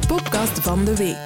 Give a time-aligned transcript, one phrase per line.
[0.00, 1.16] de podcast van de week.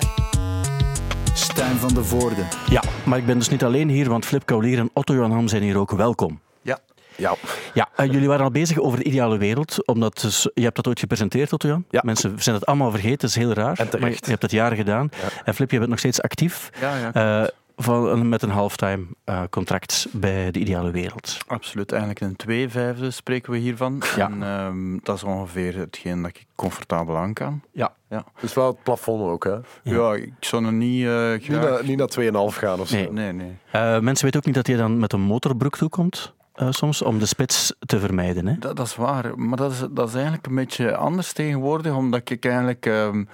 [1.34, 2.42] Stijn van de Voorde.
[2.70, 5.48] Ja, maar ik ben dus niet alleen hier, want Flip Kaulier en Otto Jan Ham
[5.48, 6.40] zijn hier ook welkom.
[6.62, 6.78] Ja.
[7.16, 7.34] Ja.
[7.74, 10.86] Ja, uh, jullie waren al bezig over de ideale wereld, omdat dus, je hebt dat
[10.86, 11.84] ooit gepresenteerd, Otto Jan.
[11.90, 12.00] Ja.
[12.04, 13.68] Mensen zijn het allemaal vergeten, dat is heel raar.
[13.68, 14.00] En terecht.
[14.00, 15.10] Maar je hebt het jaren gedaan.
[15.44, 16.70] En Flip, je bent nog steeds actief.
[16.80, 17.42] Ja, ja.
[17.42, 17.48] eh,
[17.80, 21.38] van, met een halftime eh, contract bij de ideale wereld.
[21.46, 21.92] Absoluut.
[21.92, 24.02] Eigenlijk een twee vijfde spreken we hiervan.
[24.16, 24.30] Ja.
[24.30, 27.62] En ehm, dat is ongeveer hetgeen dat ik comfortabel aan kan.
[27.72, 27.92] Ja.
[28.10, 29.56] Ja, Dus wel het plafond ook, hè?
[29.82, 30.14] ja.
[30.14, 31.38] ik zou nog niet eh graag...
[31.38, 31.96] Niet naar, niet
[32.32, 32.96] naar 2,5 gaan of zo.
[32.96, 33.12] Nee.
[33.12, 33.56] Nee, nee.
[33.70, 37.18] Eh, mensen weten ook niet dat je dan met een motorbroek toekomt, eh, soms, om
[37.18, 38.46] de spits te vermijden.
[38.46, 38.54] Hè?
[38.58, 39.38] Dat, dat is waar.
[39.38, 43.24] Maar dat is, dat is eigenlijk een beetje anders tegenwoordig, omdat ik eigenlijk ehm,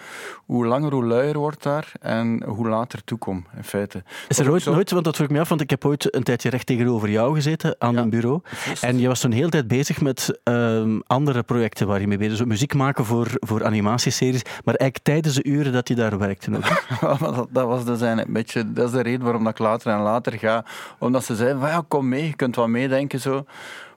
[0.46, 4.02] hoe langer hoe luier word daar en hoe later toekom, in feite.
[4.28, 6.14] Is er ooit zo- nooit, want dat vroeg ik me af, want ik heb ooit
[6.14, 8.00] een tijdje recht tegenover jou gezeten aan Ja.
[8.00, 8.40] een bureau.
[8.80, 12.38] En je was toen hele tijd bezig met ehm, andere projecten waar je mee bezig
[12.38, 12.46] was.
[12.46, 16.50] Muziek maken voor, voor animatieseries, maar eigenlijk tijdens de uren dat je daar werkte.
[16.56, 16.62] Ook.
[17.52, 20.00] Dat was dus eigenlijk een beetje, dat is de reden waarom dat ik later en
[20.00, 20.64] later ga.
[20.98, 23.44] Omdat ze zeiden van ja, kom mee, je kunt wat meedenken zo.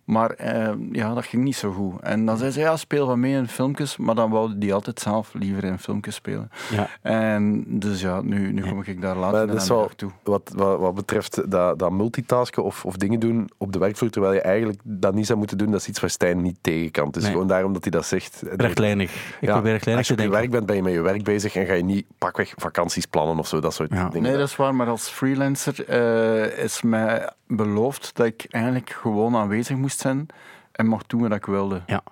[0.04, 2.02] Maar eh, ja, dat ging niet zo goed.
[2.02, 5.00] En dan zei ze ja, speel wat mee in filmpjes, maar dan wou die altijd
[5.00, 6.50] zelf liever in filmpjes spelen.
[6.72, 6.88] Ja.
[7.02, 9.74] En dus ja, nu, nu kom ik daar later Maar in dat is aan de
[9.74, 10.12] wel, dag toe.
[10.24, 14.34] wat, wat, wat betreft dat, dat multitasken of, of dingen doen op de werkvloer, terwijl
[14.34, 17.08] je eigenlijk dat niet zou moeten doen, dat is iets waar Stijn niet tegen kan.
[17.08, 17.32] Het is Nee.
[17.32, 18.44] gewoon daarom dat hij dat zegt.
[18.56, 19.12] Rechtlijnig.
[19.16, 21.24] Ik Ja, probeer rechtlijnig Als je op je werk bent, ben je met je werk
[21.24, 24.10] bezig en ga je niet pakweg vakanties plannen of zo, dat soort Ja.
[24.10, 24.30] dingen.
[24.30, 29.36] Nee, dat is waar, maar als freelancer eh, is mij beloofd dat ik eigenlijk gewoon
[29.36, 30.28] aanwezig moest zijn
[30.72, 31.82] en mocht doen wat ik wilde.
[31.86, 32.04] Ja.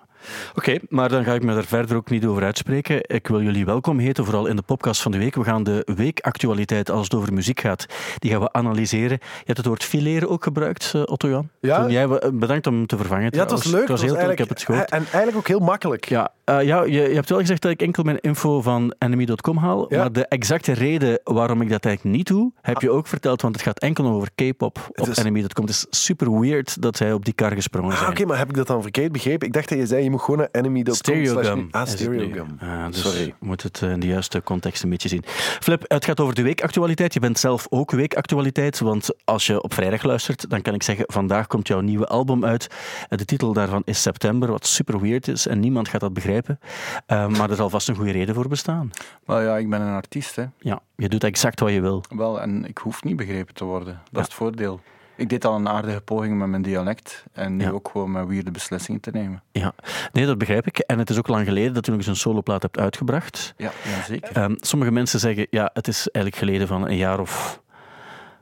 [0.54, 3.00] Oké, maar dan ga ik me daar verder ook niet over uitspreken.
[3.02, 5.34] Ik wil jullie welkom heten, vooral in de podcast van de week.
[5.34, 7.86] We gaan de weekactualiteit, als het over muziek gaat,
[8.18, 9.18] die gaan we analyseren.
[9.20, 11.48] Je hebt het woord fileren ook gebruikt, eh, Otto Jan.
[11.60, 11.88] Ja.
[11.88, 13.28] Jij, eh, bedankt om te vervangen.
[13.34, 13.80] Ja, het was leuk.
[13.80, 14.90] Het was heel tof, ik heb het gehoord.
[14.90, 16.08] En eigenlijk ook heel makkelijk.
[16.08, 19.56] Ja, eh, ja je, je hebt wel gezegd dat ik enkel mijn info van enemy.com
[19.56, 19.86] haal.
[19.88, 19.98] Ja.
[19.98, 23.42] Maar de exacte reden waarom ik dat eigenlijk niet doe, heb je ook verteld.
[23.42, 25.64] Want het gaat enkel over K-pop op enemy.com.
[25.64, 28.10] Het is super weird dat zij op die kar gesprongen Ah, zijn.
[28.10, 29.46] Oké, maar heb ik dat dan verkeerd begrepen?
[29.46, 30.94] Ik dacht dat je zei, je moet gewoon naar enemy.com.
[30.94, 31.68] Stereogum.
[31.70, 31.86] slash- Ah.
[31.94, 32.56] Stereogum.
[32.60, 33.24] Ah, dus Sorry.
[33.24, 35.22] je moet het eh, in de juiste context een beetje zien.
[35.60, 37.14] Flip, het gaat over de weekactualiteit.
[37.14, 41.04] Je bent zelf ook weekactualiteit, want als je op vrijdag luistert, dan kan ik zeggen,
[41.08, 42.66] vandaag komt jouw nieuwe album uit.
[43.08, 46.58] Eh, De titel daarvan is September, wat super weird is en niemand gaat dat begrijpen.
[47.06, 48.90] Eh, maar er zal vast een goede reden voor bestaan.
[49.24, 50.44] Maar ja, ik ben een artiest, hè.
[50.58, 52.04] Ja, je doet exact wat je wil.
[52.08, 54.00] Wel, en ik hoef niet begrepen te worden.
[54.10, 54.80] Dat is het voordeel.
[55.16, 57.70] Ik deed al een aardige poging met mijn dialect en nu Ja.
[57.70, 59.42] ook gewoon met weirde beslissingen te nemen.
[59.52, 59.72] Ja,
[60.12, 60.78] nee, dat begrijp ik.
[60.78, 63.54] En het is ook lang geleden dat je nog eens een soloplaat hebt uitgebracht.
[63.56, 64.36] Ja, ja zeker.
[64.36, 67.62] Ehm, sommige mensen zeggen, ja, het is eigenlijk geleden van een jaar of...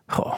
[0.07, 0.35] Goh,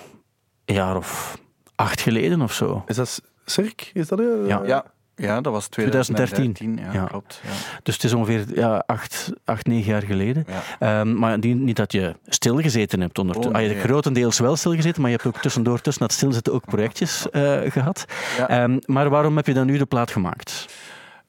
[0.64, 1.38] een jaar of
[1.74, 2.82] acht geleden of zo.
[2.86, 3.86] Is dat Cirque?
[3.92, 4.62] Is dat eh, Ja.
[4.64, 4.84] Ja,
[5.16, 6.52] ja, dat was 2013.
[6.52, 6.92] 2013.
[6.94, 7.06] Ja, Ja.
[7.08, 7.40] klopt.
[7.44, 7.50] Ja.
[7.82, 10.46] Dus het is ongeveer ja, acht, acht, negen jaar geleden.
[10.48, 11.00] Ja.
[11.00, 13.18] Ehm, maar niet dat je stilgezeten hebt.
[13.18, 16.12] Onder, Oh, ah, je hebt grotendeels wel stilgezeten, maar je hebt ook tussendoor, tussen dat
[16.12, 18.04] stilzitten, ook projectjes eh, gehad.
[18.38, 18.48] Ja.
[18.48, 20.66] Ehm, maar waarom heb je dan nu de plaat gemaakt?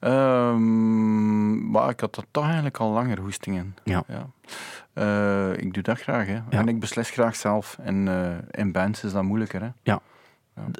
[0.00, 3.74] Ehm, maar ik had er toch eigenlijk al langer hoesting in.
[3.84, 4.04] Ja.
[4.92, 6.38] Eh, ik doe dat graag, hè.
[6.50, 7.78] En ik beslis graag zelf.
[7.82, 9.94] En eh, in bands is dat moeilijker, hè.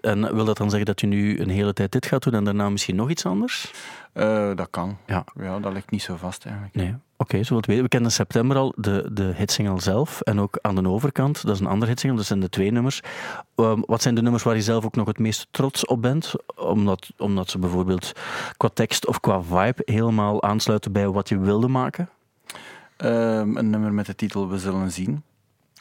[0.00, 2.44] En wil dat dan zeggen dat je nu een hele tijd dit gaat doen en
[2.44, 3.72] daarna misschien nog iets anders?
[4.12, 4.99] Eh, dat kan.
[5.06, 5.25] Ja.
[5.41, 6.75] ja, dat ligt niet zo vast, eigenlijk.
[6.75, 6.94] Nee.
[7.16, 7.83] Oké, zo wat weten.
[7.83, 10.21] We kennen in september al de, de hitsingle zelf.
[10.21, 13.00] En ook aan de overkant, dat is een andere hitsingle, dat zijn de twee nummers.
[13.55, 16.33] Ehm, wat zijn de nummers waar je zelf ook nog het meest trots op bent?
[16.56, 18.12] Omdat, omdat ze bijvoorbeeld
[18.56, 22.09] qua tekst of qua vibe helemaal aansluiten bij wat je wilde maken?
[22.97, 25.22] Ehm, een nummer met de titel We zullen zien.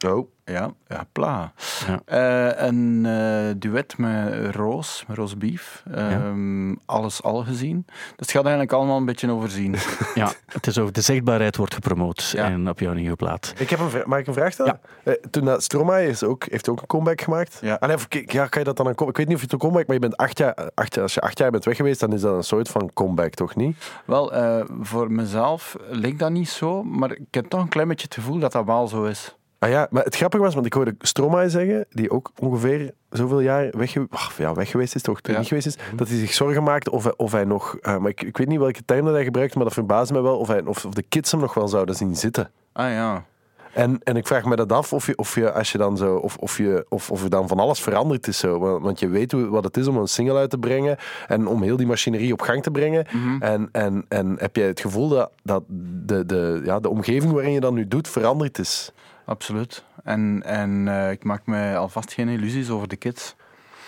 [0.05, 0.27] Oh.
[0.51, 1.53] Ja, ja pla.
[1.87, 2.01] Ja.
[2.05, 5.83] Eh, een eh, duet met Roos, met Roos Beef.
[5.93, 7.83] Ehm, Alles al gezien.
[7.87, 9.75] Dus het gaat eigenlijk allemaal een beetje over zien.
[10.15, 12.45] Ja, het is over de zichtbaarheid wordt gepromoot Ja.
[12.45, 13.53] en op jouw nieuwe plaat.
[13.57, 14.79] Ik heb een vra- mag ik een vraag stellen?
[15.03, 17.57] Eh, toen dat Stromae is ook, heeft ook een comeback gemaakt.
[17.61, 17.73] Ja.
[17.79, 19.51] Ah, nee, of- ja, kan je dat dan een Ik weet niet of je het
[19.53, 21.99] een comeback, maar je bent acht jaar, acht als je acht jaar bent weg geweest,
[21.99, 23.77] dan is dat een soort van comeback, toch niet?
[24.05, 28.05] Wel, eh, voor mezelf leek dat niet zo, maar ik heb toch een klein beetje
[28.05, 29.35] het gevoel dat dat wel zo is.
[29.59, 33.39] Ah ja, maar het grappige was, want ik hoorde Stromae zeggen, die ook ongeveer zoveel
[33.39, 35.37] jaar weg, ach, ja, weg geweest is, toch Ja.
[35.37, 38.09] niet geweest is, dat hij zich zorgen maakte of hij, of hij nog, eh, maar
[38.09, 40.47] ik, ik weet niet welke term dat hij gebruikt, maar dat verbaasde me wel, of,
[40.47, 42.51] hij, of, of de kids hem nog wel zouden zien zitten.
[42.73, 43.25] Ah ja.
[43.73, 46.15] En, en ik vraag me dat af of je, of je als je dan zo,
[46.15, 48.59] of, of, je, of, of er dan van alles veranderd is zo.
[48.59, 51.47] Want, want je weet hoe, wat het is om een single uit te brengen en
[51.47, 53.05] om heel die machinerie op gang te brengen.
[53.39, 55.63] en, en, en heb jij het gevoel dat, dat
[56.05, 58.91] de, de, ja, de omgeving waarin je dat nu doet veranderd is?
[59.27, 59.83] Absoluut.
[60.03, 63.35] En, en eh, ik maak me alvast geen illusies over de kids.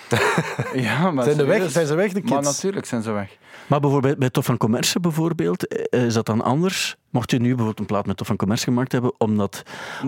[0.74, 2.32] Ja, maar Zijn, de weg, zijn ze weg, de kids?
[2.34, 3.38] Maar natuurlijk zijn ze weg.
[3.68, 6.98] Maar bijvoorbeeld bij Tof van Commerce bijvoorbeeld, eh, is dat dan anders?
[7.10, 9.64] Mocht je nu bijvoorbeeld een plaat met Tof van Commerce gemaakt hebben, omdat,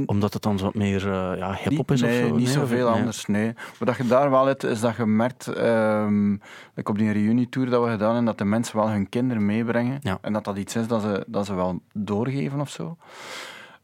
[0.06, 2.36] omdat het dan wat meer eh, ja, hip-hop is nee, of zo?
[2.36, 3.00] niet Nee, zoveel nee.
[3.00, 3.54] anders, nee.
[3.78, 6.32] Wat dat je daar wel hebt, is dat je merkt, ehm,
[6.74, 10.00] like op die reunietour dat we gedaan hebben, dat de mensen wel hun kinderen meebrengen.
[10.02, 10.18] Ja.
[10.22, 12.98] En dat dat iets is dat ze, dat ze wel doorgeven of zo.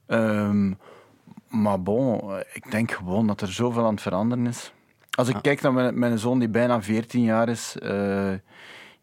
[0.07, 0.71] Ehm,
[1.49, 4.73] maar bon, eh, ik denk gewoon dat er zoveel aan het veranderen is.
[5.11, 5.41] Als ik Ah.
[5.41, 8.33] kijk naar mijn, mijn zoon die bijna 14 jaar is, eh,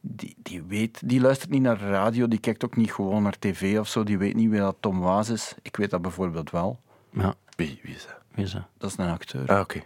[0.00, 3.78] die, die weet, die luistert niet naar radio, die kijkt ook niet gewoon naar tv
[3.78, 5.54] of zo, die weet niet wie dat Tom Waas is.
[5.62, 6.80] Ik weet dat bijvoorbeeld wel.
[7.10, 8.16] Ja, Wie, wie is dat?
[8.34, 8.62] wie is dat?
[8.78, 9.46] Dat is een acteur.
[9.48, 9.82] Ah, oké.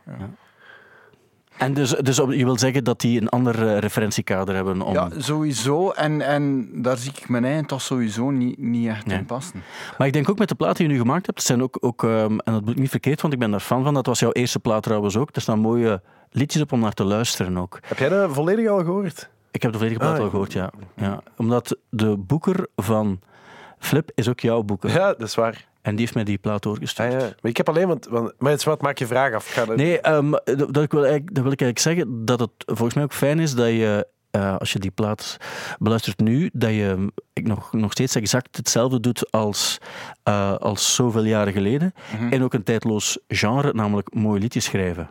[1.59, 4.93] En dus, dus op- je wil zeggen dat die een ander eh, referentiekader hebben om...
[4.93, 5.91] Ja, sowieso.
[5.91, 9.19] En, en daar zie ik mijn eigen toch sowieso niet, niet echt Nee.
[9.19, 9.63] in passen.
[9.99, 12.05] Maar ik denk ook met de platen die je nu gemaakt hebt, zijn ook, ook
[12.05, 14.19] ehm, en dat bedoel ik niet verkeerd, want ik ben daar fan van, dat was
[14.19, 15.29] jouw eerste plaat trouwens ook.
[15.33, 17.79] Er staan mooie liedjes op om naar te luisteren ook.
[17.87, 19.29] Heb jij dat volledig al gehoord?
[19.51, 20.71] Ik heb de volledige plaat Ah, al gehoord, ja.
[20.97, 21.21] ja.
[21.37, 23.21] Omdat de boeker van
[23.79, 24.91] Flip is ook jouw boeker.
[24.91, 25.68] Ja, dat is waar.
[25.88, 27.12] En die heeft mij die plaat Ah, doorgestuurd.
[27.12, 27.19] ja.
[27.19, 29.52] Maar ik heb alleen, want, want maar het is wat, maak je vraag af.
[29.52, 31.11] Ga Nee, ehm, dat, dat ik wil dat
[31.44, 34.73] wil ik eigenlijk zeggen dat het volgens mij ook fijn is dat je, eh, als
[34.73, 35.37] je die plaat
[35.79, 39.79] beluistert nu, dat je ik nog, nog steeds exact hetzelfde doet als,
[40.23, 41.93] eh, als zoveel jaren geleden.
[42.14, 42.32] Mhm.
[42.32, 45.11] En ook een tijdloos genre, namelijk mooie liedjes schrijven.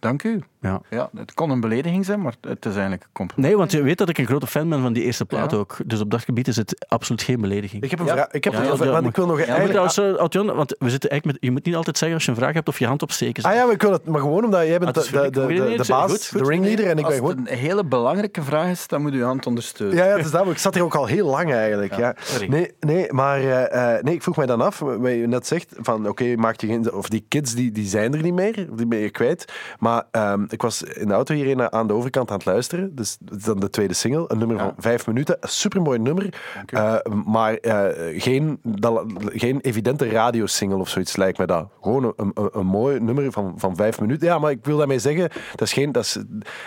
[0.00, 0.42] Dank u.
[0.62, 0.80] Ja.
[0.90, 3.48] Ja, het kon een belediging zijn, maar het is eigenlijk een compliment.
[3.48, 5.56] Nee, want je weet dat ik een grote fan ben van die eerste plaat Ja.
[5.56, 5.76] ook.
[5.86, 7.82] Dus op dat gebied is het absoluut geen belediging.
[7.82, 8.12] Ik heb een Ja.
[8.12, 8.30] vraag.
[8.30, 9.68] Ik heb Ja, een ja, vraag, ja, want maar- ik wil nog eigenlijk...
[9.68, 12.38] trouwens, eh, want we zitten eigenlijk met, je moet niet altijd zeggen als je een
[12.38, 13.42] vraag hebt of je hand opsteken.
[13.42, 15.46] Ah ja, maar ik wil het, maar gewoon omdat jij bent Ah, het de, de,
[15.46, 16.38] de, het baas, goed, goed.
[16.42, 17.48] de ringleader, en ik Als ben het gewoon...
[17.52, 19.96] een hele belangrijke vraag is, dan moet u je hand ondersteunen.
[19.96, 20.46] Ja, ja, het is dat.
[20.50, 21.96] Ik zat hier ook al heel lang eigenlijk.
[21.96, 22.14] Ja.
[22.48, 25.74] Nee, nee, maar eh, eh, nee, ik vroeg mij dan af, wat je net zegt,
[25.80, 26.92] van oké, maak je geen...
[26.92, 29.52] Of die kids, die, die zijn er niet meer, die ben je kwijt.
[29.78, 32.94] Maar ehm, ik was in de auto hierheen aan de overkant aan het luisteren.
[32.94, 34.62] Dus dan de tweede single, een nummer Ja.
[34.62, 35.36] van vijf minuten.
[35.40, 36.34] Een supermooi nummer,
[36.66, 36.96] eh,
[37.26, 41.68] maar eh, geen, dat, geen evidente radiosingle of zoiets lijkt me dat.
[41.80, 44.26] Gewoon een, een, een mooi nummer van, van vijf minuten.
[44.26, 45.92] Ja, maar ik wil daarmee zeggen, dat is geen...
[45.92, 46.18] Dat is,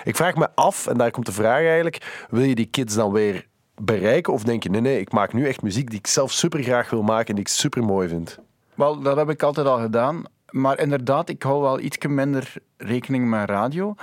[0.03, 3.11] ik vraag me af, en daar komt de vraag eigenlijk, wil je die kids dan
[3.11, 3.47] weer
[3.81, 4.33] bereiken?
[4.33, 6.89] Of denk je, nee, nee, ik maak nu echt muziek die ik zelf super graag
[6.89, 8.39] wil maken en die ik super mooi vind?
[8.75, 10.23] Wel, dat heb ik altijd al gedaan.
[10.55, 13.95] Maar inderdaad, ik hou wel iets minder rekening met radio.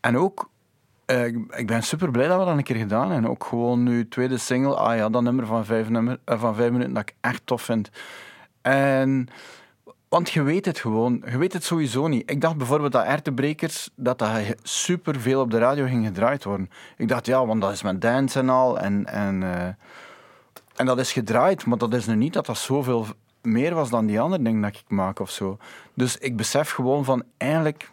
[0.00, 0.50] En ook,
[1.06, 3.30] eh, ik- ben super blij dat we dat een keer gedaan hebben.
[3.30, 6.70] Ook gewoon nu, tweede single, ah ja, dat nummer van vijf, nummer, eh, van vijf
[6.70, 7.90] minuten dat ik echt tof vind.
[8.62, 9.28] En,
[10.08, 12.30] want je weet het gewoon, je weet het sowieso niet.
[12.30, 14.30] Ik dacht bijvoorbeeld dat Ertebrekers, dat dat
[14.62, 16.70] super veel op de radio ging gedraaid worden.
[16.96, 18.78] Ik dacht, ja, want dat is met dance en al.
[18.78, 19.66] En, en, eh,
[20.76, 23.06] en dat is gedraaid, maar dat is nu niet dat dat zoveel
[23.44, 25.58] meer was dan die andere dingen dat ik maak of zo.
[25.94, 27.90] Dus ik besef gewoon van eigenlijk.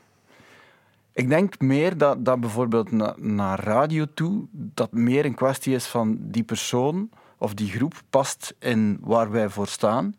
[1.14, 5.86] Ik denk meer dat, dat bijvoorbeeld na- naar radio toe, dat meer een kwestie is
[5.88, 10.16] van die persoon of die groep past in waar wij voor staan.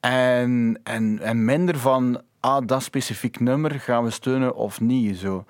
[0.00, 5.16] En, en, en minder van, ah, dat specifiek nummer gaan we steunen of niet.
[5.16, 5.44] Zo.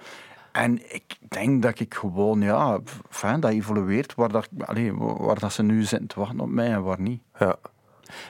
[0.52, 2.78] En ik denk dat ik gewoon, ja,
[3.08, 6.70] fijn, dat evolueert waar, dat, allee, waar dat ze nu zitten te wachten op mij
[6.70, 7.20] en waar niet.
[7.38, 7.56] Ja.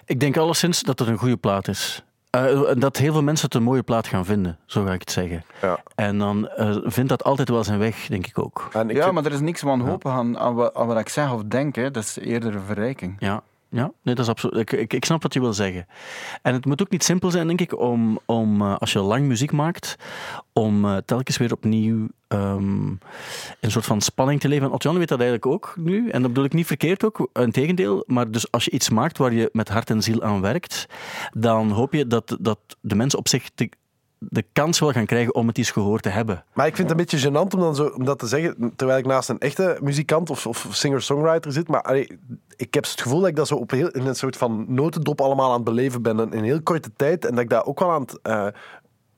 [0.04, 2.04] Ik denk alleszins dat het een goede plaat is.
[2.30, 5.10] Eh, dat heel veel mensen het een mooie plaat gaan vinden, zo ga ik het
[5.10, 5.44] zeggen.
[5.62, 5.78] Ja.
[5.94, 8.68] En dan eh, vindt dat altijd wel zijn weg, denk ik ook.
[8.72, 11.08] En ik ja, vind- maar er is niks wanhopig aan, aan, wat, aan wat ik
[11.08, 11.74] zeg of denk.
[11.74, 11.90] Hè.
[11.90, 13.16] Dat is eerder een verrijking.
[13.18, 14.56] Ja, ja nee, dat is absoluut.
[14.56, 15.86] Ik, ik, ik snap wat je wil zeggen.
[16.42, 19.26] En het moet ook niet simpel zijn, denk ik, om, om eh, als je lang
[19.26, 19.96] muziek maakt,
[20.52, 22.88] om eh, telkens weer opnieuw ehm,
[23.60, 24.66] een soort van spanning te leven.
[24.66, 26.08] En Otjan weet dat eigenlijk ook nu.
[26.08, 28.04] En dat bedoel ik niet verkeerd ook, integendeel.
[28.06, 30.86] Maar dus als je iets maakt waar je met hart en ziel aan werkt,
[31.32, 33.70] dan hoop je dat, dat de mensen op zich de,
[34.22, 36.44] de kans wel gaan krijgen om het eens gehoord te hebben.
[36.52, 38.98] Maar ik vind het een beetje gênant om, dan zo, om dat te zeggen, terwijl
[38.98, 41.68] ik naast een echte muzikant of, of singer-songwriter zit.
[41.68, 41.94] Maar
[42.56, 45.20] ik heb het gevoel dat ik dat zo op heel, in een soort van notendop
[45.20, 47.24] allemaal aan het beleven ben in een heel korte tijd.
[47.24, 48.18] En dat ik dat ook wel aan het...
[48.22, 48.46] eh,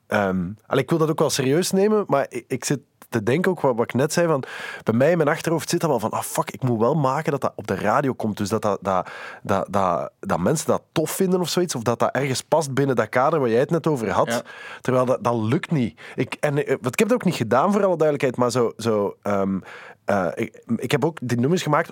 [0.07, 2.79] ehm, ik wil dat ook wel serieus nemen, maar ik, ik zit
[3.13, 4.43] te denken ook, wat, wat ik net zei, van,
[4.83, 7.31] bij mij in mijn achterhoofd zit dat wel van, ah fuck, ik moet wel maken
[7.31, 8.37] dat dat op de radio komt.
[8.37, 9.09] Dus dat, dat, dat,
[9.43, 12.95] dat, dat, dat mensen dat tof vinden of zoiets, of dat dat ergens past binnen
[12.95, 14.27] dat kader waar jij het net over had.
[14.27, 14.41] Ja.
[14.81, 15.99] Terwijl dat, dat lukt niet.
[16.15, 18.71] Ik, en, eh, wat ik heb het ook niet gedaan, voor alle duidelijkheid, maar zo...
[18.77, 19.59] zo ehm,
[20.05, 21.89] eh, ik, ik heb ook die nummers gemaakt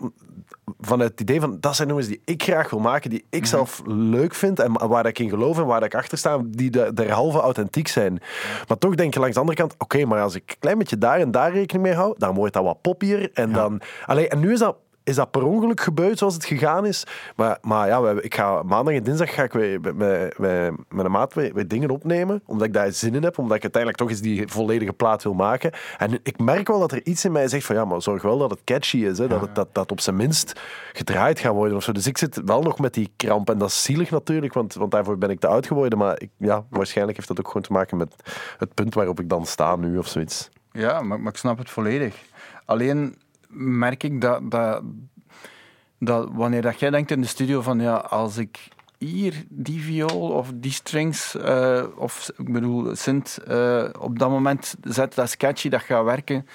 [0.79, 3.81] vanuit het idee van dat zijn nummers die ik graag wil maken, die ik zelf
[3.85, 7.39] leuk vind en waar ik in geloof en waar ik achter sta, die de- derhalve
[7.39, 8.19] authentiek zijn.
[8.67, 10.97] Maar toch denk je langs de andere kant, oké, maar als ik een klein beetje
[10.97, 13.29] daar en daar rekening mee hou, dan wordt dat wat poppier.
[13.33, 16.85] En, dan, allee, en nu is dat is dat per ongeluk gebeurd zoals het gegaan
[16.85, 17.03] is?
[17.35, 21.05] Maar, maar ja, ik ga, maandag en dinsdag ga ik weer met, met, met, met
[21.05, 22.41] een maat weer, weer dingen opnemen.
[22.45, 23.37] Omdat ik daar zin in heb.
[23.37, 25.71] Omdat ik uiteindelijk toch eens die volledige plaat wil maken.
[25.97, 28.37] En ik merk wel dat er iets in mij zegt van ja, maar zorg wel
[28.37, 29.17] dat het catchy is.
[29.17, 30.59] Hè, dat het dat, dat op zijn minst
[30.93, 31.91] gedraaid gaat worden of zo.
[31.91, 33.49] Dus ik zit wel nog met die kramp.
[33.49, 35.97] En dat is zielig natuurlijk, want, want daarvoor ben ik te oud geworden.
[35.97, 38.15] Maar ik, ja, waarschijnlijk heeft dat ook gewoon te maken met
[38.57, 40.49] het punt waarop ik dan sta nu of zoiets.
[40.71, 42.15] Ja, maar, maar ik snap het volledig.
[42.65, 43.15] Alleen
[43.53, 44.83] merk ik dat, dat,
[45.99, 50.29] dat wanneer dat jij denkt in de studio van ja, als ik hier die viool
[50.29, 55.37] of die strings eh, of ik bedoel synth eh, op dat moment zet, dat is
[55.37, 56.47] catchy, dat gaat werken.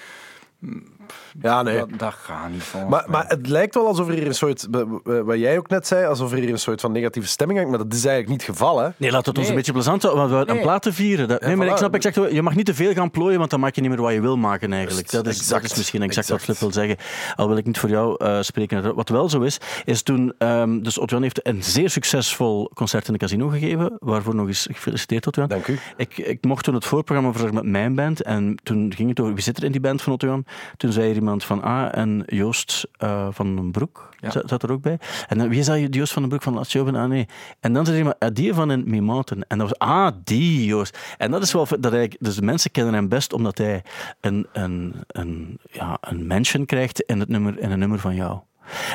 [1.41, 1.77] Ja, nee.
[1.77, 3.11] Dat, dat gaat niet volgens Maar, mij.
[3.21, 4.67] maar het lijkt wel alsof er hier een soort,
[5.03, 7.75] wat jij ook net zei, alsof er hier een soort van negatieve stemming hangt.
[7.75, 8.89] Maar dat is eigenlijk niet het geval, hè?
[8.97, 10.65] Nee, laat het ons een beetje plezant houden, want we een Nee.
[10.65, 11.27] plaat te vieren.
[11.27, 13.59] Dat, nee, maar ik snap exact, je mag niet te veel gaan plooien, want dan
[13.59, 15.11] maak je niet meer wat je wil maken eigenlijk.
[15.11, 16.41] Dat is, dat exact, is misschien exact, wat.
[16.41, 16.97] Flip wil zeggen.
[17.35, 18.95] Al wil ik niet voor jou eh, spreken.
[18.95, 20.33] Wat wel zo is, is toen...
[20.37, 24.67] ehm dus Otwan heeft een zeer succesvol concert in de casino gegeven, waarvoor nog eens
[24.71, 25.47] gefeliciteerd, Otwan.
[25.47, 25.79] Dank u.
[25.97, 28.21] Ik, ik mocht toen het voorprogramma verzorgen met mijn band.
[28.21, 30.45] En toen ging het over wie zit er in die band van Otto Jan.
[30.77, 34.31] Toen zei er iemand van ah, en Joost eh, van den Broek Ja.
[34.31, 34.99] zat, er ook bij.
[35.27, 35.95] En dan, wie is dat?
[35.95, 36.95] Joost van den Broek van Last Joven?
[36.95, 37.27] Ah nee.
[37.59, 39.47] En dan zei iemand, ah, die van in Mimaten.
[39.47, 40.97] En dat was, ah, die Joost.
[41.17, 43.83] En dat is wel dat eigenlijk, dus de mensen kennen hem best omdat hij
[44.21, 48.39] een, een, een, ja, een mention krijgt in, het nummer, in een nummer van jou.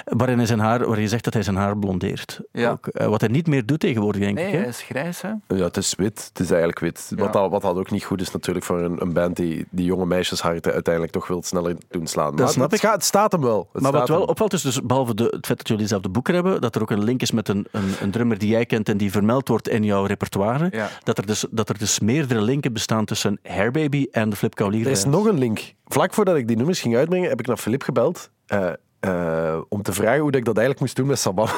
[0.04, 2.40] Waarin hij zijn haar, waar je zegt dat hij zijn haar blondeert.
[2.52, 2.70] Ja.
[2.70, 4.52] Ook, eh, wat hij niet meer doet tegenwoordig, denk Nee, ik.
[4.52, 4.58] Hè?
[4.58, 5.28] hij is grijs, hè?
[5.48, 6.24] Ja, het is wit.
[6.28, 7.06] Het is eigenlijk wit.
[7.10, 7.22] Ja.
[7.22, 9.84] Wat, dat, wat dat ook niet goed is natuurlijk voor een, een band die, die
[9.84, 12.34] jonge meisjes harten uiteindelijk toch wil sneller doen slaan.
[12.34, 12.86] Maar snap het, ik.
[12.86, 13.68] gaat- het staat hem wel.
[13.72, 14.28] Het Maar wat staat wel hem.
[14.28, 16.90] opvalt is, dus behalve de, het feit dat jullie dezelfde boeken hebben, dat er ook
[16.90, 19.68] een link is met een, een, een drummer die jij kent en die vermeld wordt
[19.68, 20.68] in jouw repertoire.
[20.70, 20.88] Ja.
[21.04, 24.84] Dat, er dus, dat er dus meerdere linken bestaan tussen Hairbaby en de Flip Kaulier.
[24.86, 25.72] Er is nog een link.
[25.86, 28.30] Vlak voordat ik die nummers ging uitbrengen, heb ik naar Filip gebeld.
[28.46, 28.70] eh,
[29.02, 31.48] eh, om te vragen hoe dat ik dat eigenlijk moest doen met Saban.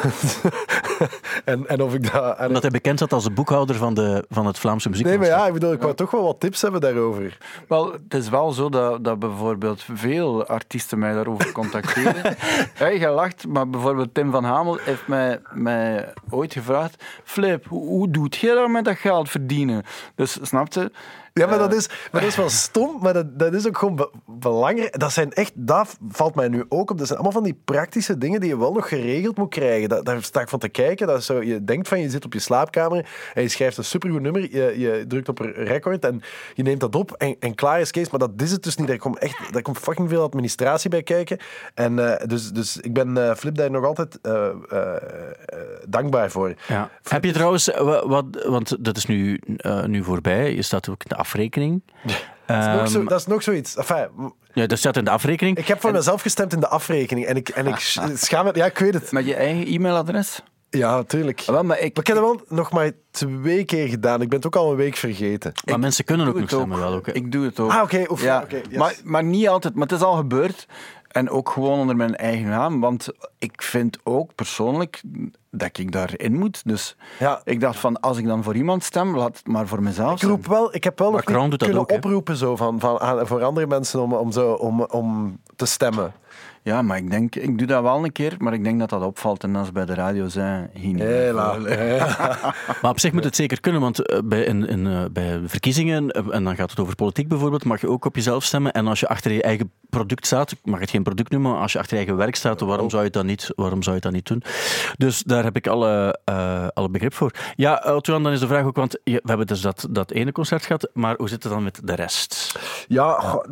[1.44, 2.36] en, en of ik dat...
[2.38, 5.06] en- Omdat hij bekend zat als de boekhouder van, de, van het Vlaamse muziek.
[5.06, 7.38] nee, maar ja, ik bedoel, ik wou toch wel wat tips hebben daarover.
[7.68, 12.36] Wel, het is wel zo dat, dat bijvoorbeeld veel artiesten mij daarover contacteren.
[12.78, 17.86] ja, je lacht, maar bijvoorbeeld Tim van Hamel heeft mij, mij ooit gevraagd: Flip, hoe,
[17.86, 19.82] hoe doet je dat met dat geld verdienen?
[20.14, 20.90] Dus snap je?
[21.40, 23.78] Ja, maar Eh, dat is, maar dat is wel stom, maar dat, dat is ook
[23.78, 24.98] gewoon be- belangrijk.
[24.98, 26.98] Dat zijn echt, dat valt mij nu ook op.
[26.98, 29.88] Dat zijn allemaal van die praktische dingen die je wel nog geregeld moet krijgen.
[29.88, 31.06] Dat, daar sta ik van te kijken.
[31.06, 34.20] Dat zo, je denkt van, je zit op je slaapkamer en je schrijft een supergoed
[34.20, 34.40] nummer.
[34.42, 36.22] Je, je drukt op record en
[36.54, 38.10] je neemt dat op en, en klaar is Kees.
[38.10, 38.86] Maar dat is het dus niet.
[38.88, 41.38] Daar komt echt, daar komt fucking veel administratie bij kijken.
[41.74, 44.32] En eh, dus, dus ik ben eh, Flip daar nog altijd eh,
[44.68, 44.98] eh, eh,
[45.88, 46.54] dankbaar voor.
[46.68, 46.90] Ja.
[47.08, 50.88] Heb je trouwens, eh, wa- wat, want dat is nu, eh, nu voorbij, je staat
[50.88, 51.82] ook in de afrekening.
[52.46, 53.76] Dat is, nog zo, Ehm, dat is nog zoiets.
[53.76, 54.08] Enfin,
[54.52, 55.56] ja, dat staat in de afrekening.
[55.58, 57.26] Ik heb voor mezelf gestemd in de afrekening.
[57.26, 58.50] En ik, en ik sch- schaam me...
[58.54, 59.12] Ja, ik weet het.
[59.12, 60.40] Met je eigen e-mailadres?
[60.70, 61.40] Ja, tuurlijk.
[61.46, 64.20] Wel, maar ik, Maar ik heb het wel nog maar twee keer gedaan.
[64.22, 65.52] Ik ben het ook al een week vergeten.
[65.64, 67.06] maar mensen kunnen ook nog stemmen wel ook.
[67.06, 67.12] hè.
[67.12, 67.70] Ik doe het ook.
[67.70, 68.04] Ah, oké.
[68.08, 68.78] oef, Ja, yes.
[68.78, 69.74] maar, maar niet altijd.
[69.74, 70.66] Maar het is al gebeurd.
[71.14, 72.80] En ook gewoon onder mijn eigen naam.
[72.80, 75.02] Want ik vind ook persoonlijk
[75.50, 76.62] dat ik daarin moet.
[76.64, 77.40] Dus Ja.
[77.44, 80.28] ik dacht van, als ik dan voor iemand stem, laat het maar voor mezelf Ik
[80.28, 83.66] roep wel, ik heb wel nog kunnen ook, oproepen zo van, van, aan, voor andere
[83.66, 86.12] mensen om, om, zo, om, om te stemmen.
[86.64, 89.02] Ja, maar ik denk, ik doe dat wel een keer, maar ik denk dat dat
[89.02, 89.42] opvalt.
[89.42, 91.02] En als bij de radio zijn, hier niet.
[91.02, 91.56] Hela.
[92.82, 96.10] Maar op zich moet het zeker kunnen, want eh, bij, in, in, eh, bij verkiezingen,
[96.10, 98.72] eh, en dan gaat het over politiek bijvoorbeeld, mag je ook op jezelf stemmen.
[98.72, 101.60] En als je achter je eigen product staat, ik mag het geen product noemen, maar
[101.60, 104.00] als je achter je eigen werk staat, waarom zou je dat niet, waarom zou je
[104.00, 104.42] dat niet doen?
[104.96, 107.30] Dus daar heb ik alle, eh, alle begrip voor.
[107.56, 110.32] Ja, Otwan, dan is de vraag ook, want je- we hebben dus dat, dat ene
[110.32, 112.58] concert gehad, maar hoe zit het dan met de rest?
[112.88, 113.44] Ja, goh,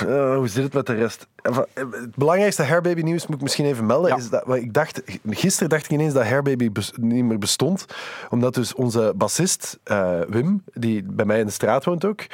[0.00, 1.26] eh, hoe zit het met de rest?
[1.74, 4.10] Het belangrijkste Hairbaby nieuws moet ik misschien even melden.
[4.10, 4.16] Ja.
[4.16, 7.84] Is dat, ik dacht, gisteren dacht ik ineens dat Hairbaby bes- niet meer bestond.
[8.30, 12.26] Omdat dus onze bassist eh, Wim, die bij mij in de straat woont ook.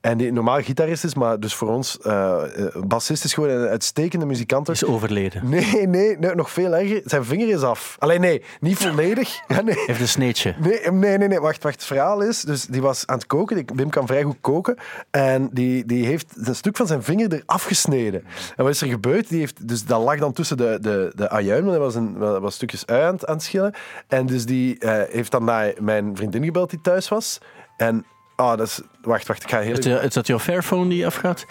[0.00, 3.68] En die normaal gitarist is, maar dus voor ons eh, eh, bassist is gewoon een
[3.68, 4.68] uitstekende muzikant.
[4.68, 5.48] Is overleden.
[5.48, 7.00] Nee, nee, nee, nog veel erger.
[7.04, 7.96] Zijn vinger is af.
[7.98, 9.34] Alleen nee, niet volledig.
[9.48, 9.82] Ja, nee.
[9.86, 10.54] Heeft een sneetje.
[10.58, 11.74] Nee, nee, nee, nee, wacht, wacht.
[11.74, 13.64] Het verhaal is, dus die was aan het koken.
[13.74, 14.76] Wim kan vrij goed koken.
[15.10, 18.24] En die, die heeft een stuk van zijn vinger eraf gesneden.
[18.56, 19.28] En wat is er gebeurd?
[19.28, 22.18] Die heeft, dus dat lag dan tussen de, de, de ajuin, want hij was, een,
[22.18, 23.74] was stukjes ui aan, het- aan het schillen.
[24.08, 27.38] En dus die eh, heeft dan naar mijn vriendin gebeld die thuis was.
[27.76, 28.04] En,
[28.36, 29.90] ah, dat is, wacht, wacht, ik ga heel Is, even...
[29.90, 31.46] dat- is dat jouw Fairphone die afgaat?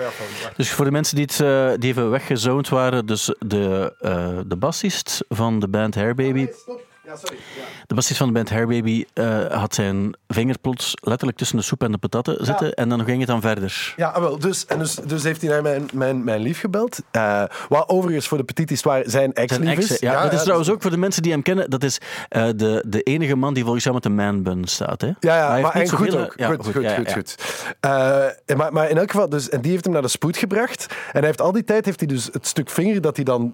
[0.56, 4.56] Dus voor de mensen die, het, eh, die even weggezoond waren, dus de, eh, de
[4.56, 6.48] bassist van de band Hairbaby.
[7.06, 7.38] Ja, sorry.
[7.88, 11.84] De bassist van de band Hairbaby uh, had zijn vinger plots letterlijk tussen de soep
[11.84, 12.74] en de patatten zitten.
[12.74, 13.94] En dan ging het dan verder.
[13.96, 14.40] Ja, ah, wel.
[14.40, 17.02] Dus, en dus, dus heeft hij naar mijn, mijn, mijn lief gebeld.
[17.12, 20.00] Uh, wat overigens voor de petit histoire zijn ex-lief is.
[20.00, 21.70] Ja, ja, dat is trouwens ook voor de mensen die hem kennen.
[21.70, 21.98] Dat is
[22.30, 25.02] uh, de, de enige man die volgens jou met de man-bun staat.
[25.02, 25.08] Hè?
[25.08, 26.34] Ja, ja maar en goed ook.
[26.36, 27.36] Ja, goed, goed, goed.
[28.58, 30.86] maar, maar in elk geval, dus, en die heeft hem naar de spoed gebracht.
[30.90, 33.54] En hij heeft al die tijd heeft hij dus het stuk vinger dat hij dan...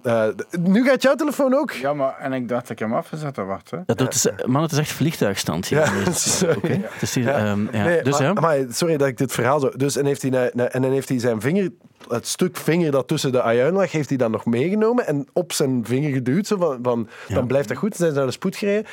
[0.60, 1.70] nu gaat jouw telefoon ook.
[1.70, 3.82] Ja, maar en ik dacht dat ik hem afgezet wachten.
[3.86, 4.46] Dat doet, ja.
[4.46, 5.78] Man, het is echt vliegtuigstand hier.
[5.78, 6.56] Ja, sorry.
[6.56, 6.84] Okay.
[7.00, 7.50] Dus, die, ja.
[7.50, 7.84] Um, ja.
[7.84, 9.70] Nee, dus, maar, maar, sorry dat ik dit verhaal zo...
[9.76, 11.70] Dus, en, heeft hij, en dan heeft hij zijn vinger,
[12.08, 15.52] het stuk vinger dat tussen de ajuin lag, heeft hij dan nog meegenomen en op
[15.52, 16.46] zijn vinger geduwd.
[16.46, 17.88] Zo van, van Dan blijft dat goed.
[17.90, 18.86] Dan zijn ze naar de spoed gereden.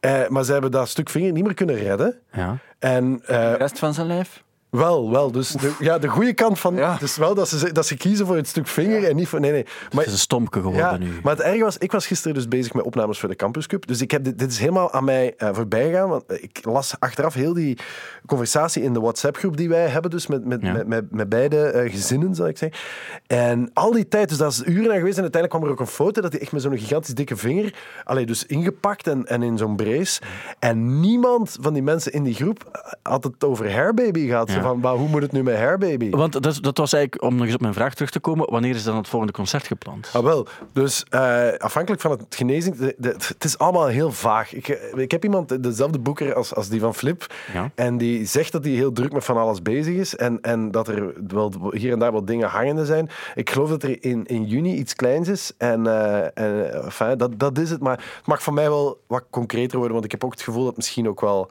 [0.00, 2.18] Uh, maar ze hebben dat stuk vinger niet meer kunnen redden.
[2.32, 2.56] Ja.
[2.78, 4.42] En, uh, de rest van zijn lijf?
[4.70, 5.32] Wel, wel.
[5.32, 6.74] Dus de, ja, de goede kant van...
[6.74, 6.96] Ja.
[6.96, 9.40] Dus wel dat ze, dat ze kiezen voor het stuk vinger en niet voor...
[9.40, 9.64] Nee, nee.
[9.64, 11.10] Maar, het is een stomke geworden ja, nu.
[11.22, 13.86] Maar het erge was, ik was gisteren dus bezig met opnames voor de Campus Cup.
[13.86, 16.08] Dus ik heb dit, dit is helemaal aan mij uh, voorbij gegaan.
[16.08, 17.78] Want ik las achteraf heel die
[18.26, 20.10] conversatie in de WhatsApp-groep die wij hebben.
[20.10, 22.80] Dus met, met, met, met, met, beide uh, gezinnen, zal ik zeggen.
[23.26, 25.16] En al die tijd, dus dat is uren aan geweest.
[25.16, 27.74] En uiteindelijk kwam er ook een foto dat hij echt met zo'n gigantisch dikke vinger...
[28.04, 30.20] Allee, dus ingepakt en, en in zo'n brace.
[30.58, 34.58] En niemand van die mensen in die groep had het over hairbaby gehad.
[34.62, 36.10] Van, hoe moet het nu met Hairbaby.
[36.10, 38.74] Want dat, dat was eigenlijk, om nog eens op mijn vraag terug te komen, wanneer
[38.74, 40.10] is dan het volgende concert gepland?
[40.12, 40.46] Ah, wel.
[40.72, 44.54] Dus uh, afhankelijk van het genezing, de, de, het is allemaal heel vaag.
[44.54, 47.70] Ik, ik heb iemand, dezelfde boeker als, als die van Flip, ja.
[47.74, 50.88] en die zegt dat hij heel druk met van alles bezig is en, en dat
[50.88, 53.10] er wel hier en daar wat dingen hangende zijn.
[53.34, 57.38] Ik geloof dat er in, in juni iets kleins is en, uh, en enfin, dat,
[57.38, 57.80] dat is het.
[57.80, 60.64] Maar het mag van mij wel wat concreter worden, want ik heb ook het gevoel
[60.64, 61.50] dat misschien ook wel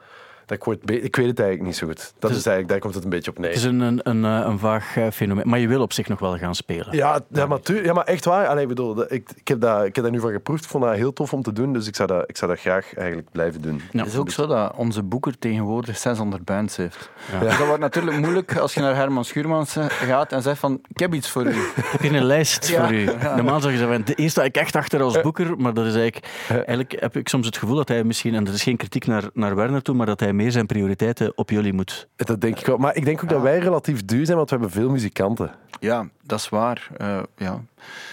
[0.58, 2.12] dat ik, ik weet het eigenlijk niet zo goed.
[2.18, 3.48] Dat is, is, eigenlijk, daar komt het een beetje op neer.
[3.48, 5.48] Het is een, een, een, een vaag eh, fenomeen.
[5.48, 6.96] Maar je wil op zich nog wel gaan spelen.
[6.96, 8.46] Ja, ja, maar, tu- ja maar echt waar.
[8.46, 10.64] Allee, bedoel, ik, ik, heb dat, ik heb daar nu van geproefd.
[10.64, 11.72] Ik vond dat heel tof om te doen.
[11.72, 13.80] Dus ik zou dat, ik zou dat graag eigenlijk blijven doen.
[13.92, 13.98] Ja.
[13.98, 17.10] Het is ook zo dat onze boeker tegenwoordig 600 bands heeft.
[17.32, 17.38] Ja.
[17.38, 20.98] Dus dat wordt natuurlijk moeilijk als je naar Herman Schuurmans gaat en zegt van, ik
[20.98, 21.54] heb iets voor u.
[21.74, 23.04] heb je een lijst voor u?
[23.22, 25.56] Normaal zeggen ze, de eerste ik echt achter als boeker.
[25.56, 28.54] Maar dat is eigenlijk, eigenlijk heb ik soms het gevoel dat hij misschien, en dat
[28.54, 31.72] is geen kritiek naar, naar Werner toe, maar dat hij meer zijn prioriteiten op jullie
[31.72, 32.08] moet.
[32.16, 32.76] Dat denk ik wel.
[32.76, 35.50] Maar ik denk ook dat wij relatief duur zijn, want we hebben veel muzikanten.
[35.80, 36.88] Ja, dat is waar.
[37.00, 37.60] Uh, ja.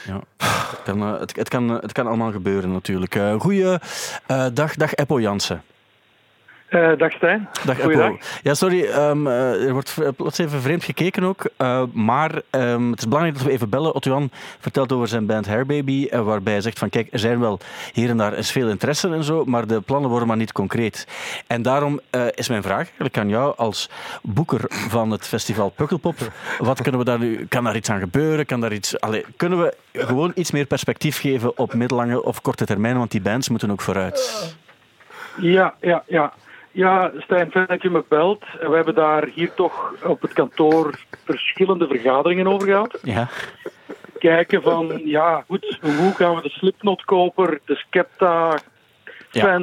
[0.06, 0.22] Ja.
[0.38, 3.16] Het, kan, uh, het, het, kan, het kan allemaal gebeuren natuurlijk.
[3.16, 3.78] Uh, goeie
[4.54, 5.62] dag, dag Eppo Jansen.
[6.70, 7.50] Uh, dag Stijn.
[7.66, 8.12] Dag.
[8.44, 11.50] Ja, sorry, um, uh, er wordt plots even vreemd gekeken ook.
[11.58, 13.96] Uh, maar um, het is belangrijk dat we even bellen.
[13.96, 14.28] Otto
[14.60, 17.60] vertelt over zijn band Hairbaby, waarbij hij zegt van kijk, er zijn wel
[17.94, 21.08] hier en daar is veel interesse en zo, maar de plannen worden maar niet concreet.
[21.48, 22.00] En daarom
[22.32, 23.90] is mijn vraag eigenlijk aan jou als
[24.22, 26.16] boeker van het festival Pukkelpop.
[26.58, 28.46] Wat kunnen we daar nu, kan daar iets aan gebeuren?
[28.46, 32.66] Kan daar iets, allez, kunnen we gewoon iets meer perspectief geven op middellange of korte
[32.66, 34.56] termijn, want die bands moeten ook vooruit.
[35.38, 36.34] Ja, ja, ja.
[36.72, 38.44] Ja, Stijn, fijn dat je me belt.
[38.60, 43.00] We hebben daar hier toch op het kantoor verschillende vergaderingen over gehad.
[43.04, 43.30] Ja.
[44.20, 48.64] Kijken van, ja, goed, hoe gaan we de Slipknot-koper, de Skepta-fan,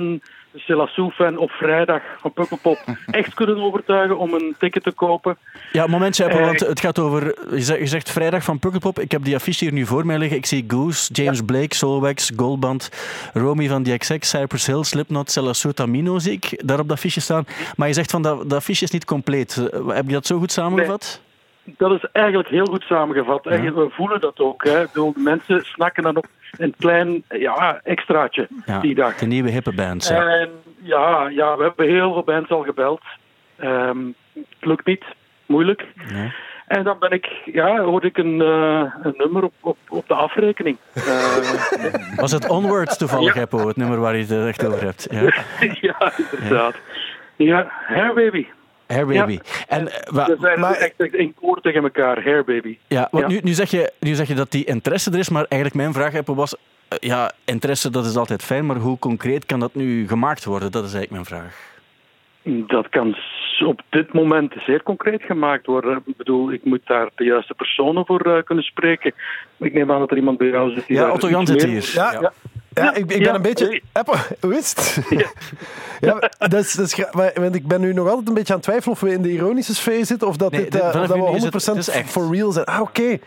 [0.09, 0.21] de
[0.55, 5.37] Selassou-fan op vrijdag van Pukkelpop echt kunnen overtuigen om een ticket te kopen.
[5.73, 7.35] Ja, momentje, Apple, want het gaat over...
[7.51, 8.99] Je zegt, vrijdag van Pukkelpop.
[8.99, 10.37] Ik heb die affiche hier nu voor mij liggen.
[10.37, 11.45] Ik zie Goose, James ja.
[11.45, 12.91] Blake, Solwax, Goldband,
[13.33, 17.21] Romy van the XX, Cypress Hill, Slipknot, Selassou, Tamino zie ik daar op dat affiche
[17.21, 17.45] staan.
[17.77, 19.55] Maar je zegt van, dat, dat affiche is niet compleet.
[19.89, 21.21] Heb je dat zo goed samengevat?
[21.21, 21.33] Nee.
[21.79, 23.45] Dat is eigenlijk heel goed samengevat.
[23.45, 23.73] Ja.
[23.73, 24.65] We voelen dat ook.
[24.65, 24.85] Hè.
[24.93, 26.27] De mensen snakken dan op
[26.59, 29.17] een klein ja, extraatje ja, die dag.
[29.17, 30.09] De nieuwe hippe bands.
[30.09, 30.29] Ja.
[30.29, 30.51] En
[30.83, 33.03] ja, ja, we hebben heel veel bands al gebeld.
[33.63, 35.05] Um, het lukt niet.
[35.47, 35.87] Moeilijk.
[36.67, 40.15] En dan ben ik, ja, hoorde ik een, uh, een nummer op, op, op de
[40.15, 40.77] afrekening.
[40.95, 43.41] Uh, Was het Onwards toevallig, ja.
[43.41, 45.07] Het nummer waar je het echt over hebt?
[45.11, 45.21] Ja,
[45.89, 46.75] ja inderdaad.
[47.37, 48.47] Ja, Hair Baby.
[48.87, 49.33] Hair Baby.
[49.33, 49.41] Ja.
[49.69, 52.79] En, uh, we zijn maar, echt in koor tegen elkaar, Hair Baby.
[52.89, 53.31] Ja, want ja.
[53.31, 55.93] Nu, nu, zeg je, nu zeg je dat die interesse er is, maar eigenlijk mijn
[55.93, 56.57] vraag was...
[57.01, 60.73] Ja, interesse dat is altijd fijn, maar hoe concreet kan dat nu gemaakt worden?
[60.73, 61.73] Dat is eigenlijk mijn vraag.
[62.67, 63.17] Dat kan
[63.65, 66.03] op dit moment zeer concreet gemaakt worden.
[66.07, 69.13] Ik bedoel, ik moet daar de juiste personen voor uh, kunnen spreken.
[69.57, 70.87] Ik neem aan dat er iemand bij jou zit.
[70.87, 71.91] Die ja, Otto Jan zit hier.
[71.95, 72.33] Ja, ja.
[72.75, 72.91] Ja.
[72.91, 73.83] ik, ik, ben ja, een beetje...
[73.93, 74.99] Apple, wist?
[75.11, 75.27] Ja.
[76.01, 78.69] ja, dat is, dat is, want ik ben nu nog altijd een beetje aan het
[78.69, 81.51] twijfelen of we in de ironische sfeer zitten of dat, nee, dit, uh, dat we
[81.75, 82.65] 100% het, for real zijn.
[82.65, 83.01] Ah, oké.
[83.01, 83.21] Okay.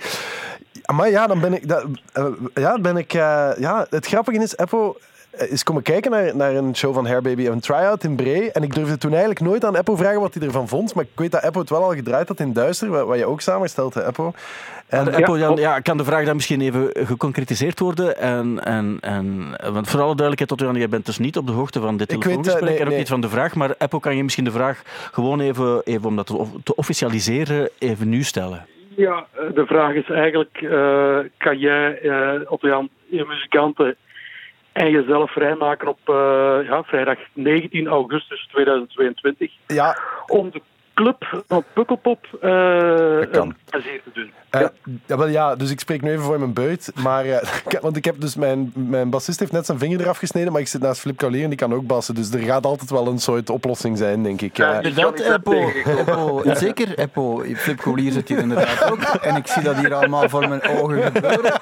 [0.95, 1.67] Maar ja, dan ben ik...
[1.67, 4.95] Dat, uh, ja, ben ik uh, ja, het grappige is, Apple
[5.37, 8.51] is komen kijken naar, naar een show van Hair Baby, een try-out in Bree.
[8.51, 10.93] En ik durfde toen eigenlijk nooit aan Eppo vragen wat hij ervan vond.
[10.93, 13.25] Maar ik weet dat Eppo het wel al gedraaid had in Duister, wat, wat je
[13.25, 14.33] ook samenstelt, hè, Eppo.
[14.87, 18.17] En, Maar Eppo, ja, kan de vraag dan misschien even geconcretiseerd worden?
[18.17, 21.79] En, en, en, want voor alle duidelijkheid, tot jij bent dus niet op de hoogte
[21.79, 22.97] van dit Ik weet, telefoongesprek eh, nee, en ook nee.
[22.97, 23.55] niet van de vraag.
[23.55, 26.25] Maar Eppo, kan je misschien de vraag gewoon even, even om dat
[26.63, 28.65] te, officialiseren, even nu stellen?
[28.95, 33.95] Ja, eh, de vraag is eigenlijk, eh, kan jij, eh Otto-Jan, je muzikanten
[34.77, 40.61] en jezelf vrijmaken op eh, ja, vrijdag 19 augustus 2022 ja, om de
[40.97, 42.49] club van Pukkelpop eh
[43.31, 43.47] kan.
[43.47, 44.31] een plezier te doen.
[44.49, 44.71] Eh, Ja.
[45.05, 46.91] ja, wel, ja, dus ik spreek nu even voor mijn buit.
[46.95, 47.47] Maar, eh,
[47.81, 50.67] want ik heb dus mijn, mijn bassist heeft net zijn vinger eraf gesneden, maar ik
[50.67, 52.15] zit naast Flip Kaulier en die kan ook bassen.
[52.15, 54.57] Dus er gaat altijd wel een soort oplossing zijn, denk ik.
[54.57, 55.71] Ja, Eh, Inderdaad, Eppo.
[56.65, 57.43] Zeker, Eppo.
[57.55, 58.99] Flip Collier zit hier inderdaad ook.
[59.01, 61.53] En ik zie dat hier allemaal voor mijn ogen gebeuren.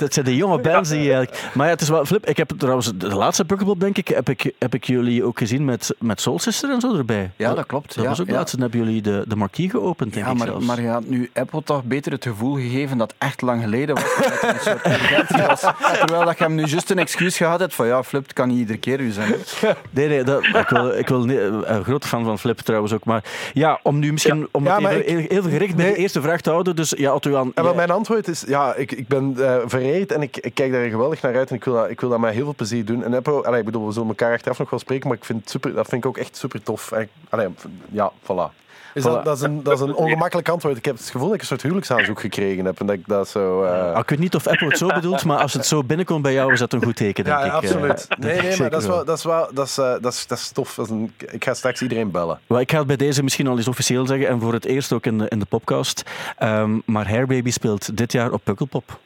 [0.00, 1.50] Het zijn de jonge bands die eigenlijk...
[1.54, 2.04] Maar ja, het is wel...
[2.04, 5.38] Flip, ik heb trouwens de laatste Pukkelpop, denk ik, heb ik, heb ik jullie ook
[5.38, 7.13] gezien met, met Soul Sister en zo erbij.
[7.36, 7.94] Ja, dat klopt.
[7.94, 8.32] Dat ja, was ook ja.
[8.32, 8.52] laatst.
[8.52, 10.66] Dan hebben jullie de, de marquee geopend, denk Ja, ik maar, zelfs.
[10.66, 14.14] maar je had nu Apple toch beter het gevoel gegeven dat echt lang geleden was.
[14.16, 15.60] Dat een soort urgentie was.
[15.98, 18.58] Terwijl dat je hem nu juist een excuus gehad hebt van ja, Flip, kan niet
[18.58, 19.34] iedere keer u zijn.
[19.90, 23.04] Nee, nee, dat, ik wil, ik wil niet- een grote fan van Flip trouwens ook.
[23.04, 23.24] Maar
[23.54, 25.94] ja, om nu misschien om Ja, het maar even, ik- heel, heel gericht bij Nee.
[25.94, 26.76] de eerste vraag te houden.
[26.76, 29.56] Dus ja, Otto Jan, En wel, jij- mijn antwoord is, ja, ik, ik ben eh,
[29.66, 32.08] vereerd en ik, ik kijk daar geweldig naar uit en ik wil dat, ik wil
[32.10, 33.04] dat met heel veel plezier doen.
[33.04, 35.40] En Eppo, allee, ik bedoel, we zullen elkaar achteraf nog wel spreken, maar ik vind
[35.40, 36.92] het super, dat vind ik ook echt super tof.
[36.92, 37.48] En ik- allee,
[37.90, 38.62] ja, voilà.
[38.94, 39.06] Is Voilà.
[39.06, 40.76] Dat, dat, is een, dat is een ongemakkelijk antwoord.
[40.76, 43.28] Ik heb het gevoel dat ik een soort huwelijksaanzoek gekregen heb en dat ik dat
[43.28, 43.62] zo...
[43.64, 46.32] eh, ik weet niet of Apple het zo bedoelt, maar als het zo binnenkomt bij
[46.32, 47.50] jou, is dat een goed teken, denk ja, ik.
[47.50, 48.06] ja, absoluut.
[48.08, 50.26] Eh, nee, nee, maar dat is wel, dat is wel, dat is, eh, dat is,
[50.26, 50.74] dat is tof.
[50.74, 52.40] Dat is een, ik ga straks iedereen bellen.
[52.46, 54.92] Wel, ik ga het bij deze misschien al eens officieel zeggen en voor het eerst
[54.92, 56.02] ook in de, in de podcast.
[56.38, 58.98] Ehm, maar Hairbaby speelt dit jaar op Pukkelpop.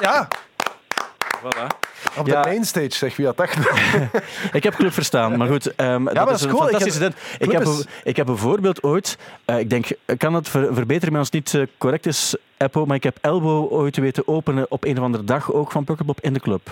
[0.00, 0.28] Ja,
[1.42, 1.89] Voilà.
[2.18, 2.42] Op Ja.
[2.42, 4.10] de mainstage, zeg wie had dat gedaan?
[4.52, 6.62] Ik heb Club verstaan, maar goed, ehm, dat, maar dat is een cool.
[6.62, 7.14] Ik fantastische heb-.
[7.38, 11.16] Ik heb, is- ik heb bijvoorbeeld ooit, eh, ik denk, ik kan het ver- verbeteren
[11.16, 14.84] als het niet eh, correct is, Eppo, maar ik heb Elbow ooit weten openen op
[14.84, 16.68] een of andere dag ook van Pukkelpop in de club.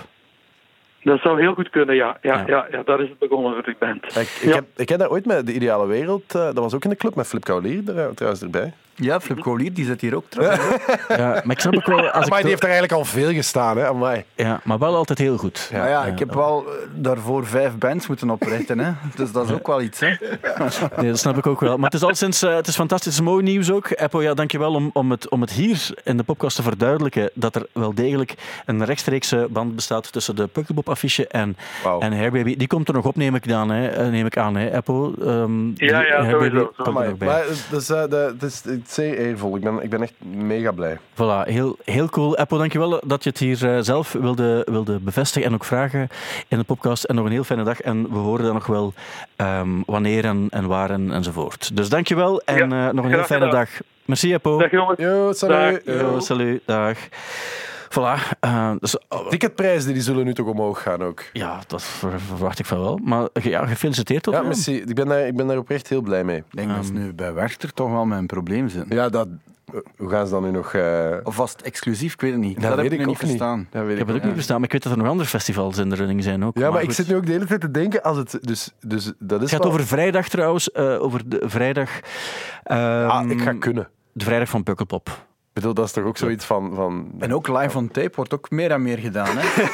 [1.03, 2.19] Dat zou heel goed kunnen, ja.
[2.23, 2.45] Ja, Ja.
[2.47, 2.67] ja.
[2.71, 4.05] ja, daar is het begonnen voor de band.
[4.05, 4.55] Ik, ik, Ja.
[4.55, 6.97] heb, ik heb dat ooit met De Ideale Wereld, eh, dat was ook in de
[6.97, 8.73] club met Flip Kaulier er, trouwens erbij.
[9.01, 10.61] Ja, Flip Collier, die zit hier ook trouwens.
[11.09, 13.33] Ja, maar ik snap ook wel, als ik Maar die heeft er eigenlijk al veel
[13.33, 14.25] gestaan, hè, amai.
[14.35, 15.69] ja, maar wel altijd heel goed.
[15.73, 18.79] Ja, ja, ik heb wel eh, daarvoor vijf bands moeten oprichten.
[18.79, 18.93] Hè.
[19.15, 20.01] Dus dat is ook wel iets.
[20.01, 20.09] Hè.
[20.97, 21.77] Nee, dat snap ik ook wel.
[21.77, 23.93] Maar het is al sinds, eh, het is fantastisch het is mooi nieuws ook.
[23.95, 27.55] Apple, ja, dankjewel om, om, het, om het hier in de podcast te verduidelijken dat
[27.55, 28.35] er wel degelijk
[28.67, 32.01] een rechtstreekse band bestaat tussen de Pukkelpop affiche en, Wauw.
[32.01, 32.57] en Hairbaby.
[32.57, 35.13] Die komt er nog op, neem ik, dan, hè, eh, neem ik aan, hè, Apple.
[35.25, 37.29] Ehm, die Ja, ja, Hairbaby sowieso, komt er Amai, nog bij.
[37.29, 39.57] maar het is, eh, de, het zeer eervol.
[39.57, 40.99] Ik ben, ik ben echt mega blij.
[41.15, 42.37] Voilà, heel, heel cool.
[42.37, 46.09] Apple, dankjewel dat je het hier eh, zelf wilde, wilde bevestigen en ook vragen
[46.49, 47.05] in de podcast.
[47.05, 47.81] En nog een heel fijne dag.
[47.81, 48.93] En we horen dan nog wel
[49.37, 51.77] ehm, wanneer en, en waar en, enzovoort.
[51.77, 53.69] Dus dankjewel en Ja, eh, nog een heel fijne dag.
[54.05, 54.59] Merci, Apple.
[54.59, 54.99] Dag jongens.
[54.99, 55.85] Yo, salut.
[55.85, 55.95] Dag.
[55.95, 56.01] Yo.
[56.01, 56.99] Yo, salut, dag.
[57.91, 58.39] Voilà.
[58.41, 61.25] eh, dus, oh, Ticketprijzen die zullen nu toch omhoog gaan ook.
[61.33, 63.01] ja, dat ver- verwacht ik van wel.
[63.05, 64.35] Maar ja, gefeliciteerd toch?
[64.35, 64.77] Ja, merci.
[64.77, 66.39] Ik ben, daar, ik ben daar oprecht heel blij mee.
[66.39, 68.87] Ik denk dat ze nu bij Werchter toch wel mijn probleem zijn.
[68.89, 69.29] Ja, dat,
[69.97, 70.73] hoe gaan ze dan nu nog...
[70.75, 72.13] eh, Of was het exclusief?
[72.13, 72.55] Ik weet het niet.
[72.55, 73.67] Dat, dat heb weet ik ook niet verstaan.
[73.71, 75.29] Dat weet Ik heb het ook niet verstaan, maar ik weet dat er nog andere
[75.29, 76.59] festivals in de running zijn ook.
[76.59, 78.39] Ja, maar, ik zit nu ook de hele tijd te denken als het...
[78.43, 81.91] Dus, dus dat is Het gaat wel- over vrijdag trouwens, eh, over de vrijdag.
[82.63, 83.89] Ah, ehm, ik ga kunnen.
[84.13, 85.27] De vrijdag van Pukkelpop.
[85.59, 86.75] Ik bedoel, dat is toch ook zoiets van...
[86.75, 89.37] van En ook live on tape wordt ook meer en meer gedaan.
[89.37, 89.65] Hè?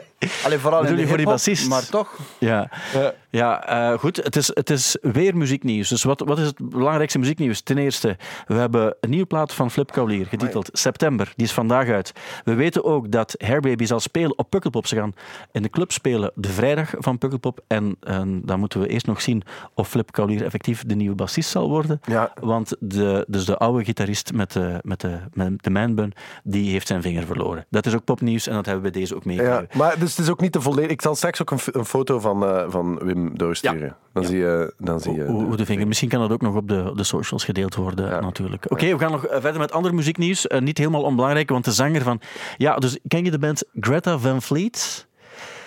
[0.44, 1.68] Allee, vooral Bedoel in je de voor die?
[1.68, 2.18] Maar toch.
[2.38, 3.12] Ja, Ja.
[3.30, 4.16] ja eh, goed.
[4.16, 5.88] Het is, het is weer muzieknieuws.
[5.88, 7.60] Dus wat, wat is het belangrijkste muzieknieuws?
[7.60, 11.32] Ten eerste, we hebben een nieuwe plaat van Flip Kaulier, getiteld September.
[11.36, 12.12] Die is vandaag uit.
[12.44, 14.86] We weten ook dat Hairbaby zal spelen op Pukkelpop.
[14.86, 15.14] Ze gaan
[15.52, 17.60] in de club spelen de vrijdag van Pukkelpop.
[17.66, 19.42] En, en dan moeten we eerst nog zien
[19.74, 22.00] of Flip Kaulier effectief de nieuwe bassist zal worden.
[22.06, 22.32] Ja.
[22.40, 26.12] Want de, dus de oude gitarist met de, met de, met de manbun,
[26.44, 27.66] die heeft zijn vinger verloren.
[27.70, 29.68] Dat is ook popnieuws en dat hebben we bij deze ook Ja, meegegeven.
[29.78, 30.90] maar dus het is ook niet te volledig.
[30.90, 33.96] Ik zal straks ook een, een foto van, eh, van Wim doorsturen.
[34.12, 34.28] Dan, Ja.
[34.28, 35.24] Zie je, dan zie je.
[35.24, 35.86] Hoe, hoe de vinger.
[35.86, 38.20] Misschien kan dat ook nog op de, op de socials gedeeld worden, Ja.
[38.20, 38.64] natuurlijk.
[38.68, 40.46] Oké, we gaan nog eh, verder met ander muzieknieuws.
[40.46, 42.20] Eh, niet helemaal onbelangrijk, want de zanger van...
[42.56, 45.08] Ja, dus ken je de band Greta Van Fleet?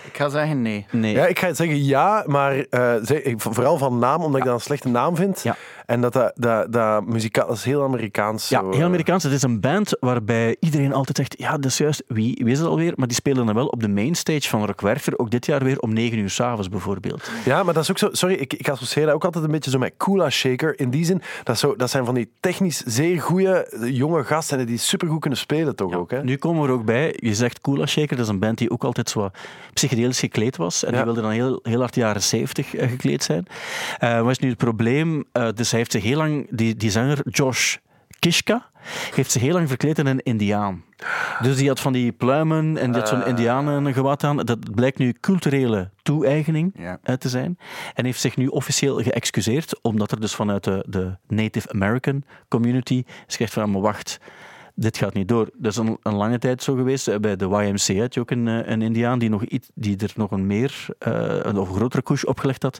[0.05, 0.85] Ik ga zeggen nee.
[0.91, 1.13] Nee.
[1.13, 4.89] Ja, ik ga zeggen ja, maar eh, vooral van naam, omdat ik dat een slechte
[4.89, 5.43] naam vind.
[5.43, 5.55] Ja.
[5.85, 8.49] En dat dat, dat, dat muzikaal, dat is heel Amerikaans.
[8.49, 8.85] Ja, zo, heel eh.
[8.85, 9.23] Amerikaans.
[9.23, 12.59] Het is een band waarbij iedereen altijd zegt, ja, dat is juist, wie, wie is
[12.59, 12.93] het alweer?
[12.95, 15.79] Maar die spelen dan wel op de mainstage van Rock Werchter, ook dit jaar weer
[15.79, 17.29] om 9 uur s'avonds bijvoorbeeld.
[17.45, 18.09] Ja, maar dat is ook zo.
[18.11, 20.79] Sorry, ik, ik associeer dat ook altijd een beetje zo met Kula Shaker.
[20.79, 24.77] In die zin, dat, zo, dat zijn van die technisch zeer goede jonge gasten die
[24.77, 26.11] supergoed kunnen spelen, toch ook.
[26.11, 26.23] Hè?
[26.23, 28.71] Nu komen we er ook bij, je zegt Kula Shaker, dat is een band die
[28.71, 29.29] ook altijd zo
[29.73, 30.83] psychedelisch gekleed was.
[30.83, 33.45] En die wilde dan heel, heel hard jaren 70 eh, gekleed zijn.
[33.97, 35.23] Eh, wat is nu het probleem?
[35.31, 37.75] Eh, dus hij heeft zich heel lang, die, die zanger Josh
[38.19, 38.69] Kishka,
[39.15, 40.83] heeft zich heel lang verkleed in een indiaan.
[41.41, 44.37] Dus die had van die pluimen en die had zo'n indianengewaad aan.
[44.37, 47.17] Dat blijkt nu culturele toe-eigening Ja.
[47.17, 47.57] te zijn.
[47.93, 53.03] En heeft zich nu officieel geëxcuseerd, omdat er dus vanuit de, de Native American community
[53.05, 54.19] is gezegd van, maar wacht,
[54.75, 55.49] dit gaat niet door.
[55.53, 57.07] Dat is een, een lange tijd zo geweest.
[57.07, 59.97] Eh, Bij de YMCA had je ook een, eh, een Indiaan die, nog iets, die
[59.97, 62.79] er nog een meer, eh, een nog grotere koers opgelegd had.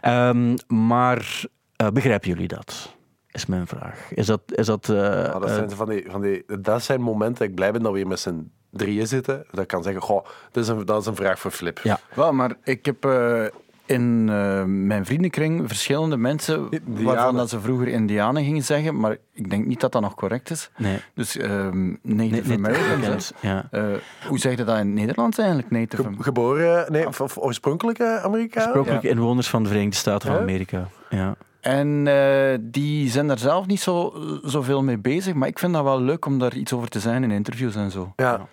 [0.00, 1.44] Ehm, maar
[1.92, 2.94] begrijpen jullie dat?
[3.36, 4.14] Is mijn vraag.
[4.14, 4.40] Is dat...
[4.46, 7.54] Is dat, eh, Ja, dat, zijn van die, van die, dat zijn momenten dat ik
[7.54, 9.46] blij ben dat we hier met z'n drieën zitten.
[9.50, 11.78] Dat ik kan zeggen, goh, dat is een, dat is een vraag voor Flip.
[11.82, 12.00] Ja.
[12.14, 13.44] Wel, maar ik heb eh,
[13.86, 19.50] in eh, mijn vriendenkring verschillende mensen waarvan dat ze vroeger Indianen gingen zeggen, maar ik
[19.50, 20.70] denk niet dat dat nog correct is.
[20.76, 20.98] nee.
[21.14, 23.32] Dus ehm Native Nee, Americans.
[23.40, 23.68] Ja.
[23.70, 23.82] Eh,
[24.28, 28.20] hoe zeg je dat in het Nederlands eigenlijk, Native Ge- geboren, nee, of, of oorspronkelijke
[28.22, 28.62] Amerikaan?
[28.62, 30.38] Oorspronkelijke inwoners van de Verenigde Staten van.
[30.40, 30.88] Amerika.
[31.10, 31.34] Ja.
[31.60, 35.82] En eh, die zijn daar zelf niet zo, zoveel mee bezig, maar ik vind dat
[35.82, 38.12] wel leuk om daar iets over te zijn in interviews en zo.
[38.16, 38.46] Ja.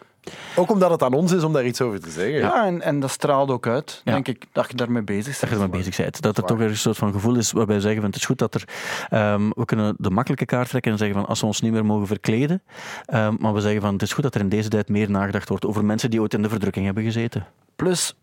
[0.56, 2.40] Ook omdat het aan ons is om daar iets over te zeggen.
[2.40, 4.12] Ja, en, en dat straalt ook uit, Ja.
[4.14, 5.52] denk ik, dat je daarmee bezig dat bent.
[5.52, 6.22] je ermee bezig bent.
[6.22, 8.38] Dat er toch een soort van gevoel is waarbij we zeggen van het is goed
[8.38, 8.64] dat er...
[9.10, 11.86] ehm, we kunnen de makkelijke kaart trekken en zeggen van als we ons niet meer
[11.86, 12.62] mogen verkleden.
[13.06, 15.50] ehm, maar we zeggen van het is goed dat er in deze tijd meer nagedacht
[15.50, 17.46] wordt over mensen die ooit in de verdrukking hebben gezeten.
[17.76, 18.16] Plus,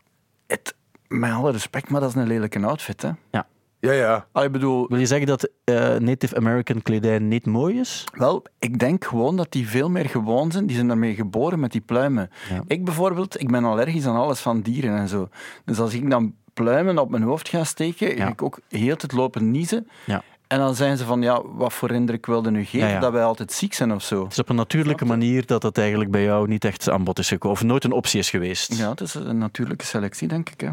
[0.47, 0.75] het,
[1.09, 3.11] met alle respect, maar dat is een lelijke outfit, hè.
[3.31, 3.47] Ja.
[3.81, 4.27] Ja, ja.
[4.33, 8.05] Ah, ik bedoel, Wil je zeggen dat eh, Native American kledij niet mooi is?
[8.15, 10.67] Wel, ik denk gewoon dat die veel meer gewoon zijn.
[10.67, 12.31] Die zijn daarmee geboren met die pluimen.
[12.51, 12.63] Ja.
[12.67, 15.29] Ik bijvoorbeeld, ik ben allergisch aan alles van dieren en zo.
[15.65, 18.25] Dus als ik dan pluimen op mijn hoofd ga steken, Ja.
[18.25, 19.89] ga ik ook heel het lopen niezen.
[20.07, 20.23] Ja.
[20.51, 22.89] En dan zijn ze van, ja, wat voor indruk wilde nu geven?
[22.89, 23.01] Ja, ja.
[23.01, 24.23] Dat wij altijd ziek zijn of zo.
[24.23, 27.19] Het is op een natuurlijke manier dat dat eigenlijk bij jou niet echt aan bod
[27.19, 27.57] is gekomen.
[27.59, 28.75] Of nooit een optie is geweest.
[28.75, 30.61] Ja, het is een natuurlijke selectie, denk ik.
[30.61, 30.71] Hè.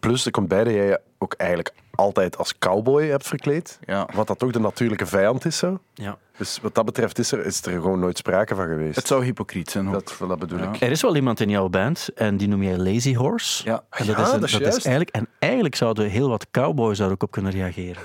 [0.00, 3.78] Plus, er komt bij dat jij je ook eigenlijk altijd als cowboy hebt verkleed.
[3.84, 4.08] Ja.
[4.14, 5.78] Wat dat toch de natuurlijke vijand is zo.
[5.94, 6.16] Ja.
[6.36, 8.96] Dus wat dat betreft is er, is er gewoon nooit sprake van geweest.
[8.96, 9.86] Het zou hypocriet zijn.
[9.86, 9.92] ook.
[9.92, 10.72] dat, dat bedoel Ja.
[10.72, 10.80] ik.
[10.80, 13.64] Er is wel iemand in jouw band en die noem jij Lazy Horse.
[13.64, 13.82] Ja.
[13.90, 14.76] En dat Ja, is, een- dat is dat juist.
[14.76, 18.02] is eigenlijk, en eigenlijk zouden heel wat cowboys daar ook op kunnen reageren.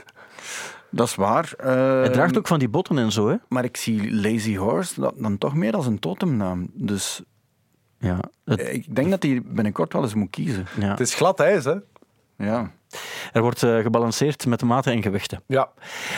[0.92, 1.54] Dat is waar.
[1.58, 3.36] Hij Eh, draagt ook van die botten en zo, hè?
[3.50, 6.70] Maar ik zie Lazy Horse dat- dan toch meer als een totemnaam.
[6.74, 7.22] Dus
[8.00, 8.20] Ja.
[8.46, 10.66] Het- ik denk dat hij binnenkort wel eens moet kiezen.
[10.80, 10.88] ja.
[10.90, 11.76] Het is glad ijs, hè?
[12.38, 12.72] Ja.
[13.32, 15.42] Er wordt eh, gebalanceerd met de maten en gewichten.
[15.48, 15.70] Ja.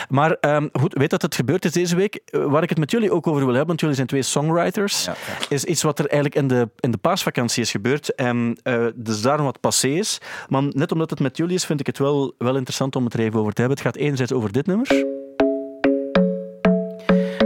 [0.08, 2.14] Maar ehm, goed, weet dat het gebeurd is deze week.
[2.24, 5.04] Eh, Waar ik het met jullie ook over wil hebben, want jullie zijn twee songwriters,
[5.04, 5.14] Ja,
[5.48, 8.14] is iets wat er eigenlijk in de, in de paasvakantie is gebeurd.
[8.14, 10.18] En eh, dus daarom wat passé is.
[10.48, 13.14] Maar net omdat het met jullie is, vind ik het wel, wel interessant om het
[13.14, 13.78] er even over te hebben.
[13.78, 15.04] Het gaat enerzijds over dit nummer.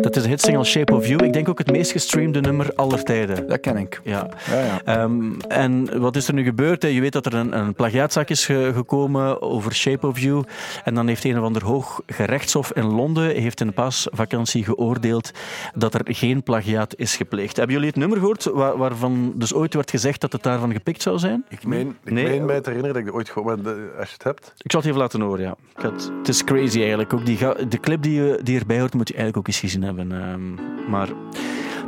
[0.01, 1.25] Dat is de hitsingle Shape of You.
[1.25, 3.49] Ik denk ook het meest gestreamde nummer aller tijden.
[3.49, 4.01] Dat ken ik.
[4.05, 4.29] Ja.
[4.51, 4.81] Ja, ja.
[4.85, 6.83] Ehm, en wat is er nu gebeurd?
[6.83, 6.89] hè?
[6.89, 10.45] Je weet dat er een, een plagiaatzaak is ge- gekomen over Shape of You.
[10.85, 15.31] En dan heeft een of ander hoog gerechtshof in Londen heeft in de paasvakantie geoordeeld
[15.75, 17.57] dat er geen plagiaat is gepleegd.
[17.57, 21.03] Hebben jullie het nummer gehoord waar- waarvan dus ooit werd gezegd dat het daarvan gepikt
[21.03, 21.45] zou zijn?
[21.49, 22.25] Ik meen, ik Nee.
[22.29, 24.53] meen mij te herinneren dat ik het ooit gehoord maar de- als je het hebt.
[24.59, 25.55] Ik zal het even laten horen, ja.
[25.75, 27.13] Het, het is crazy eigenlijk.
[27.13, 29.85] Ook die, de clip die, je- die erbij hoort, moet je eigenlijk ook eens gezien
[29.87, 30.13] hebben.
[30.13, 30.55] Ehm,
[30.91, 31.09] maar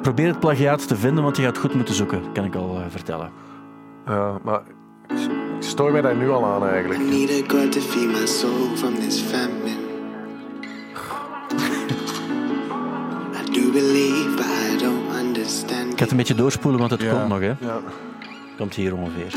[0.02, 2.82] probeer het plagiaat te vinden, want je gaat goed moeten zoeken, kan ik al eh,
[2.88, 3.30] vertellen.
[4.06, 4.60] Ja, maar
[5.08, 5.16] ik
[5.58, 7.00] stoor mij daar nu al aan eigenlijk.
[7.00, 9.76] Need a God to feed my soul from this famine.
[13.34, 15.92] I do believe, but I don't understand.
[15.92, 17.10] Ik ga het een beetje doorspoelen, want het Ja.
[17.12, 17.40] komt nog.
[17.40, 17.46] Hè.
[17.46, 17.80] Ja.
[18.56, 19.34] Komt hier ongeveer.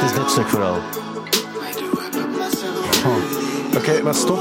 [0.00, 0.76] Het is dit stuk vooral.
[3.02, 3.37] Why
[3.78, 4.38] Oké, maar stop.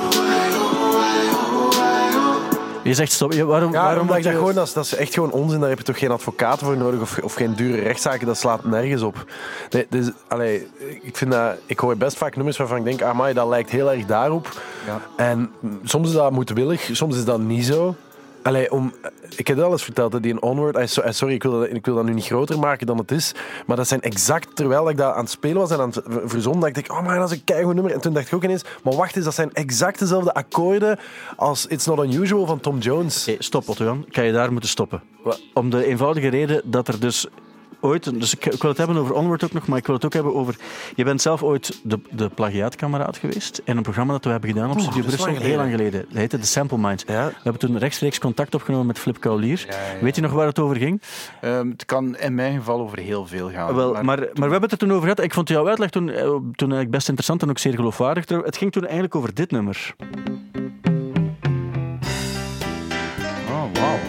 [2.83, 3.33] Je zegt stop.
[3.33, 5.13] Ja, waarom, Ja, waarom omdat ik moet dat je- gewoon, dat is, dat is echt
[5.13, 5.59] gewoon onzin.
[5.59, 8.27] Daar heb je toch geen advocaten voor nodig of, of geen dure rechtszaken.
[8.27, 9.25] Dat slaat nergens op.
[9.69, 10.67] Nee, dus, allee,
[11.01, 13.91] ik, vind dat, ik hoor best vaak nummers waarvan ik denk, amai, dat lijkt heel
[13.91, 14.61] erg daarop.
[14.85, 15.01] Ja.
[15.25, 15.51] En
[15.83, 17.95] soms is dat moedwillig, soms is dat niet zo.
[18.47, 18.93] Allee, om,
[19.35, 20.75] ik heb het al eens verteld, hè, die in Onward.
[20.75, 23.11] eh, eh, Sorry, ik wil, dat, ik wil dat nu niet groter maken dan het
[23.11, 23.31] is.
[23.65, 26.29] Maar dat zijn exact, terwijl ik dat aan het spelen was en aan het ver-
[26.29, 27.93] verzonnen, dacht ik, oh man, dat is een keigoed nummer.
[27.93, 30.99] En toen dacht ik ook ineens, maar wacht eens, dat zijn exact dezelfde akkoorden
[31.35, 33.25] als It's Not Unusual van Tom Jones.
[33.25, 34.05] Hey, stop, Otto-Jan.
[34.11, 35.01] Kan je daar moeten stoppen?
[35.23, 35.41] Wat?
[35.53, 37.27] Om de eenvoudige reden dat er dus
[37.87, 38.19] ooit...
[38.19, 40.13] Dus ik, ik wil het hebben over Onward ook nog, maar ik wil het ook
[40.13, 40.55] hebben over...
[40.95, 44.71] Je bent zelf ooit de, de plagiaatkameraad geweest in een programma dat we hebben gedaan
[44.71, 45.35] op Studio Brussel.
[45.35, 46.05] Heel lang geleden.
[46.09, 47.03] Dat heette The Sample Mind.
[47.07, 47.25] Ja.
[47.27, 49.67] We hebben toen rechtstreeks contact opgenomen met Flip Kaulier.
[50.01, 51.01] Weet je nog waar het over ging?
[51.41, 53.75] Ehm, het kan in mijn geval over heel veel gaan.
[53.75, 55.19] Wel, maar, maar, we hebben het er toen over gehad.
[55.19, 58.29] Ik vond jouw uitleg toen, eh, toen eigenlijk best interessant en ook zeer geloofwaardig.
[58.29, 59.95] Het ging toen eigenlijk over dit nummer.
[63.49, 63.99] Oh, wauw.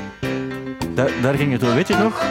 [0.95, 1.75] Daar, daar ging het over.
[1.75, 2.27] Weet je nog?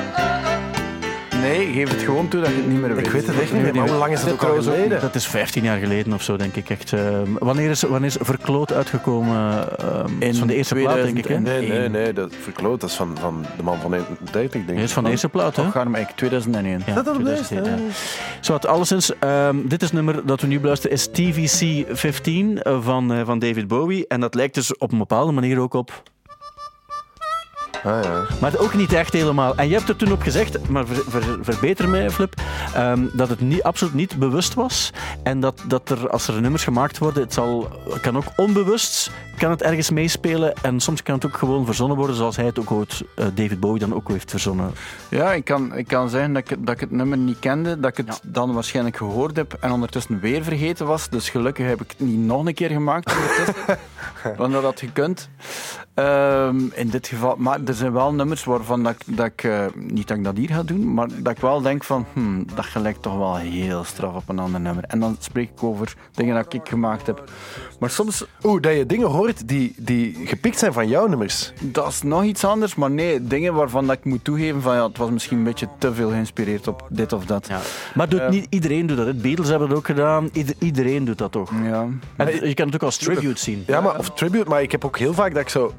[1.41, 3.06] Nee, geef het gewoon toe dat je het niet meer weet.
[3.06, 5.02] Ik weet het echt niet meer, hoe lang is het ook al geleden?
[5.02, 6.69] Dat is 15 jaar geleden of zo, denk ik.
[6.69, 6.93] Echt.
[6.93, 7.02] eh,
[7.39, 9.67] wanneer, is, wanneer is Verkloot uitgekomen?
[9.80, 11.26] eh, In is van de eerste plaat, denk ik.
[11.26, 11.41] Hè?
[11.41, 11.69] 2001.
[11.69, 12.82] Nee, nee, nee, dat verkloot.
[12.82, 14.84] Dat is van, van de man van 31, denk ik.
[14.84, 15.62] is van de eerste plaat, hè?
[15.62, 16.82] Och, Garmek, 2001.
[16.86, 17.97] Ja, Dat dat op 2001, deze.
[18.41, 22.78] Zowat, alleszins, ehm, dit is het nummer dat we nu beluisteren, is TVC 15 eh,
[22.82, 24.08] van, eh, van David Bowie.
[24.08, 26.04] En dat lijkt dus op een bepaalde manier ook op...
[27.83, 28.25] Ah, ja.
[28.41, 29.55] Maar ook niet echt helemaal.
[29.55, 32.33] En je hebt er toen op gezegd, maar ver- ver- verbeter mij, Flip,
[32.73, 34.91] ehm, dat het niet, absoluut niet bewust was.
[35.23, 37.67] En dat, dat er, als er nummers gemaakt worden, het zal,
[38.01, 40.54] kan ook onbewust kan het ergens meespelen.
[40.62, 43.60] En soms kan het ook gewoon verzonnen worden, zoals hij het ook ooit, eh, David
[43.60, 44.71] Bowie dan ook heeft verzonnen.
[45.10, 47.97] Ja, ik kan, ik kan zeggen dat ik, dat ik het nummer niet kende, dat
[47.97, 51.10] ik het dan waarschijnlijk gehoord heb en ondertussen weer vergeten was.
[51.10, 53.78] Dus gelukkig heb ik het niet nog een keer gemaakt ondertussen.
[54.38, 55.30] Want dat had gekund.
[55.93, 59.65] Ehm, in dit geval, maar er zijn wel nummers waarvan dat, ik- dat ik, eh,
[59.76, 62.65] niet dat ik dat hier ga doen, maar dat ik wel denk van, hmm, dat
[62.65, 64.84] gelijkt toch wel heel straf op een ander nummer.
[64.84, 67.23] En dan spreek ik over dingen dat ik gemaakt heb.
[67.80, 71.53] Maar soms, Oeh, dat je dingen hoort die, die gepikt zijn van jouw nummers.
[71.61, 74.87] dat is nog iets anders, maar nee, dingen waarvan dat ik moet toegeven van, ja,
[74.87, 77.47] het was misschien een beetje te veel geïnspireerd op dit of dat.
[77.47, 77.59] Ja.
[77.93, 79.21] Maar doet niet iedereen doet dat.
[79.21, 80.29] Beatles hebben het ook gedaan.
[80.33, 81.51] Ieder- iedereen doet dat toch.
[81.63, 81.87] Ja.
[82.15, 83.63] En je kan het ook als tribute zien.
[83.67, 85.73] Ja, maar, of tribute, maar ik heb ook heel vaak dat ik zo...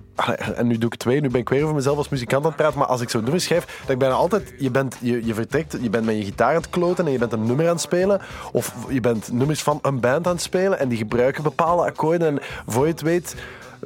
[0.56, 2.56] En nu doe ik twee, nu ben ik weer over mezelf als muzikant aan het
[2.56, 4.54] praten, maar als ik zo'n nummer schrijf, dat ik altijd...
[4.58, 7.18] Je, bent, je, je vertrekt, je bent met je gitaar aan het kloten en je
[7.18, 8.20] bent een nummer aan het spelen,
[8.52, 12.28] of je bent nummers van een band aan het spelen en die gebruiken bepaalde akkoorden
[12.28, 13.34] en voor je het weet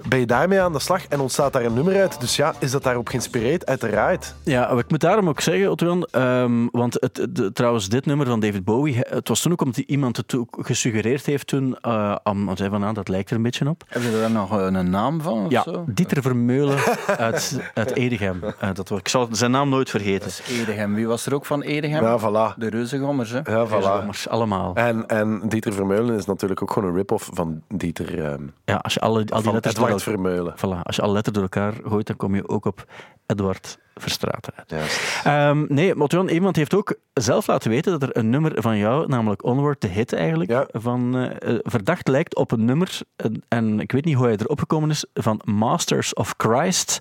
[0.09, 2.21] ben je daarmee aan de slag en ontstaat daar een nummer uit.
[2.21, 3.67] Dus ja, is dat daarop geïnspireerd?
[3.67, 4.35] Uiteraard.
[4.43, 8.41] Ja, ik moet daarom ook zeggen, Otto-Jan, ehm, want het, de- trouwens, dit nummer van
[8.41, 12.49] David Bowie, het was toen ook omdat iemand het ook gesuggereerd heeft toen, eh aan,
[12.49, 13.83] aan zei van, ah, dat lijkt er een beetje op.
[13.89, 15.45] Heb je daar nog een naam van?
[15.45, 15.85] Of Ja, zo?
[15.87, 16.79] Dieter Vermeulen
[17.17, 18.41] uit, uit Edegem.
[18.61, 20.31] Eh, dat, ik zal zijn naam nooit vergeten.
[20.49, 20.95] Edegem.
[20.95, 22.03] Wie was er ook van Edegem?
[22.05, 22.57] Ja, voilà.
[22.59, 23.39] De Reuzengommers, hè?
[23.45, 24.29] Ja, voilà.
[24.29, 24.75] Allemaal.
[24.75, 28.25] En, en Dieter Vermeulen is natuurlijk ook gewoon een rip-off van Dieter...
[28.25, 31.43] ehm Ja, als je alle, al die letters Edward voilà, als je alle letters door
[31.43, 32.85] elkaar gooit, dan kom je ook op
[33.27, 34.71] Edward Verstraeten uit.
[34.71, 35.21] Juist.
[35.25, 38.77] Ehm, nee, maar Otto-Jan, iemand heeft ook zelf laten weten dat er een nummer van
[38.79, 40.67] jou, namelijk Onward, de hit eigenlijk, Ja.
[40.73, 43.01] van, eh, verdacht lijkt op een nummer,
[43.49, 46.99] en ik weet niet hoe hij erop gekomen is, van Masters of Christ,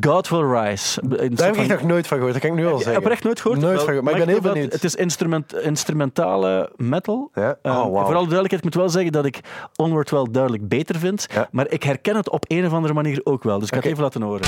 [0.00, 1.00] God Will Rise.
[1.02, 2.92] Een Daar heb ik nog nooit van gehoord, dat kan ik nu al Heb zeggen.
[2.94, 3.60] je oprecht nooit gehoord?
[3.60, 4.72] Nooit van gehoord, maar ik ben heel benieuwd.
[4.72, 7.30] Het is instrument, instrumentale metal.
[7.34, 7.56] Ja?
[7.62, 7.90] Ehm, Oh, wauw.
[7.92, 9.40] Voor alle duidelijkheid, ik moet wel zeggen dat ik
[9.76, 11.48] Onward wel duidelijk beter vind, Ja.
[11.50, 13.58] maar ik herken het op een of andere manier ook wel.
[13.58, 14.42] Dus ik ga het even laten horen.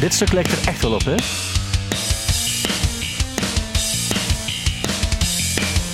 [0.00, 1.14] Dit stuk lijkt er echt wel op, hè?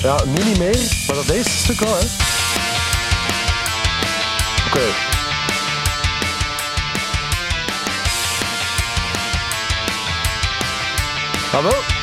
[0.03, 2.05] Ja, nu niet meer, maar dat deze stuk wel, hè.
[4.67, 5.13] Oké.
[11.63, 11.94] Wel.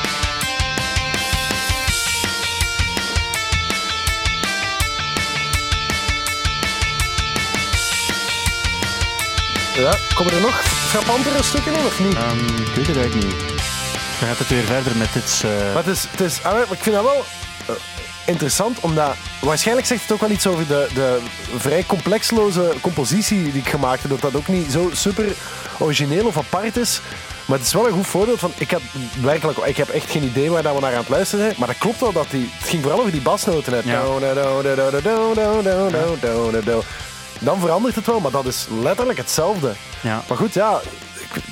[9.75, 12.15] Ja, komen er nog frappantere stukken in of niet?
[12.15, 13.39] Ehm, ik weet het eigenlijk niet.
[14.19, 15.41] Dan gaat het weer verder met dit...
[15.45, 16.37] eh, Maar het is, het is,
[16.71, 17.25] ik vind dat wel
[17.65, 17.73] eh,
[18.25, 21.19] interessant, omdat waarschijnlijk zegt het ook wel iets over de, de
[21.57, 24.11] vrij complexloze compositie die ik gemaakt heb.
[24.11, 25.25] Dat dat ook niet zo super
[25.79, 27.01] origineel of apart is.
[27.45, 28.51] Maar het is wel een goed voorbeeld van.
[28.57, 28.81] Ik, had
[29.21, 31.55] werkelijk, ik heb echt geen idee waar dat we naar aan het luisteren zijn.
[31.57, 32.49] Maar dat klopt wel dat die.
[32.59, 33.71] Het ging vooral over die basnoten.
[33.71, 33.83] net.
[35.91, 36.01] Ja
[37.41, 38.19] dan verandert het wel.
[38.19, 39.73] Maar dat is letterlijk hetzelfde.
[40.01, 40.23] Ja.
[40.27, 40.81] Maar goed, ja,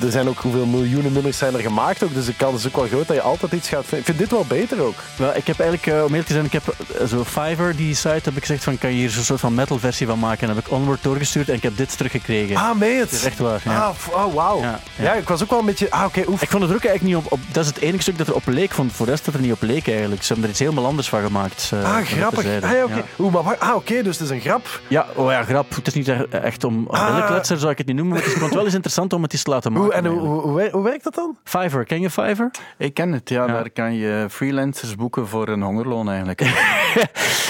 [0.02, 2.14] er zijn ook hoeveel miljoenen nummers zijn er gemaakt ook.
[2.14, 4.00] Dus de kans is ook wel groot dat je altijd iets gaat vinden.
[4.00, 4.96] Ik vind dit wel beter ook.
[5.16, 7.94] Wel, ik heb eigenlijk, eh, om eerlijk te zijn, ik heb eh, zo Fiverr, die
[7.96, 10.50] site, heb ik gezegd van, kan je hier zo'n soort van metal versie van maken?
[10.50, 12.56] En heb ik Onward doorgestuurd en ik heb dit teruggekregen.
[12.56, 13.10] Ah, meen het?
[13.10, 13.80] Dat is echt waar, ja.
[13.80, 14.62] Ah, oh, wauw.
[14.62, 15.14] Ja, Ja, ja.
[15.14, 15.92] ik was ook wel een beetje...
[15.92, 16.42] Ah, oké, oef.
[16.42, 17.40] Ik vond het er ook eigenlijk niet op, op...
[17.52, 18.72] Dat is het enige stuk dat er op leek.
[18.72, 20.22] Vond voor de rest dat er niet op leek eigenlijk.
[20.22, 21.72] Ze hebben er iets helemaal anders van gemaakt.
[21.74, 22.46] eh, Ah, grappig.
[22.64, 23.04] Ah, ja, oké.
[23.20, 23.58] Oeh, maar.
[23.58, 24.82] Ah, oké, dus het is een grap.
[24.88, 25.76] Ja, oh ja, grap.
[25.76, 27.08] Het is niet echt- om Ah.
[27.08, 28.14] billenkletser, zou ik het niet noemen.
[28.14, 29.86] Maar het is ik vond het wel eens interessant om het eens te laten maken.
[29.86, 31.38] Hoe, en hoe, hoe, hoe, wer- hoe werkt dat dan?
[31.44, 32.52] Fiverr, ken je Fiverr?
[32.78, 33.54] Ik ken het, ja, Ja.
[33.54, 36.42] Daar kan je freelancers boeken voor een hongerloon eigenlijk.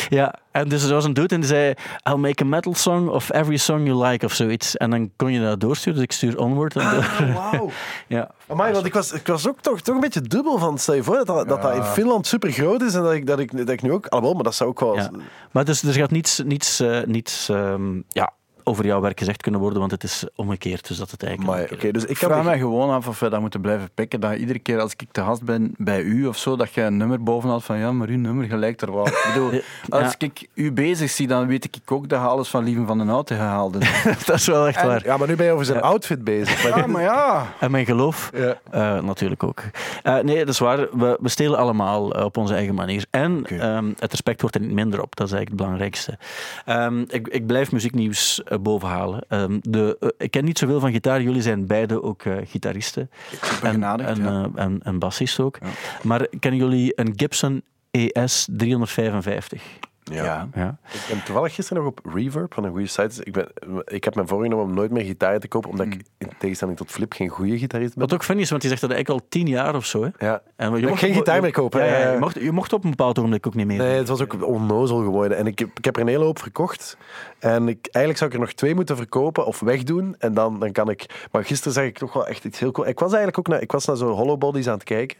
[0.10, 1.73] Ja, en dus er was een dude en die zei:
[2.10, 4.77] I'll make a metal song of every song you like of zoiets.
[4.77, 6.75] En dan kon je dat doorsturen, dus ik stuur Onward.
[6.75, 6.82] En.
[6.82, 7.69] Ah, wauw.
[8.08, 8.29] Ja.
[8.47, 10.77] Amai, want ik was, ik was ook toch, toch een beetje dubbel van.
[10.77, 13.27] Stel je voor dat dat, dat, dat in Finland super groot is en dat ik,
[13.27, 14.05] dat ik, dat ik nu ook.
[14.05, 14.95] Alhoewel, maar dat zou ook wel.
[14.95, 15.10] Ja.
[15.51, 18.31] Maar dus, er gaat niets, niets, eh, niets ehm, ja,
[18.70, 20.88] over jouw werk gezegd kunnen worden, want het is omgekeerd.
[20.88, 21.60] Dus dat het eigenlijk.
[21.62, 22.02] Omgekeerd is.
[22.02, 24.20] dus ik vraag mij gewoon af of we dat moeten blijven pikken.
[24.20, 26.98] Dat iedere keer als ik te gast ben bij u of zo, dat je een
[26.98, 29.08] nummer boven had van ja, maar uw nummer gelijkt er wel.
[29.08, 29.62] Ik bedoel,
[30.02, 32.98] als ik u bezig zie, dan weet ik ook dat je alles van Lieven van
[32.98, 34.26] den Houten gehaald hebt.
[34.28, 35.04] dat is wel echt En- waar.
[35.06, 35.84] Ja, maar nu ben je over zijn Ja.
[35.84, 36.63] outfit bezig.
[36.70, 37.46] Maar Ja, maar ja.
[37.60, 38.58] En mijn geloof Ja.
[38.72, 39.63] eh, natuurlijk ook.
[40.04, 40.78] Eh, nee, dat is waar.
[40.98, 43.06] We, we stelen allemaal eh, op onze eigen manier.
[43.10, 45.15] En ehm, het respect wordt er niet minder op.
[45.15, 46.17] Dat is eigenlijk het belangrijkste.
[46.65, 49.25] Ehm, ik, ik blijf muzieknieuws bovenhalen.
[49.27, 51.21] Ehm, de, eh, ik ken niet zoveel van gitaar.
[51.21, 53.10] Jullie zijn beide ook eh, gitaristen.
[53.41, 54.49] En, begenadigd, en, ja.
[54.55, 55.57] eh, en, en bassist ook.
[56.03, 59.63] Maar kennen jullie een Gibson ES 355?
[60.10, 60.23] Ja.
[60.23, 60.47] Ja.
[60.53, 60.77] Ja.
[60.93, 63.23] Ik ben toevallig gisteren nog op Reverb van een goede site.
[63.23, 63.51] Ik, ben,
[63.85, 66.91] ik heb me voorgenomen om nooit meer gitaar te kopen, omdat ik in tegenstelling tot
[66.91, 68.01] Flip geen goede gitarist ben.
[68.01, 70.03] Wat ook funny is, want die zegt dat eigenlijk al tien jaar of zo.
[70.03, 70.25] Hè?
[70.25, 70.41] Ja.
[70.55, 72.12] En ik geen gitaar meer kopen, Ja, ja, ja.
[72.12, 73.77] je, mocht, je mocht op een bepaald ogenblik ook niet meer.
[73.77, 75.37] Nee, het was ook onnozel geworden.
[75.37, 76.97] En ik heb, ik heb er een hele hoop verkocht.
[77.39, 80.15] En ik, eigenlijk zou ik er nog twee moeten verkopen of wegdoen.
[80.19, 81.27] En dan, dan kan ik...
[81.31, 82.87] Maar gisteren zag ik toch wel echt iets heel cool.
[82.87, 85.17] Ik was eigenlijk ook naar, ik was naar zo'n hollow bodies aan het kijken.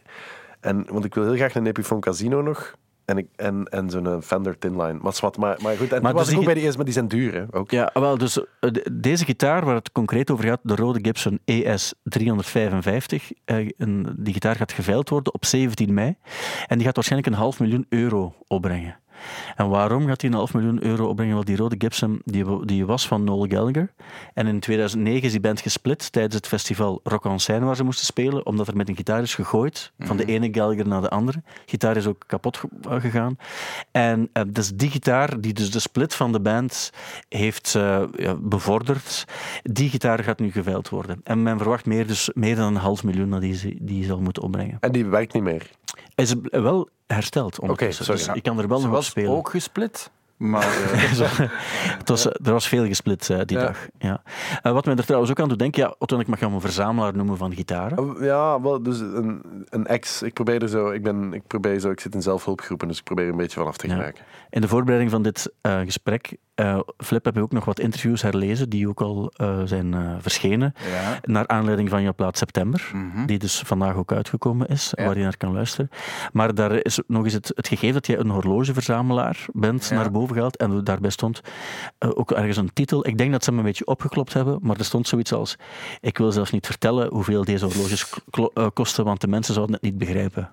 [0.60, 2.74] En, want ik wil heel graag een Epiphone Casino nog.
[3.10, 4.98] En, ik, en, en zo'n Fender Tinline.
[5.02, 6.84] Maar, zwart, maar, maar goed, en Maar was dus ik ook bij die eerst, maar
[6.84, 7.70] die zijn duur, hè, ook.
[7.70, 11.38] Ja, wel, dus eh, de- deze gitaar waar het concreet over gaat, de rode Gibson
[11.44, 16.16] E ES 355, eh, een, die gitaar gaat geveild worden op 17 mei.
[16.66, 18.99] En die gaat waarschijnlijk een half miljoen euro opbrengen.
[19.56, 21.34] En waarom gaat hij een half miljoen euro opbrengen?
[21.34, 23.92] Want die rode Gibson die, die was van Noel Gallagher.
[24.34, 27.84] En in 2009 is die band gesplit tijdens het festival Rock en Seine waar ze
[27.84, 31.08] moesten spelen, omdat er met een gitaar is gegooid, van de ene Gallagher naar de
[31.08, 31.42] andere.
[31.66, 33.36] gitaar is ook kapot eh, gegaan.
[33.90, 36.92] En eh, dus die gitaar, die dus de split van de band
[37.28, 38.02] heeft eh,
[38.40, 39.24] bevorderd,
[39.62, 41.20] die gitaar gaat nu geveild worden.
[41.24, 44.42] En men verwacht meer, dus meer dan een half miljoen dat die, die zal moeten
[44.42, 44.76] opbrengen.
[44.80, 45.70] En die werkt niet meer.
[46.28, 48.20] Hij is wel hersteld ondertussen, sorry.
[48.24, 49.30] dus ik kan er wel Ze nog op was spelen.
[49.30, 50.10] ook gesplit.
[50.36, 50.62] Maar
[50.92, 51.38] eh,
[51.98, 53.64] Het was, eh, er was veel gesplit eh, die Ja.
[53.64, 53.86] dag.
[53.98, 54.22] Ja.
[54.62, 56.60] Eh, wat mij er trouwens ook aan doet denken, ja, Otto ik mag hem een
[56.60, 57.98] verzamelaar noemen van gitaren.
[57.98, 60.22] Oh, Ja, wel, dus een, een ex.
[60.22, 63.04] Ik probeer er zo, ik ben, ik probeer zo, ik zit in zelfhulpgroepen, dus ik
[63.04, 64.12] probeer er een beetje vanaf te Ja.
[64.50, 68.22] In de voorbereiding van dit eh, gesprek, eh, Flip, heb je ook nog wat interviews
[68.22, 70.74] herlezen die ook al eh, zijn verschenen.
[70.90, 71.18] ja.
[71.22, 73.26] Naar aanleiding van jouw plaat September, Mhm.
[73.26, 75.04] die dus vandaag ook uitgekomen is, Ja.
[75.04, 75.90] waar je naar kan luisteren.
[76.32, 79.94] Maar daar is nog eens het, het gegeven dat jij een horlogeverzamelaar bent Ja.
[79.94, 80.56] naar boven gehaald.
[80.56, 81.40] En daarbij stond
[81.98, 83.06] ook ergens een titel.
[83.06, 85.56] Ik denk dat ze hem een beetje opgeklopt hebben, maar er stond zoiets als:
[86.00, 88.12] Ik wil zelfs niet vertellen hoeveel deze horloges
[88.74, 90.48] kosten, want de mensen zouden het niet begrijpen.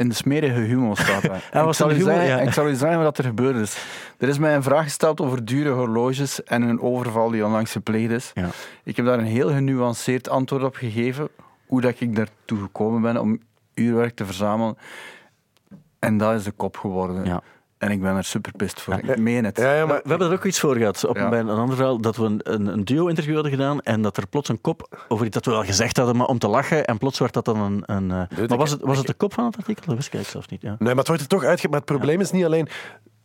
[0.00, 1.22] In de smerige humor staat.
[1.52, 2.38] Ja, ik, zal u zeggen, Ja.
[2.40, 3.84] ik zal u zeggen wat er gebeurd is.
[4.18, 8.10] Er is mij een vraag gesteld over dure horloges en een overval die onlangs gepleegd
[8.10, 8.30] is.
[8.34, 8.48] Ja.
[8.84, 11.28] Ik heb daar een heel genuanceerd antwoord op gegeven,
[11.66, 13.38] hoe dat ik daartoe gekomen ben om
[13.74, 14.76] uurwerk te verzamelen.
[15.98, 17.24] En dat is de kop geworden.
[17.24, 17.42] Ja.
[17.80, 18.94] En ik ben er super pist voor.
[18.94, 19.56] Ik meen het.
[19.56, 21.28] Ja, ja, maar We hebben er ook iets voor gehad, op, Ja.
[21.28, 22.40] bij een ander verhaal, dat we een,
[22.72, 25.64] een, duo-interview hadden gedaan en dat er plots een kop over iets dat we al
[25.64, 27.82] gezegd hadden, maar om te lachen, en plots werd dat dan een...
[27.86, 29.82] een eh, maar was het, was het de kop van het artikel?
[29.86, 30.62] Dat wist ik zelfs niet.
[30.62, 30.68] Ja.
[30.68, 31.68] Nee, maar het wordt er toch uitge...
[31.68, 32.68] Maar het probleem is niet alleen...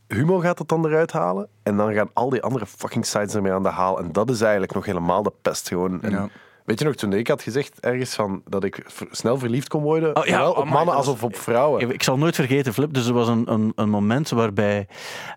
[0.08, 1.47] Humo gaat het dan eruit halen.
[1.64, 3.99] En dan gaan al die andere fucking sites ermee aan de haal.
[3.99, 6.01] En dat is eigenlijk nog helemaal de pest gewoon.
[6.01, 6.30] En Ja.
[6.66, 10.16] Weet je nog, toen ik had gezegd ergens van dat ik snel verliefd kon worden,
[10.16, 11.82] Oh, ja, zowel op amai, mannen als op vrouwen.
[11.82, 12.93] Ik, ik zal nooit vergeten, Flip.
[12.93, 14.88] Dus er was een, een, een moment waarbij.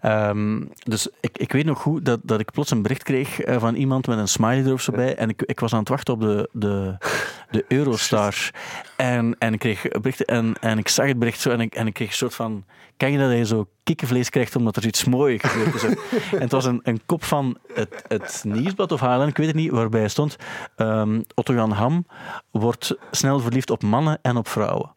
[0.01, 3.61] ehm, dus ik, ik weet nog goed dat, dat ik plots een bericht kreeg eh,
[3.61, 5.15] van iemand met een smiley er of zo bij.
[5.17, 6.97] En ik, ik was aan het wachten op de, de,
[7.51, 8.35] de Eurostar.
[8.99, 11.87] En, en ik kreeg berichten en, en ik zag het bericht zo en ik, en
[11.87, 12.65] ik kreeg een soort van.
[12.97, 15.75] Ken je dat je zo kikkenvlees krijgt omdat er iets moois gebeurt?
[15.75, 15.83] is?
[16.33, 19.57] en het was een, een kop van het, het nieuwsblad of HLN, ik weet het
[19.57, 20.37] niet, waarbij stond
[20.77, 22.07] ehm, Otto Jan Ham
[22.51, 24.95] wordt snel verliefd op mannen en op vrouwen.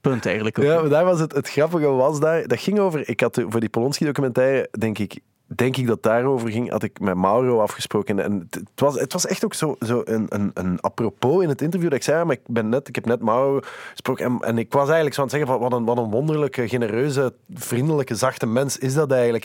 [0.00, 0.64] Punt eigenlijk ook.
[0.64, 3.60] Ja, maar daar was het, het grappige was daar, dat ging over, ik had voor
[3.60, 8.18] die Polonski documentaire, denk ik, denk ik dat daarover ging, had ik met Mauro afgesproken.
[8.20, 11.88] En het, was, het was echt ook zo, zo een, een, apropos in het interview
[11.88, 14.72] dat ik zei, maar ik, ben net, ik heb net Mauro gesproken en, en ik
[14.72, 18.46] was eigenlijk zo aan het zeggen van wat een, wat een wonderlijke, genereuze, vriendelijke, zachte
[18.46, 19.44] mens is dat eigenlijk.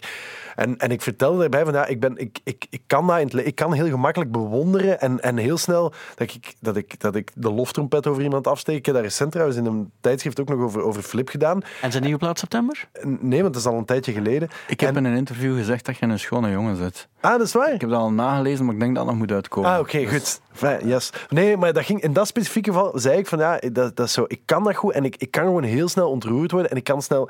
[0.61, 3.27] En, en ik vertelde daarbij van ja, ik, ben, ik, ik, ik, kan dat in
[3.27, 7.15] het ik kan heel gemakkelijk bewonderen en, en heel snel dat ik, dat, ik, dat
[7.15, 8.77] ik de loftrompet over iemand afsteek.
[8.77, 11.61] Ik heb daar recent trouwens in een tijdschrift ook nog over, over Flip gedaan.
[11.81, 12.87] En zijn nieuwe plaat september?
[13.03, 14.49] Nee, want dat is al een tijdje geleden.
[14.67, 17.07] Ik heb En- in een interview gezegd dat je een schone jongen bent.
[17.19, 17.73] Ah, dat is waar.
[17.73, 19.69] Ik heb dat al nagelezen, maar ik denk dat het nog moet uitkomen.
[19.69, 20.41] Ah, oké, goed.
[20.51, 21.09] Fijn, yes.
[21.29, 24.13] Nee, maar dat ging, in dat specifieke geval zei ik van ja, dat, dat is
[24.13, 26.77] zo, ik kan dat goed en ik, ik kan gewoon heel snel ontroerd worden en
[26.77, 27.29] ik kan snel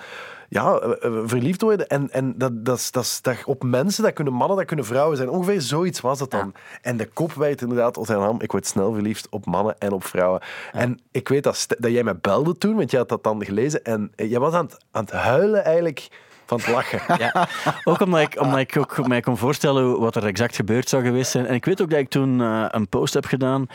[0.51, 1.87] ja, eh, eh, verliefd worden.
[1.87, 5.29] En, en dat, dat, dat, dat, op mensen, dat kunnen mannen, dat kunnen vrouwen zijn.
[5.29, 6.53] Ongeveer zoiets was dat dan.
[6.81, 9.91] En de kop werd inderdaad als hij nam, ik word snel verliefd op mannen en
[9.91, 10.41] op vrouwen.
[10.71, 13.83] En ik weet dat, dat jij me belde toen, want jij had dat dan gelezen
[13.83, 16.07] en eh, jij was aan het, aan het huilen eigenlijk
[16.45, 16.99] van het lachen.
[17.33, 17.47] Ja,
[17.83, 21.31] ook omdat ik, omdat ik ook mij kon voorstellen wat er exact gebeurd zou geweest
[21.31, 21.45] zijn.
[21.45, 23.67] En ik weet ook dat ik toen eh, een post heb gedaan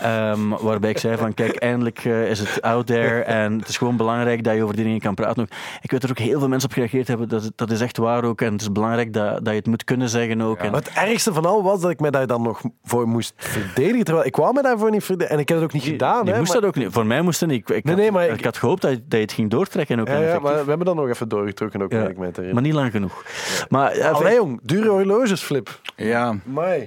[0.00, 3.76] ehm, waarbij ik zei van kijk, eindelijk eh, is het out there en het is
[3.76, 5.42] gewoon belangrijk dat je over die dingen kan praten.
[5.42, 5.48] Ook.
[5.80, 7.28] Ik weet dat er ook heel veel mensen op gereageerd hebben.
[7.28, 9.66] Dat, is- dat is echt waar ook en het is belangrijk dat, dat je het
[9.66, 10.58] moet kunnen zeggen ook.
[10.58, 14.04] En, het ergste van al was dat ik mij daar dan nog voor moest verdedigen.
[14.04, 15.34] Terwijl ik wou me daarvoor niet verdedigen.
[15.34, 16.24] En ik heb het ook niet gedaan.
[16.24, 16.92] je hè, moest maar- dat ook niet.
[16.92, 17.68] Voor mij moest het niet.
[17.70, 19.50] Ik, ik, Nee, had, maar ik, ik- had gehoopt dat je, dat je het ging
[19.50, 20.08] doortrekken ook.
[20.08, 22.08] Ja, maar we hebben dat nog even doorgetrokken ook, Ja.
[22.32, 23.24] Te maar niet lang genoeg.
[23.68, 25.80] Maar ja, Allee jong, dure horloges, Flip.
[25.96, 26.86] Ja, Mai.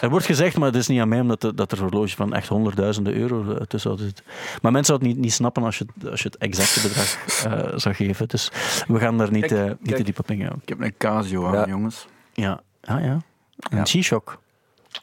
[0.00, 2.34] Er wordt gezegd, maar het is niet aan mij, omdat er, dat er horloges van
[2.34, 4.24] echt honderdduizenden euro eh, tussen zitten.
[4.62, 7.16] Maar mensen zouden het niet, niet snappen als je, het- als je het exacte bedrag
[7.72, 8.28] eh, zou geven.
[8.28, 8.50] Dus
[8.88, 10.04] we gaan daar niet, Kijk, eh, niet te kijk.
[10.04, 10.58] diep op ingaan.
[10.62, 11.66] ik heb een Casio aan, Ja.
[11.68, 12.06] jongens.
[12.32, 13.18] Ja, ah, ja.
[13.58, 13.84] Een Ja.
[13.84, 14.38] G-Shock.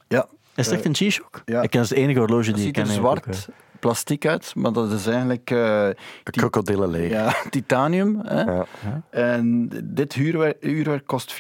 [0.08, 1.42] Ja, Is het echt een G-Shock?
[1.46, 1.62] ja.
[1.62, 2.96] Ik ken het enige horloge het die ik ziet ken.
[2.96, 3.50] er eigenlijk zwart
[3.86, 5.88] ook, plastic uit, maar dat is eigenlijk eh,
[6.24, 7.10] ti- Krokodillenleer.
[7.10, 8.20] ja, titanium.
[8.26, 8.42] Hè?
[8.42, 8.66] Ja.
[9.10, 11.34] En dit huurwerk, uurwerk kost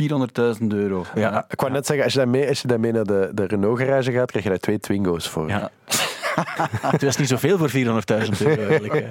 [0.59, 1.03] 400.000 euro.
[1.13, 1.21] eh.
[1.21, 4.11] Ja, Ik wou net zeggen, als je daarmee, als je daarmee naar de, de Renault-garage
[4.11, 5.47] gaat, krijg je daar twee Twingo's voor.
[5.47, 5.69] Ja.
[6.95, 8.93] het was niet zoveel voor 400.000 euro eigenlijk.
[8.93, 9.07] hè.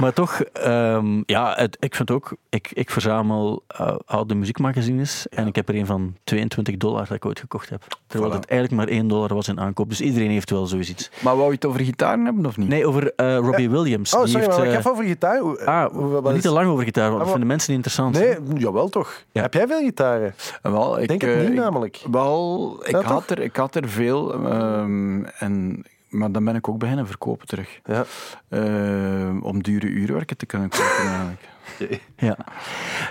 [0.00, 5.46] Maar toch, ehm, ja, het, ik vind ook, ik, ik verzamel eh, oude muziekmagazines en
[5.46, 7.82] ik heb er een van 22 dollar dat ik ooit gekocht heb.
[8.06, 8.34] Terwijl Voilà.
[8.36, 9.88] het eigenlijk maar 1 dollar was in aankoop.
[9.88, 11.10] Dus iedereen heeft wel zoiets.
[11.20, 12.68] Maar wou je het over gitaren hebben of niet?
[12.68, 14.14] Nee, over eh, Robbie Williams.
[14.14, 15.40] Oh, Die sorry, heeft, maar ik eh, heb over gitaar.
[15.66, 18.18] Ah, is- niet te lang over gitaar, want Ah, dat maar- vinden mensen niet interessant.
[18.50, 19.22] Nee, jawel toch.
[19.32, 19.42] Ja.
[19.42, 20.34] Heb jij veel gitaren?
[20.62, 22.00] Wel, ik denk het eh, niet, ik- namelijk.
[22.10, 23.10] Wel, ik, Ja, toch?
[23.10, 24.32] had er, ik had er veel.
[24.34, 27.80] ehm, en, maar dan ben ik ook beginnen verkopen terug.
[27.84, 28.04] Ja.
[28.48, 31.48] Ehm, om dure uurwerken te kunnen kopen eigenlijk.
[32.16, 32.36] Ja.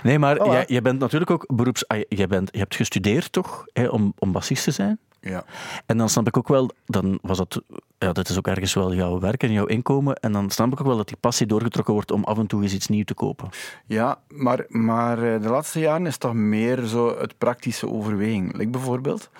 [0.02, 1.88] Nee, maar jij, jij bent natuurlijk ook beroeps...
[1.88, 4.98] ah, jij bent, je hebt gestudeerd toch, hè, om, om bassist te zijn?
[5.20, 5.44] Ja.
[5.86, 7.62] En dan snap ik ook wel, dan was dat,
[7.98, 10.14] ja, dat is ook ergens wel jouw werk en jouw inkomen.
[10.14, 12.62] En dan snap ik ook wel dat die passie doorgetrokken wordt om af en toe
[12.62, 13.48] eens iets nieuws te kopen.
[13.86, 18.56] Ja, maar, maar eh, de laatste jaren is toch meer zo het praktische overweging.
[18.56, 19.30] Like bijvoorbeeld,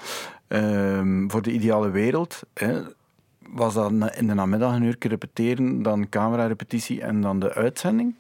[0.49, 2.81] ehm, voor de ideale wereld hè,
[3.49, 8.15] was dat in de namiddag een uur repeteren, dan camera-repetitie en dan de uitzending.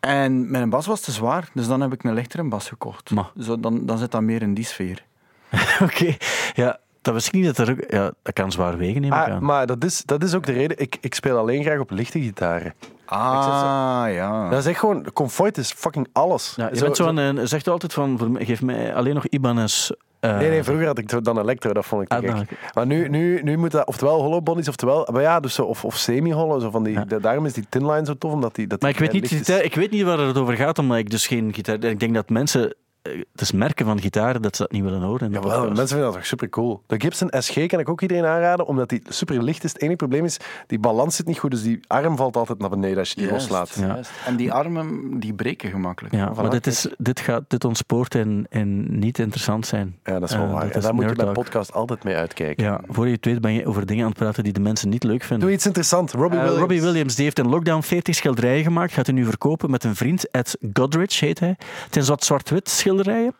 [0.00, 3.10] En mijn bas was te zwaar, dus dan heb ik een lichtere bas gekocht.
[3.10, 3.30] Ma.
[3.40, 5.04] Zo, dan, dan zit dat meer in die sfeer.
[5.82, 6.16] Oké,
[6.54, 7.90] ja, dat wist ik niet dat er ook...
[7.90, 9.44] Ja, dat kan zwaar wegen, neem ik Ah, aan.
[9.44, 10.78] maar dat is, dat is ook de reden.
[10.78, 12.74] Ik, ik speel alleen graag op lichte gitaren.
[13.04, 14.48] Ah, ja.
[14.48, 15.12] Dat is echt gewoon...
[15.12, 16.52] Comfort is fucking alles.
[16.56, 19.90] Ja, je Zo- bent zo een, zegt altijd van, geef mij alleen nog Ibanez...
[20.22, 22.50] eh, Nee, nee, vroeger had ik dan Electro, dat vond ik te ah, gek.
[22.74, 25.08] Maar nu, nu, nu moet dat oftewel hollow bodies, oftewel...
[25.12, 26.92] Maar ja, dus zo, of, of semi-hollow, zo van die...
[26.92, 27.04] Ja.
[27.04, 28.66] da- daarom is die tin line zo tof, omdat die...
[28.66, 30.98] Dat Maar die ik weet, niet, gitaar- ik weet niet waar het over gaat, omdat
[30.98, 31.84] ik dus geen gitaar...
[31.84, 32.74] Ik denk dat mensen...
[33.02, 35.30] eh, Het is merken van gitaren dat ze dat niet willen horen.
[35.30, 35.58] podcast.
[35.66, 36.82] mensen vinden dat toch super cool.
[36.86, 39.72] De Gibson SG kan ik ook iedereen aanraden, omdat die super licht is.
[39.72, 40.36] Het enige probleem is,
[40.66, 43.26] die balans zit niet goed, dus die arm valt altijd naar beneden als je die
[43.28, 43.74] Juist, loslaat.
[43.80, 43.86] Ja.
[43.86, 44.10] juist.
[44.26, 46.14] En die armen, die breken gemakkelijk.
[46.14, 49.98] Ja, maar dit, is, dit, gaat, dit ontspoort en, en niet interessant zijn.
[50.04, 50.62] Ja, dat is wel Eh, waar.
[50.62, 52.64] dat En is daar moet je bij podcast altijd mee uitkijken.
[52.64, 54.88] Ja, voor je het weet ben je over dingen aan het praten die de mensen
[54.88, 55.46] niet leuk vinden.
[55.46, 56.12] Doe iets interessants.
[56.12, 56.60] Robbie Eh, Williams.
[56.60, 58.92] Robbie Williams die heeft in lockdown 40 schilderijen gemaakt.
[58.92, 60.30] Gaat hij nu verkopen met een vriend.
[60.30, 61.48] Ed Godrich heet hij.
[61.48, 62.90] Het zijn wat zwart-wit schilderijen.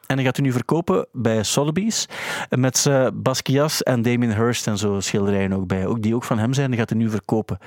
[0.07, 2.09] En hij gaat hij nu verkopen bij Sotheby's.
[2.48, 5.86] Met zijn Basquiat en Damien Hirst en zo schilderijen ook bij.
[5.86, 6.70] Ook die ook van hem zijn.
[6.70, 7.59] Die gaat hij nu verkopen.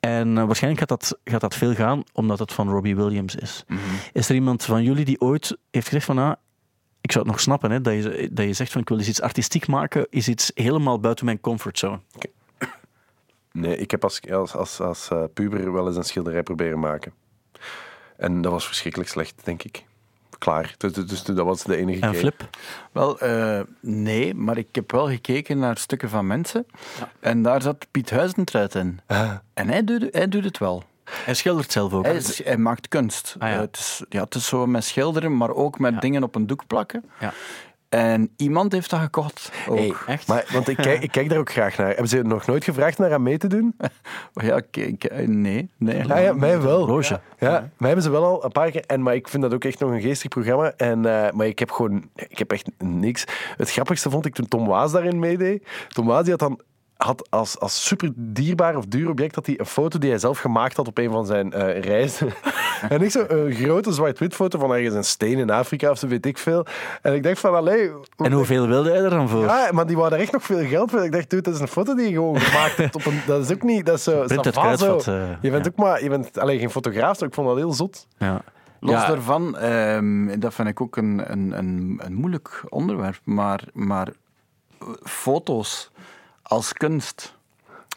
[0.00, 3.64] En eh, waarschijnlijk gaat dat, gaat dat veel gaan, omdat het van Robbie Williams is.
[4.12, 6.18] Is er iemand van jullie die ooit heeft gezegd van...
[6.18, 6.32] Ah,
[7.00, 9.08] ik zou het nog snappen, hè, dat, je, dat je zegt van ik wil eens
[9.08, 12.00] iets artistiek maken, is iets helemaal buiten mijn comfortzone.
[13.52, 17.12] Nee, ik heb als, als, als, als eh, puber wel eens een schilderij proberen maken.
[18.16, 19.84] En dat was verschrikkelijk slecht, denk ik.
[20.46, 20.74] Klaar.
[20.76, 22.20] Dus, dus, dat was de enige En keer.
[22.20, 22.48] Flip?
[22.92, 26.66] Wel, eh, nee, maar ik heb wel gekeken naar stukken van mensen.
[27.20, 29.00] En daar zat Piet Huizentruid in.
[29.06, 29.32] Ah.
[29.54, 30.84] En hij doet, hij doet het wel.
[31.10, 32.04] Hij schildert zelf ook.
[32.04, 33.34] Hij, is- hij maakt kunst.
[33.38, 33.54] Ah, ja.
[33.54, 36.00] Eh, het, is, ja, het is zo met schilderen, maar ook met Ja.
[36.00, 37.04] dingen op een doek plakken.
[37.20, 37.32] Ja.
[37.96, 39.52] En iemand heeft dat gekocht.
[39.68, 39.78] Ook.
[39.78, 40.28] Hey, Echt?
[40.28, 41.86] Maar, want ik kijk, ik kijk daar ook graag naar.
[41.86, 43.76] Hebben ze nog nooit gevraagd naar aan mee te doen?
[44.32, 45.70] Ja, kijk, eh, nee.
[45.76, 46.78] nee Ja, ja, mij wel.
[46.78, 47.20] Horloge.
[47.38, 48.84] Ja, mij hebben ze wel al een paar keer.
[48.86, 50.72] En, maar ik vind dat ook echt nog een geestig programma.
[50.76, 53.24] En, eh, maar ik heb gewoon ik heb echt niks.
[53.56, 55.66] Het grappigste vond ik toen Tom Waas daarin meedeed.
[55.88, 56.60] Tom Waas die had dan
[56.96, 60.38] had als, als super dierbaar of duur object had hij een foto die hij zelf
[60.38, 62.28] gemaakt had op een van zijn eh, reizen.
[62.88, 66.06] en ik zo een grote zwart-wit foto van ergens een steen in Afrika of zo
[66.06, 66.66] weet ik veel.
[67.02, 67.90] En ik dacht van, allee...
[68.16, 69.44] En hoeveel wilde hij er dan voor?
[69.44, 71.04] Ja, maar die wou daar echt nog veel geld voor.
[71.04, 72.94] Ik dacht, dude, dat is een foto die je gewoon gemaakt hebt.
[72.94, 73.86] Op een, dat is ook niet...
[73.86, 74.26] Dat is zo...
[74.26, 75.10] Zo.
[75.10, 75.70] eh, je bent ja.
[75.70, 76.02] ook maar...
[76.02, 78.06] Je bent alleen geen fotograaf, dus ik vond dat heel zot.
[78.18, 78.42] Ja.
[78.80, 79.06] Los Ja.
[79.06, 84.08] daarvan, ehm, dat vind ik ook een, een, een, een moeilijk onderwerp, maar, maar
[84.80, 85.90] eh, foto's
[86.46, 87.34] als kunst.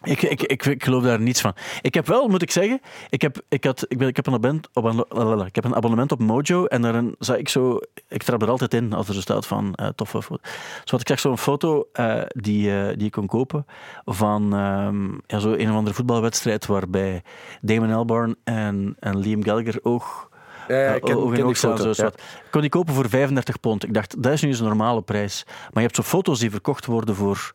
[0.04, 1.54] Ik, ik, ik, ik geloof daar niets van.
[1.82, 4.34] Ik heb wel, moet ik zeggen, ik heb, ik had, ik ben, ik heb, een,
[4.34, 8.24] abonnement op, een- ik heb een abonnement op Mojo en daarin zag ik zo, ik
[8.24, 10.42] trap er altijd in als er zo staat van eh, toffe foto.
[10.84, 13.66] Zo had ik zag zo'n foto eh, die, eh, die ik kon kopen
[14.06, 17.24] van ehm, ja, zo een of andere voetbalwedstrijd waarbij
[17.62, 20.30] Damon Albarn en, en Liam Gallagher oog,
[20.68, 21.72] Ja, ja, ik ken- oog ken in die oog staan.
[21.78, 22.10] foto, Zo, zo ja.
[22.10, 22.20] wat.
[22.22, 23.84] Ik kon die kopen voor 35 pond.
[23.84, 25.44] Ik dacht, dat is nu eens een normale prijs.
[25.48, 27.52] Maar je hebt zo foto's die verkocht worden voor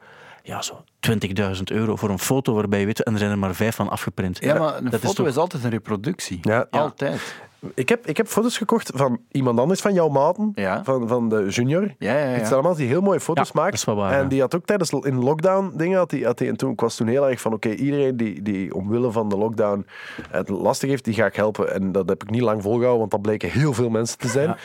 [0.46, 3.54] ja, zo 20.000 euro voor een foto waarbij je weet, en er zijn er maar
[3.54, 4.38] vijf van afgeprint.
[4.40, 6.38] Ja, maar een dat foto toch- is, altijd een reproductie.
[6.42, 6.66] Ja.
[6.70, 7.20] Altijd.
[7.74, 10.84] Ik heb, ik heb foto's gekocht van iemand anders van jouw maten, Ja.
[10.84, 11.82] van, van de junior.
[11.98, 12.24] Ja, ja, ja.
[12.26, 13.70] Het zijn allemaal die heel mooie foto's Ja, maakt.
[13.70, 14.28] dat is wel waar, en ja.
[14.28, 15.98] die had ook tijdens in lockdown dingen.
[15.98, 18.42] Had die, had die, en toen ik was toen heel erg van: oké, iedereen die,
[18.42, 19.86] die omwille van de lockdown
[20.30, 21.74] het lastig heeft, die ga ik helpen.
[21.74, 24.56] En dat heb ik niet lang volgehouden, want dat bleken heel veel mensen te zijn.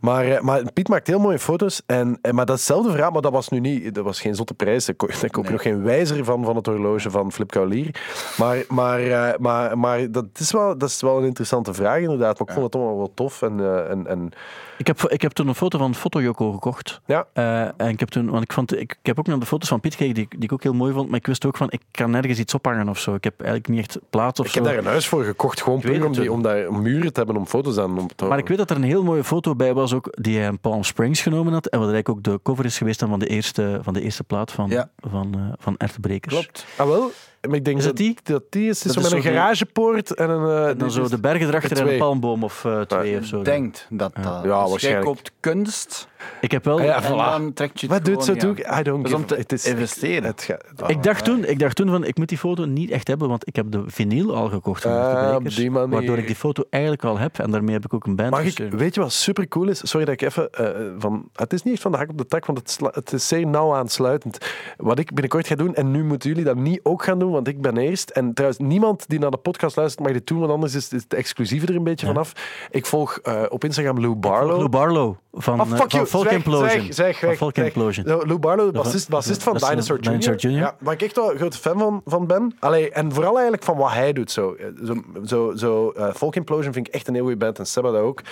[0.00, 1.82] Maar, eh, maar Piet maakt heel mooie foto's.
[1.86, 4.88] En, en, maar datzelfde verhaal, maar dat was nu niet, dat was geen zotte prijs.
[4.88, 5.52] Ik koop, ik koop Nee.
[5.52, 8.02] nog geen wijzer van, van het horloge van Flip Kaulier.
[8.38, 12.40] Maar, maar, eh, maar, maar dat, is wel, dat is wel een interessante vraag, inderdaad.
[12.46, 13.42] Ik vond het toch wel tof.
[13.42, 14.30] En, eh, en, en
[14.78, 17.00] Ik heb, ik heb toen een foto van Fotojoko gekocht.
[17.06, 19.46] ja, Eh, en ik heb toen, want ik, vond, ik, ik heb ook naar de
[19.46, 21.56] foto's van Piet gekeken, die, die ik ook heel mooi vond, maar ik wist ook
[21.56, 23.14] van, ik kan nergens iets ophangen of zo.
[23.14, 24.58] Ik heb eigenlijk niet echt plaats of ik zo.
[24.58, 27.36] heb daar een huis voor gekocht, gewoon puur om, die, om daar muren te hebben
[27.36, 29.74] om foto's aan om te Maar ik weet dat er een heel mooie foto bij
[29.74, 31.66] was, ook, die hij in Palm Springs genomen had.
[31.66, 34.24] En wat eigenlijk ook de cover is geweest dan van de eerste, van de eerste
[34.24, 34.90] plaat van, Ja.
[34.96, 35.76] van, eh van.
[36.20, 36.66] Klopt.
[36.76, 37.10] Ah, wel?
[37.46, 38.16] Maar ik denk Is dat die?
[38.22, 40.48] Dat die is, Het is Dat zo is met een garagepoort en een...
[40.48, 43.42] eh, En dan zo de bergen erachter en een palmboom of eh, twee of zo.
[43.42, 44.24] Denkt dat dat.
[44.24, 45.04] Ja, dus jij waarschijnlijk.
[45.06, 46.08] koopt kunst
[46.40, 46.78] Ik heb wel...
[46.78, 47.16] Ah, ja, en voilà.
[47.16, 48.78] dan trekt je het Wat doet zo doe ik?
[48.78, 49.34] I don't give...
[49.36, 50.22] het is investeren.
[50.24, 53.08] Het ga- Ik dacht, toen, ik dacht toen van, ik moet die foto niet echt
[53.08, 55.88] hebben, want ik heb de vinyl al gekocht van Ah, die manier.
[55.88, 58.44] Waardoor ik die foto eigenlijk al heb en daarmee heb ik ook een band Mag
[58.58, 59.88] ik, weet je wat super cool is?
[59.88, 60.68] Sorry dat ik even eh,
[60.98, 61.28] van.
[61.32, 63.28] Het is niet echt van de hak op de tak, want het, sla- het is
[63.28, 64.38] zeer nauw aansluitend.
[64.76, 67.48] Wat ik binnenkort ga doen, en nu moeten jullie dat niet ook gaan doen, want
[67.48, 68.10] ik ben eerst.
[68.10, 71.14] En trouwens, niemand die naar de podcast luistert mag dit doen, want anders is het
[71.14, 72.12] exclusieve er een beetje Ja.
[72.12, 72.32] vanaf.
[72.70, 74.56] Ik volg eh, op Instagram Lou Barlow.
[74.56, 76.92] Lou Barlow van, Ah, eh, fuck van Zeg, Implosion.
[76.92, 77.40] zeg, zeg.
[77.40, 78.06] Implosion.
[78.06, 80.10] Nou, Lou Barlow, bassist, bassist van Dinosaur Jr.
[80.10, 80.50] Dinosaur Jr.
[80.50, 82.56] Ja, waar ik echt wel een grote fan van, van ben.
[82.58, 84.30] Allee, en vooral eigenlijk van wat hij doet.
[84.30, 87.66] Zo, zo, zo, zo eh, Folk Implosion vind ik echt een heel goede band en
[87.66, 88.22] Seba dat ook.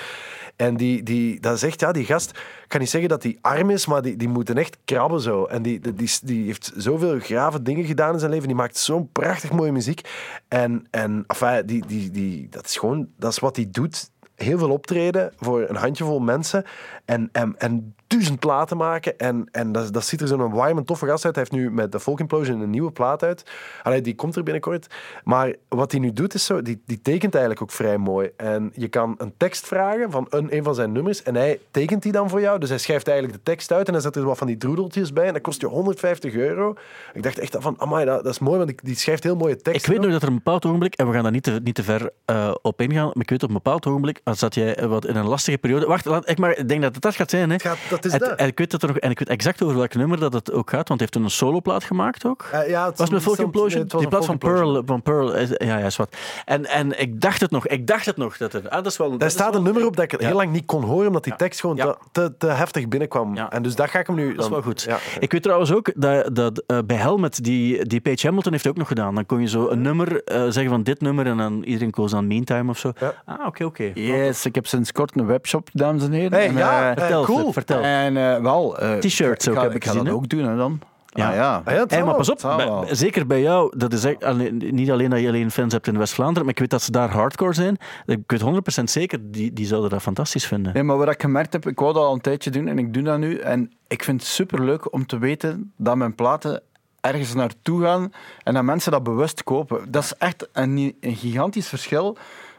[0.57, 3.39] En die, die, dat is echt, ja, die gast, ik kan niet zeggen dat hij
[3.41, 5.45] arm is, maar die, die moeten echt krabben zo.
[5.45, 8.47] En die, die, die, die heeft zoveel grave dingen gedaan in zijn leven.
[8.47, 10.09] Die maakt zo'n prachtig mooie muziek.
[10.49, 14.11] En, en enfin, die, die, die, dat is gewoon, dat is wat hij doet.
[14.37, 16.65] Heel veel optreden voor een handjevol mensen.
[17.05, 19.19] En, en, en duizend platen maken.
[19.19, 21.35] En, en dat, dat ziet er zo'n warm en toffe gast uit.
[21.35, 23.45] Hij heeft nu met de Folk Implosion een nieuwe plaat uit.
[23.83, 24.87] Allee, die komt er binnenkort.
[25.25, 28.31] Maar wat hij nu doet is zo, die, die tekent eigenlijk ook vrij mooi.
[28.37, 31.23] En je kan een tekst vragen van een, een van zijn nummers.
[31.23, 32.59] En hij tekent die dan voor jou.
[32.59, 33.87] Dus hij schrijft eigenlijk de tekst uit.
[33.87, 35.27] En hij zet er wat van die droedeltjes bij.
[35.27, 36.75] En dat kost je 150 euro.
[37.13, 38.57] Ik dacht echt van, amai, dat, dat is mooi.
[38.57, 39.75] Want die, die schrijft heel mooie teksten.
[39.75, 41.75] Ik weet nog dat er een bepaald ogenblik, en we gaan daar niet te, niet
[41.75, 44.77] te ver eh, op ingaan, maar ik weet op een bepaald ogenblik, als dat jij
[44.77, 45.87] eh, wat in een lastige periode...
[45.87, 47.49] Wacht, laat, ik, maar, ik denk dat het dat gaat zijn.
[47.49, 47.55] Hè.
[47.55, 48.39] Het gaat, dat is Het- dat.
[48.39, 50.53] en ik weet dat er nog, en ik weet exact over welk nummer dat het
[50.53, 52.49] ook gaat, want hij heeft toen een soloplaat gemaakt ook.
[52.53, 53.87] Eh, ja, het Was het met Folk Implosion?
[53.91, 54.39] nee, Die plaat van.
[54.39, 55.33] Pearl, van Pearl.
[55.35, 56.17] is- Ja, ja, is wat.
[56.45, 57.67] En, en ik dacht het nog.
[57.67, 58.37] Ik dacht het nog.
[58.37, 60.27] Dat er, ah, dat is wel, Daar staat wel- een nummer op dat ik Ja.
[60.27, 61.39] heel lang niet kon horen, omdat die Ja.
[61.39, 61.85] tekst gewoon Ja.
[61.85, 63.35] te, te, te heftig binnenkwam.
[63.35, 63.53] Ja.
[63.53, 64.35] En dus dat ga ik hem nu...
[64.35, 64.83] Dat is wel goed.
[64.83, 64.99] Ja.
[65.21, 68.77] Ik weet trouwens ook dat, dat eh, bij Helmet, die, die Page Hamilton heeft ook
[68.77, 69.15] nog gedaan.
[69.15, 72.11] Dan kon je zo een nummer eh, zeggen van dit nummer en dan iedereen koos
[72.11, 72.93] dan Meantime of zo.
[73.01, 73.15] Ja.
[73.25, 73.91] Ah, oké, oké.
[73.95, 76.33] Yes, ik heb sinds kort een webshop, dames en heren.
[76.33, 77.53] Hey, En, ja, Vertel, cool.
[77.53, 77.83] Vertel.
[77.85, 78.79] En eh, wel...
[78.79, 80.19] eh, T-shirts ik ook, ga- heb ik ik ga gezien, dat hè?
[80.21, 80.81] ook doen, hè, dan.
[81.07, 81.29] Ja.
[81.29, 81.63] Ah, ja.
[81.65, 84.25] Ah, ja, het Hey, zal maar pas op, bij- zeker bij jou, dat is echt,
[84.25, 86.91] alleen- niet alleen dat je alleen fans hebt in West-Vlaanderen, maar ik weet dat ze
[86.91, 87.77] daar hardcore zijn.
[88.07, 90.73] Ik weet 100% zeker, die, die zouden dat fantastisch vinden.
[90.73, 92.95] Nee, maar wat ik gemerkt heb, ik wou dat al een tijdje doen en ik
[92.95, 93.37] doe dat nu.
[93.39, 96.63] En ik vind het superleuk om te weten dat mijn platen
[97.01, 98.13] ergens naartoe gaan
[98.43, 99.91] en dat mensen dat bewust kopen.
[99.91, 102.17] Dat is echt een, een gigantisch verschil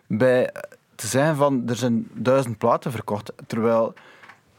[0.08, 0.52] bij
[0.96, 3.94] te zeggen van er zijn duizend platen verkocht, terwijl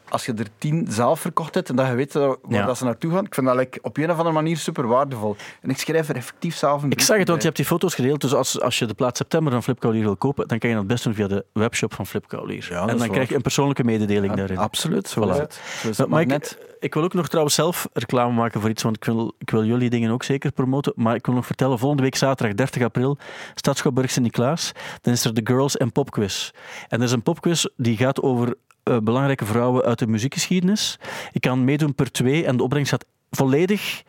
[0.09, 2.67] als je er tien zelf verkocht hebt en dat je weet waar Ja.
[2.67, 5.37] dat ze naartoe gaan, ik vind dat like, op een of andere manier super waardevol.
[5.63, 7.43] En ik schrijf er effectief zelf een Ik zag het, want je bij.
[7.45, 8.21] hebt die foto's gedeeld.
[8.21, 10.77] Dus als, als je de plaat september van Flip Kaulier wil kopen, dan kan je
[10.77, 12.67] dat best doen via de webshop van Flip Kaulier.
[12.71, 13.09] Ja, en dan waar.
[13.09, 14.59] krijg je een persoonlijke mededeling Ja, daarin.
[14.59, 15.93] Absoluut, zo Voilà.
[15.95, 19.05] Zo Maar ik, ik wil ook nog trouwens zelf reclame maken voor iets, want ik
[19.05, 20.93] wil, ik wil jullie dingen ook zeker promoten.
[20.97, 23.19] Maar ik wil nog vertellen, volgende week zaterdag 30 april,
[23.55, 26.51] Stadschouwburg Sint-Niklaas, dan is er de Girls and Pop Quiz.
[26.89, 28.55] En dat is een popquiz die gaat over
[28.87, 30.99] eh, belangrijke vrouwen uit de muziekgeschiedenis.
[31.33, 34.03] Je kan meedoen per twee en de opbrengst gaat volledig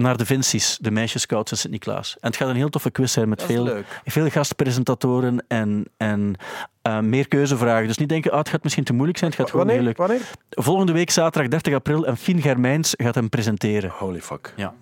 [0.00, 2.16] naar de Vinci's, de meisjescouts in Sint-Niklaas.
[2.20, 4.00] En het gaat een heel toffe quiz zijn met veel, leuk.
[4.04, 6.34] veel gastpresentatoren en, en
[6.82, 7.86] eh, meer keuzevragen.
[7.86, 9.94] Dus niet denken, ah, het gaat misschien te moeilijk zijn, het gaat gewoon heel Wanneer?
[9.98, 10.06] leuk.
[10.08, 10.26] Wanneer?
[10.50, 13.90] Volgende week, zaterdag 30 april, en Fien Germijns gaat hem presenteren.
[13.90, 14.52] Holy fuck.
[14.56, 14.74] Ja.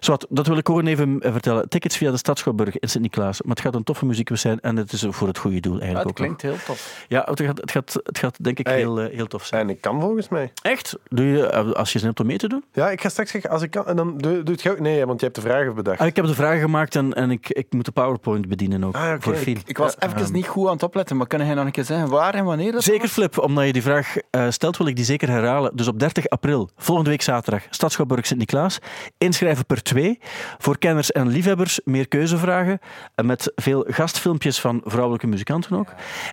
[0.00, 1.68] Zowat, dat wil ik gewoon even eh, vertellen.
[1.68, 3.42] Tickets via de Stadschouwburg in Sint-Niklaas.
[3.42, 5.80] Maar het gaat een toffe muziekquiz zijn en het is voor het goede doel Ja,
[5.80, 6.36] eigenlijk het ook nog.
[6.38, 7.04] klinkt heel tof.
[7.08, 8.76] Ja, het gaat, het gaat, het gaat denk ik Hey.
[8.76, 9.60] heel, eh, heel tof zijn.
[9.62, 10.52] En ik kan volgens mij.
[10.62, 10.96] Echt?
[11.08, 12.64] Doe je, als je zin hebt om mee te doen?
[12.72, 14.76] Ja, ik ga straks zeggen, als ik kan, en dan doe, doe het gauw.
[14.92, 16.00] Nee, want je hebt de vragen bedacht.
[16.00, 18.94] Ah, ik heb de vragen gemaakt en, en ik, ik moet de PowerPoint bedienen ook.
[18.96, 19.14] Ah.
[19.20, 19.34] Voor.
[19.64, 20.32] Ik was even Ehm.
[20.32, 22.72] niet goed aan het opletten, maar kan jij nog een keer zeggen waar en wanneer
[22.72, 23.10] dat Zeker was?
[23.10, 25.76] Flip, omdat je die vraag eh, stelt, wil ik die zeker herhalen.
[25.76, 28.78] Dus op 30 april, volgende week zaterdag, Stadschouwburg Sint-Niklaas.
[29.18, 30.18] Inschrijven per twee.
[30.58, 32.78] Voor kenners en liefhebbers meer keuzevragen.
[33.14, 35.88] En met veel gastfilmpjes van vrouwelijke muzikanten ook.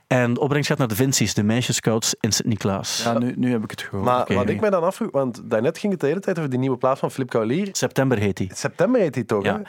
[0.07, 3.03] En de opbrengst gaat naar de Vinci's, de meisjescouts in Sint-Niklaas.
[3.03, 4.05] Ja, nu, nu heb ik het gehoord.
[4.05, 6.59] maar wat ik mij dan afvroeg, want daarnet ging het de hele tijd over die
[6.59, 7.70] nieuwe plaat van Flip Kaulier.
[7.72, 8.49] September heet die.
[8.53, 9.62] September heet die toch, Ja.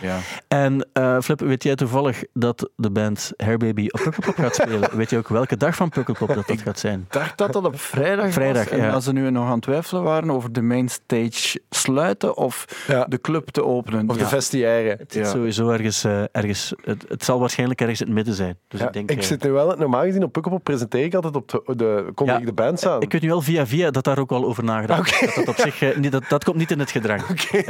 [0.49, 4.89] En eh, Flip, weet jij toevallig dat de band Hairbaby op Pukkelpop gaat spelen?
[4.97, 7.01] weet je ook welke dag van Pukkelpop dat dat gaat zijn?
[7.01, 8.73] Ik dacht dat dat op vrijdag, Vrijdag, was.
[8.73, 8.91] En ja.
[8.91, 13.05] als ze nu nog aan het twijfelen waren over de mainstage sluiten of Ja.
[13.05, 14.11] de club te openen.
[14.11, 14.97] Of de vestiaire.
[15.09, 18.59] Het sowieso ergens, eh, ergens het, het zal waarschijnlijk ergens in het midden zijn.
[18.69, 19.11] Dus Ja, ik denk...
[19.11, 22.25] ik eh, zit nu wel, normaal gezien op Pukkelpop presenteer ik altijd op de, de
[22.25, 23.03] Ja, ik de band aan.
[23.03, 25.35] Ik weet nu wel via via dat daar ook al over nagedacht is.
[25.35, 27.23] Dat, dat, op zich, niet, dat, dat komt niet in het gedrang.
[27.31, 27.63] Oké.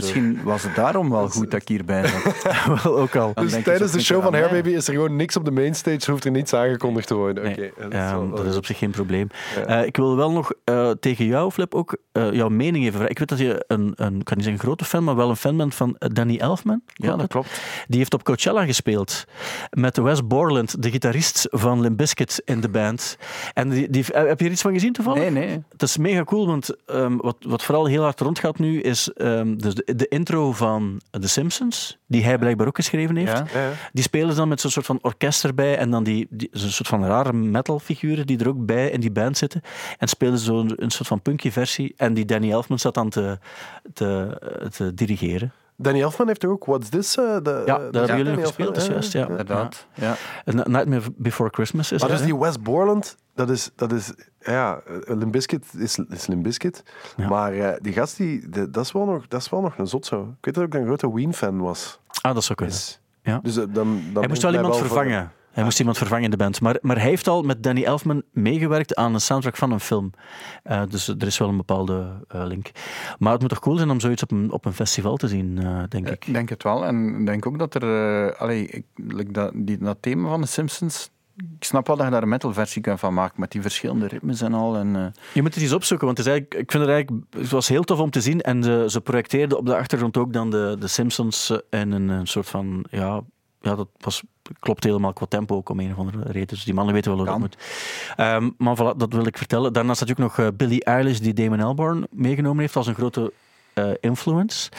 [0.00, 2.42] Misschien was het daarom wel goed dat ik hierbij zat.
[2.82, 3.30] wel ook al.
[3.34, 4.34] Dan dus tijdens de show van?
[4.34, 7.44] Hairbaby is er gewoon niks op de mainstage, hoeft er niets aangekondigd te worden.
[7.44, 9.28] Nee, dat, is wel- dat is op zich geen probleem.
[9.56, 9.66] Ja.
[9.66, 13.10] Eh, ik wil wel nog eh, tegen jou, Flip, ook eh, jouw mening even vragen.
[13.10, 15.28] Ik weet dat je een, een, ik kan niet zeggen een grote fan, maar wel
[15.30, 16.82] een fan bent van Danny Elfman.
[16.92, 17.60] Ja, dat klopt.
[17.88, 19.24] Die heeft op Coachella gespeeld
[19.70, 23.18] met Wes Borland, de gitarist van Limp Bizkit in de band.
[23.54, 25.20] En die, die, heb je er iets van gezien toevallig?
[25.20, 25.62] Nee, nee.
[25.72, 29.56] Het is mega cool, want ehm, wat, wat vooral heel hard rondgaat nu is ehm,
[29.56, 33.32] dus de, de intro van The Simpsons, die hij blijkbaar ook geschreven heeft.
[33.32, 33.46] Ja.
[33.52, 33.70] Ja, ja.
[33.92, 36.70] Die spelen ze dan met zo'n soort van orkest erbij en dan die, die zo'n
[36.70, 39.60] soort van rare metalfiguren die er ook bij in die band zitten.
[39.98, 43.08] En spelen ze zo'n een soort van punkje versie en die Danny Elfman staat dan
[43.08, 43.38] te,
[43.94, 45.52] te, te dirigeren.
[45.76, 47.12] Danny Elfman heeft toch ook What's This?
[47.12, 49.12] de, Ja, daar hebben jullie nog gespeeld, dat is juist.
[49.12, 49.28] Ja.
[49.28, 49.86] Inderdaad.
[49.94, 50.16] Ja.
[50.44, 53.16] Nightmare Before Christmas is Maar dat, dus die West Borland,
[53.46, 56.28] dat is, dat is ja, eh, Limp Bizkit is, is.
[57.16, 57.28] Ja.
[57.28, 59.86] Maar eh, die gast, die, de- dat, is wel nog, dat is wel nog een
[59.86, 60.22] zot zo.
[60.22, 62.00] Ik weet dat ik een grote Ween-fan was.
[62.22, 62.76] Ah, dat zou kunnen.
[62.76, 63.40] Dus, Ja.
[63.42, 65.32] dus eh, dan, dan Hij moest wel iemand vervangen.
[65.50, 66.60] Hij moest iemand vervangen in de band.
[66.60, 70.12] Maar, maar hij heeft al met Danny Elfman meegewerkt aan een soundtrack van een film.
[70.62, 72.70] Eh, dus er is wel een bepaalde eh, link.
[73.18, 75.58] Maar het moet toch cool zijn om zoiets op een, op een festival te zien,
[75.58, 76.26] eh, denk ik.
[76.26, 76.84] Ik denk het wel.
[76.86, 78.36] En ik denk ook dat er...
[78.36, 81.10] allee, ik, like dat, die, dat thema van de Simpsons...
[81.58, 84.40] Ik snap wel dat je daar een metal-versie kan van maken, met die verschillende ritmes
[84.40, 84.76] en al.
[84.76, 87.26] En, eh, Je moet het eens opzoeken, want het, is eigenlijk, ik vind het eigenlijk
[87.30, 88.40] het was heel tof om te zien.
[88.40, 92.08] En ze, ze projecteerden op de achtergrond ook dan de, de Simpsons eh, in een,
[92.08, 92.84] een soort van...
[92.90, 93.22] Ja,
[93.60, 94.22] ja, dat was,
[94.58, 96.48] klopt helemaal qua tempo ook om een of andere reden.
[96.48, 97.56] Dus die mannen weten wel hoe dat moet.
[98.16, 99.72] Ehm, maar voilà, dat wil ik vertellen.
[99.72, 102.94] Daarnaast had je ook nog eh, Billie Eilish, die Damon Albarn meegenomen heeft als een
[102.94, 103.32] grote
[104.00, 104.70] influence.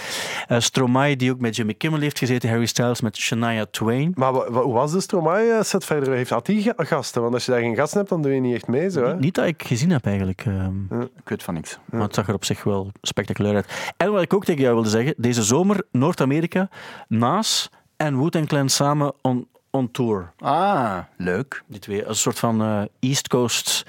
[0.47, 2.49] Eh, Stromae, die ook met Jimmy Kimmel heeft gezeten.
[2.49, 4.11] Harry Styles met Shania Twain.
[4.15, 6.13] Maar hoe was de Stromae-set verder?
[6.13, 7.21] Heeft, had die ga- gasten?
[7.21, 8.89] Want als je daar geen gasten hebt, dan doe je niet echt mee.
[8.89, 9.11] Zo, hè?
[9.13, 10.43] Niet, niet dat ik gezien heb eigenlijk.
[10.45, 11.77] ehm, ik weet van niks.
[11.85, 13.93] Maar het zag er op zich wel spectaculair uit.
[13.97, 16.69] En wat ik ook tegen jou wilde zeggen, deze zomer Noord-Amerika,
[17.07, 20.31] Naas en Wu-Tang Clan samen on, on tour.
[20.37, 21.63] Ah, leuk.
[21.67, 23.85] Die twee, een soort van eh, East Coast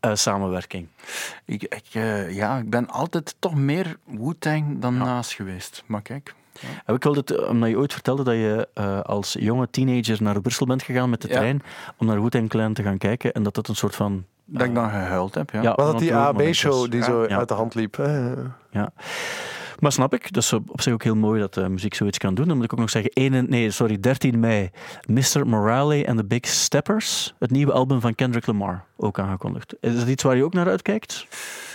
[0.00, 0.86] eh, samenwerking.
[1.44, 5.82] Ik, ik, eh, ja, ik ben altijd toch meer Wu-Tang dan naast geweest.
[5.86, 6.34] Maar kijk...
[6.84, 10.22] En ik wilde het, eh, omdat je ooit vertelde dat je eh, als jonge teenager
[10.22, 11.34] naar Brussel bent gegaan met de Ja.
[11.34, 11.62] trein
[11.96, 14.24] om naar Wu-Tang Clan te gaan kijken en dat dat een soort van...
[14.44, 15.62] Dat ik dan gehuild heb, ja.
[15.62, 15.74] Ja.
[15.74, 17.38] Was dat die AB-show die zo Ja.
[17.38, 17.98] uit de hand liep?
[17.98, 18.32] Eh,
[18.70, 18.92] Ja.
[19.80, 22.34] Maar snap ik, dat is op zich ook heel mooi dat eh, muziek zoiets kan
[22.34, 22.46] doen.
[22.46, 24.70] Dan moet ik ook nog zeggen, 1, nee, sorry, 13 mei,
[25.06, 25.46] Mr.
[25.46, 29.74] Morale and the Big Steppers, het nieuwe album van Kendrick Lamar, ook aangekondigd.
[29.80, 31.26] Is dat iets waar je ook naar uitkijkt?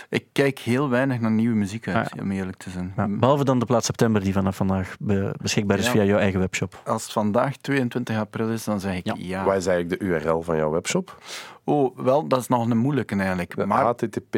[0.08, 2.22] Ik kijk heel weinig naar nieuwe muziek uit, Ah.
[2.22, 2.92] om eerlijk te zijn.
[2.96, 5.90] Ja, behalve dan de plaat september die vanaf vandaag be- beschikbaar is Ja.
[5.90, 6.80] via jouw eigen webshop.
[6.84, 9.14] Als het vandaag 22 april is, dan zeg ik Ja.
[9.18, 9.44] ja.
[9.44, 11.22] Wat is eigenlijk de URL van jouw webshop?
[11.68, 13.56] Oh, wel, dat is nog een moeilijke eigenlijk.
[13.56, 14.36] De Maar, http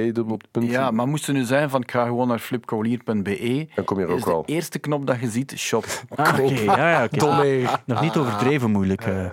[0.61, 4.05] ja, maar moest het nu zijn van ik ga gewoon naar flipkaulier.be, Dan kom je
[4.07, 4.43] er ook de al.
[4.47, 5.85] eerste knop dat je ziet, shop.
[6.17, 6.53] Ah, oké.
[6.63, 7.69] Ja, ja, oké.
[7.87, 9.01] Nog niet overdreven moeilijk.
[9.03, 9.25] eh.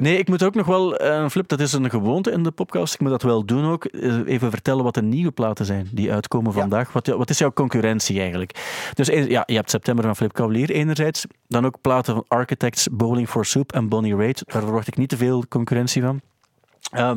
[0.00, 2.50] Nee, ik moet ook nog wel, eh, een flip, dat is een gewoonte in de
[2.50, 2.94] podcast.
[2.94, 3.84] Ik moet dat wel doen ook.
[3.84, 6.92] Eh, Even vertellen wat de nieuwe platen zijn die uitkomen vandaag.
[6.92, 8.50] Wat, wat is jouw concurrentie eigenlijk?
[8.94, 11.26] Dus eh, ja, je hebt september van Flip Cavalier enerzijds.
[11.48, 14.42] Dan ook platen van Architects, Bowling for Soup en Bonnie Raitt.
[14.46, 16.20] Daar verwacht ik niet te veel concurrentie van.
[16.90, 17.16] Ehm,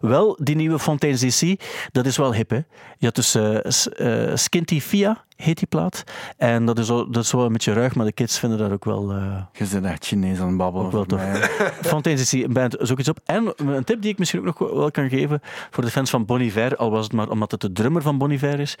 [0.00, 1.60] wel, die nieuwe Fontaines DC,
[1.92, 2.60] dat is wel hip, hè?
[2.98, 6.04] Je had dus eh, eh, Skinty Fia, heet die plaat.
[6.36, 8.72] En dat is, wel- dat is wel een beetje ruig, maar de kids vinden dat
[8.72, 9.10] ook wel...
[9.12, 10.86] eh, Je zit echt Chinees aan het babbelen.
[10.86, 11.20] Ook wel tof.
[11.92, 13.18] Fontaine's DC band zoek iets op.
[13.24, 15.40] En een tip die ik misschien ook nog wel kan geven
[15.70, 18.18] voor de fans van Bon Iver, al was het maar omdat het de drummer van
[18.18, 18.78] Bon Iver is,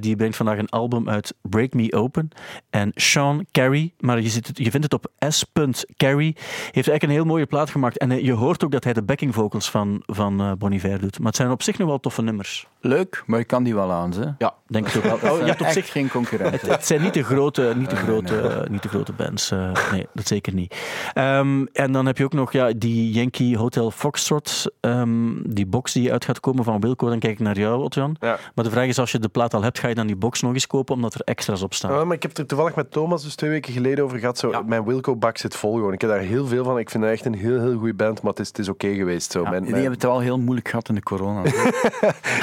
[0.00, 2.28] die brengt vandaag een album uit Break Me Open.
[2.70, 7.10] En Sean Carey, maar je, ziet het, je vindt het op s.carey, heeft eigenlijk een
[7.10, 7.98] heel mooie plaat gemaakt.
[7.98, 11.18] En je hoort ook dat hij de backing vocals van, van eh, Bon Iver doet.
[11.18, 12.66] Maar het zijn op zich nog wel toffe nummers.
[12.80, 14.24] Leuk, maar je kan die wel aan, hè?
[14.38, 15.32] Ja, denk ik ook wel.
[15.32, 16.60] Oh, je hebt op zich geen concurrent.
[16.60, 19.50] het, het zijn niet de grote, niet de grote, eh, niet de grote bands.
[19.50, 20.76] eh, nee, dat zeker niet.
[21.14, 24.64] Ehm, en dan heb je ook nog ja, die Yankee Hotel Foxtrot.
[24.80, 27.08] ehm, die box die uit gaat komen van Wilco.
[27.08, 28.16] Dan kijk ik naar jou, Otjan.
[28.20, 28.38] Ja.
[28.54, 30.40] Maar de vraag is, als je de plaat al hebt, ga je dan die box
[30.42, 31.92] nog eens kopen omdat er extra's op staan?
[31.92, 34.38] Ja, maar ik heb het er toevallig met Thomas dus twee weken geleden over gehad.
[34.38, 34.62] Zo, Ja.
[34.62, 35.92] Mijn Wilco-bak zit vol gewoon.
[35.92, 36.78] Ik heb daar heel veel van.
[36.78, 38.94] Ik vind het echt een heel, heel goede band, maar het is, het is oké
[38.94, 39.32] geweest.
[39.32, 39.42] Zo.
[39.42, 41.42] Ja, Mijn- Die mijn- hebben het wel heel moeilijk gehad in de corona.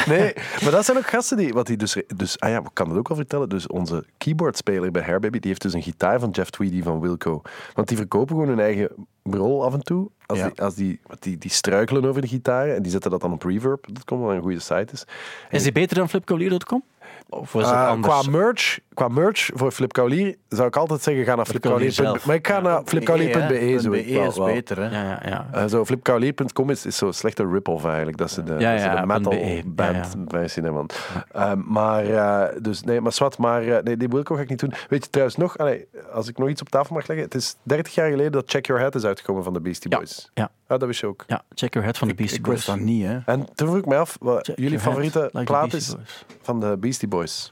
[0.07, 1.53] Nee, maar dat zijn ook gasten die...
[1.53, 3.49] Wat die dus, dus, ah ja, ik kan het ook wel vertellen.
[3.49, 7.41] Dus onze keyboardspeler bij Hairbaby, die heeft dus een gitaar van Jeff Tweedy van Wilco.
[7.73, 8.89] Want die verkopen gewoon hun eigen
[9.23, 10.09] rol af en toe.
[10.26, 10.47] Als Ja.
[10.49, 13.32] die, als die, want die, die struikelen over de gitaren en die zetten dat dan
[13.34, 13.86] op reverb.
[13.93, 15.05] Dat komt wel een goede site is.
[15.49, 16.84] Is die beter dan flipcaulier.com?
[17.30, 18.13] Of was het anders?
[18.21, 22.28] qua, merch, qua merch voor Flip Kaulier zou ik altijd zeggen: ga naar Flipkaulier flipkaulier.be.
[22.28, 23.78] Maar ik ga naar flipkaulier.be.
[23.82, 24.45] Zo, BE ik wel- is wel.
[24.45, 24.84] beter, hè?
[25.01, 25.47] Ja, ja, ja.
[25.51, 28.17] Eh, zo, flipkaulier.com is, is zo'n slechte rip-off eigenlijk.
[28.17, 29.61] Dat is de, Ja, ja, de metal .be.
[29.65, 30.89] band Ja, versie daarvan.
[31.32, 34.59] Ehm, maar, eh, dus, nee, maar zwart, maar eh, nee, die Wilco ga ik niet
[34.59, 34.73] doen.
[34.89, 37.55] Weet je trouwens nog, allee, als ik nog iets op tafel mag leggen, het is
[37.63, 40.30] 30 jaar geleden dat Check Your Head is uitgekomen van de Beastie Ja, Boys.
[40.34, 40.49] ja.
[40.68, 41.24] Ah, dat wist je ook.
[41.28, 42.55] ja, check your head van de Beastie Ik Boys.
[42.55, 43.20] wist dat niet, hè?
[43.26, 45.95] En toen vroeg ik me af, wat Check jullie favoriete like plaat is
[46.41, 47.51] van de Beastie Boys.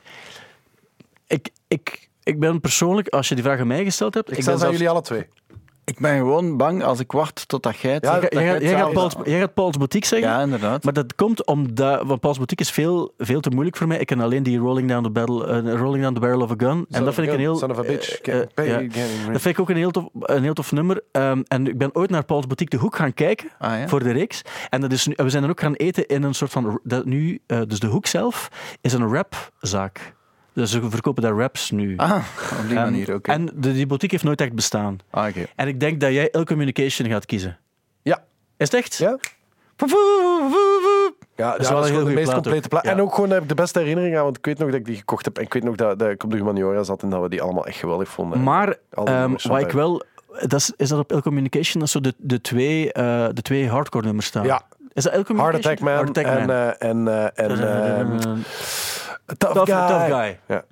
[1.27, 4.29] Ik, ik, ik ben persoonlijk, als je die vraag aan mij gesteld hebt...
[4.29, 5.27] Ik, ben ze aan zelfs- jullie alle twee.
[5.85, 8.91] Ik ben gewoon bang als ik wacht tot jij het Ja, zegt, Jij, dat gaat
[8.93, 10.29] Paul's, jij gaat Paul's Boutique zeggen?
[10.29, 10.83] Ja, inderdaad.
[10.83, 12.03] Maar dat komt omdat...
[12.07, 13.97] Want Paul's Boutique is veel, veel te moeilijk voor mij.
[13.99, 16.55] Ik ken alleen die Rolling Down the, battle, eh, Rolling Down the Barrel of a
[16.57, 16.85] Gun.
[16.89, 17.55] en dat vind ik een heel...
[17.55, 18.21] Son of a bitch.
[18.21, 19.31] eh, eh, ja.
[19.31, 21.01] Dat vind ik ook een heel tof, een heel tof nummer.
[21.11, 23.87] Ehm, en ik ben ooit naar Paul's Boutique de Hoek gaan kijken Ah, ja?
[23.87, 24.41] voor de reeks.
[24.69, 26.79] En dat is we zijn er ook gaan eten in een soort van...
[26.83, 28.49] Dat nu, dus de Hoek zelf
[28.81, 30.13] is een rapzaak.
[30.53, 31.93] Dus ze verkopen daar raps nu.
[31.97, 32.23] Ah,
[32.61, 33.31] op die manier, oké.
[33.31, 34.99] En de, die boutique heeft nooit echt bestaan.
[35.09, 35.45] Ah, oké.
[35.55, 37.57] En ik denk dat jij El Communication gaat kiezen.
[38.01, 38.23] Ja.
[38.57, 38.95] Is het echt?
[38.97, 39.17] Ja?
[41.35, 42.83] Ja, is ja, wel dat een is heel gewoon de meest plaat complete plaat.
[42.83, 42.91] Ja.
[42.91, 44.79] En ook gewoon daar heb ik de beste herinnering aan, want ik weet nog dat
[44.79, 45.37] ik die gekocht heb.
[45.37, 47.41] En ik weet nog dat, dat ik op de humaniora zat en dat we die
[47.41, 48.43] allemaal echt geweldig vonden.
[48.43, 50.03] Maar ehm, wat ik wel...
[50.39, 53.69] Dat is, is dat op El Communication dat zo de, de, twee, eh, de twee
[53.69, 54.45] hardcore nummers staan?
[54.45, 54.61] Ja.
[54.93, 55.71] Is dat El Hard Communication?
[55.71, 56.73] Attack Man Hard Attack en, Man.
[56.73, 57.51] en, eh, en
[58.19, 58.37] Eh,
[59.37, 59.87] Tough, Tough- Guy.
[59.87, 60.39] Tough Guy.
[60.47, 60.63] Ja.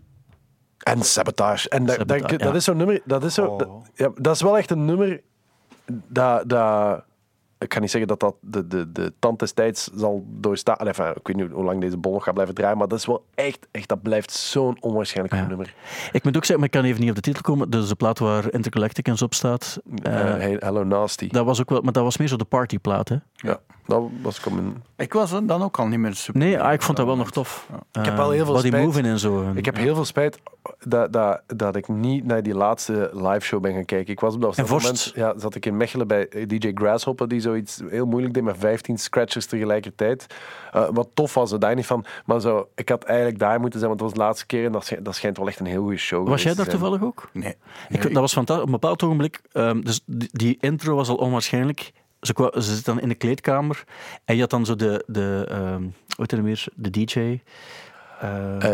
[0.77, 1.69] En Sabotage.
[1.69, 2.37] En dat, Sabotage, dat, ja.
[2.37, 3.01] dat is zo'n nummer...
[3.05, 5.21] Dat is, zo, dat, ja, dat is wel echt een nummer
[6.07, 6.49] dat...
[6.49, 7.03] dat
[7.61, 10.77] ik ga niet zeggen dat dat de, de, de tand des tijds zal doorstaan.
[10.77, 12.99] Allee, enfin, ik weet niet hoe lang deze bol nog gaat blijven draaien, maar dat
[12.99, 13.67] is wel echt...
[13.71, 15.49] echt dat blijft zo'n onwaarschijnlijk goed Ja.
[15.49, 15.73] nummer.
[16.11, 17.69] Ik moet ook zeggen, maar ik kan even niet op de titel komen.
[17.69, 19.79] Dus de plaat waar Intergalacticans op staat.
[20.03, 21.27] eh, Eh, hey, Hello Nasty.
[21.27, 23.15] dat was ook wel, maar dat was meer zo de partyplaat, hè?
[23.35, 24.83] ja, dat was ik in...
[24.95, 26.41] Ik was dan ook al niet meer super.
[26.41, 27.67] Nee, ah, ik vond dat wel nog tof.
[27.91, 28.83] Ik heb wel heel veel spijt.
[28.85, 29.51] moving en zo.
[29.55, 30.39] Ik heb heel veel spijt
[30.79, 34.13] dat, dat, dat ik niet naar die laatste live show ben gaan kijken.
[34.13, 37.41] Ik was op dat moment ja, zat ik in Mechelen bij eh, DJ Grasshopper, die
[37.51, 40.25] zoiets heel moeilijk deed met 15 scratchers tegelijkertijd.
[40.71, 42.05] Eh, wat tof was, daar niet van.
[42.25, 44.71] Maar zo, ik had eigenlijk daar moeten zijn, want het was de laatste keer en
[44.71, 47.29] dat schijnt, dat schijnt wel echt een heel goede show Was jij daar toevallig ook?
[47.33, 47.55] Nee.
[47.89, 48.63] Ik, dat was fantastisch.
[48.65, 51.91] Op een bepaald ogenblik, ehm, dus die, die intro was al onwaarschijnlijk.
[52.21, 53.83] Ze, kwa- ze zit dan in de kleedkamer
[54.25, 57.39] en je had dan zo de, de ehm, hoe heet hij weer, de DJ.
[58.21, 58.73] Eh,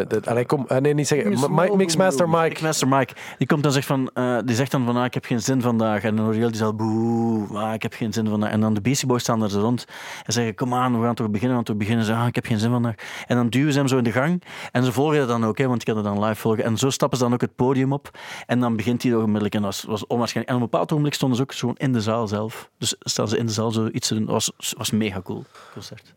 [0.00, 1.30] eh, dat- allee, kom, eh, nee, niet zeggen.
[1.54, 2.42] Mike, Mixmaster Mike.
[2.48, 5.24] Mixmaster Mike, die komt dan zegt van, eh, die zegt dan van, ah, ik heb
[5.24, 6.02] geen zin vandaag.
[6.02, 8.50] En Oriel die zegt, boe, ah, ik heb geen zin vandaag.
[8.50, 9.84] En dan de Beastie Boys staan er zo rond
[10.24, 11.56] en zeggen, kom aan, we gaan toch beginnen.
[11.56, 12.94] Want we beginnen, ze, ah, ik heb geen zin vandaag.
[13.26, 14.42] En dan duwen ze hem zo in de gang.
[14.72, 16.64] En ze volgen dat dan ook, hè, want ik kan het dan live volgen.
[16.64, 18.10] En zo stappen ze dan ook het podium op.
[18.46, 19.54] En dan begint hij onmiddellijk.
[19.54, 20.56] En dat was, was onwaarschijnlijk.
[20.56, 22.70] En op een bepaald ogenblik stonden ze ook gewoon in de zaal zelf.
[22.78, 24.24] Dus staan ze in de zaal zo iets te doen.
[24.24, 26.12] Dat was, was mega cool, concert.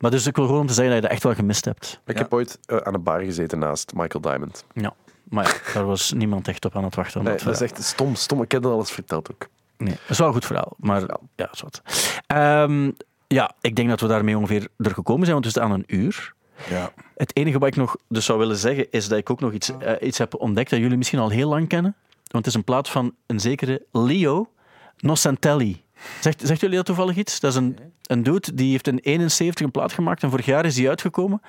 [0.00, 2.00] Maar dus ik wil gewoon om te zeggen dat je dat echt wel gemist hebt.
[2.14, 4.64] Ik heb ooit eh, aan een bar gezeten naast Michael Diamond.
[4.72, 4.94] Ja.
[5.24, 7.22] Maar ja, daar was niemand echt op aan het wachten.
[7.22, 7.76] Nee, dat dat is verhaal.
[7.76, 8.42] echt stom, stom.
[8.42, 9.48] Ik heb dat al eens verteld ook.
[9.76, 10.74] Nee, dat is wel een goed verhaal.
[10.78, 11.00] Maar
[11.36, 11.82] ja, is wat.
[12.26, 12.90] Ehm,
[13.26, 15.96] ja, ik denk dat we daarmee ongeveer er gekomen zijn, want we zitten aan een
[15.96, 16.34] uur.
[16.70, 16.92] Ja.
[17.16, 19.72] Het enige wat ik nog dus zou willen zeggen, is dat ik ook nog iets,
[19.78, 21.94] eh, iets heb ontdekt dat jullie misschien al heel lang kennen.
[22.30, 24.50] Want het is een plaat van een zekere Leo
[24.98, 25.82] Nocentelli.
[26.20, 27.40] Zegt, zegt jullie dat toevallig iets?
[27.40, 30.64] Dat is een, een dude die heeft in 71 een plaat gemaakt en vorig jaar
[30.64, 31.42] is die uitgekomen.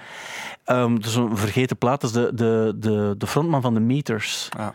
[0.64, 4.50] Dat is een vergeten plaat, dat de, de, de, de frontman van de Meters.
[4.58, 4.74] Ja.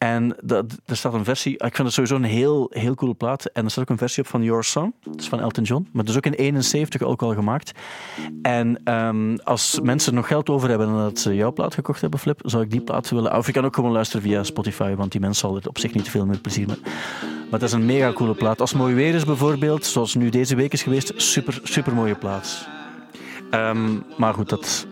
[0.00, 3.44] En dat, er staat een versie, ik vind het sowieso een heel, heel coole plaat.
[3.44, 5.88] En er staat ook een versie op van Your Song, dat is van Elton John.
[5.92, 7.72] Maar dat is ook in 71 ook al gemaakt.
[8.42, 12.20] En ehm, als mensen nog geld over hebben en dat ze jouw plaat gekocht hebben,
[12.20, 13.36] Flip, zou ik die plaat willen...
[13.36, 15.94] Of je kan ook gewoon luisteren via Spotify, want die mensen zal er op zich
[15.94, 16.80] niet veel meer plezier mee.
[17.50, 18.60] Maar dat is een mega coole plaat.
[18.60, 22.14] Als het mooi weer is bijvoorbeeld, zoals nu deze week is geweest, super, super mooie
[22.14, 22.68] plaat.
[23.50, 24.86] Ehm, maar goed, dat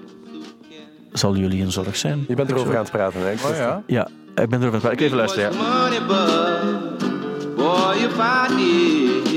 [1.12, 2.24] zal jullie een zorg zijn.
[2.28, 3.32] Je bent erover aan het praten, hè?
[3.32, 3.82] Ik Oh ja.
[3.86, 4.09] Ja,
[4.43, 4.99] ik ben erover praten.
[4.99, 5.59] Ik even luisteren, ja.
[5.59, 9.32] money, but boy, if I did,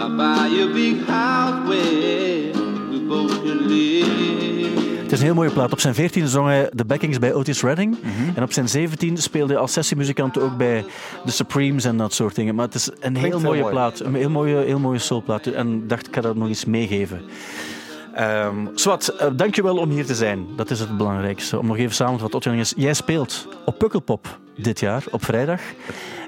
[0.00, 2.52] I'd buy you a big house where
[2.90, 4.42] we both could live.
[5.12, 5.72] Het is een heel mooie plaat.
[5.72, 7.96] Op zijn 14 zong hij de backings bij Otis Redding.
[8.34, 10.84] En op zijn 17 speelde hij als sessiemuzikant ook bij
[11.24, 12.54] The Supremes en dat soort dingen.
[12.54, 13.72] Maar het is een heel mooie mooi.
[13.72, 14.00] plaat.
[14.00, 15.46] Een heel mooie, heel mooie soulplaat.
[15.46, 17.22] En ik dacht, ik ga dat nog eens meegeven.
[18.14, 20.46] Ehm Swat, eh, dankjewel om hier te zijn.
[20.56, 21.58] Dat is het belangrijkste.
[21.58, 22.52] Om nog even samen te vatten.
[22.52, 25.60] Otto, Jij speelt op Pukkelpop dit jaar, op vrijdag.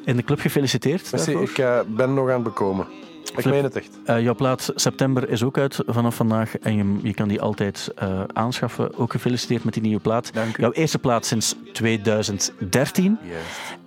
[0.05, 1.12] In de club gefeliciteerd.
[1.12, 1.51] Merci, daarvoor.
[1.51, 2.87] ik eh, ben nog aan het bekomen.
[3.25, 3.55] Ik Flip.
[3.55, 3.99] meen het echt.
[4.05, 7.93] Eh, jouw plaat September is ook uit vanaf vandaag en je, je kan die altijd
[7.97, 8.99] eh, aanschaffen.
[8.99, 10.35] Ook gefeliciteerd met die nieuwe plaat.
[10.35, 10.61] Dank u.
[10.61, 13.18] Jouw eerste plaat sinds 2013.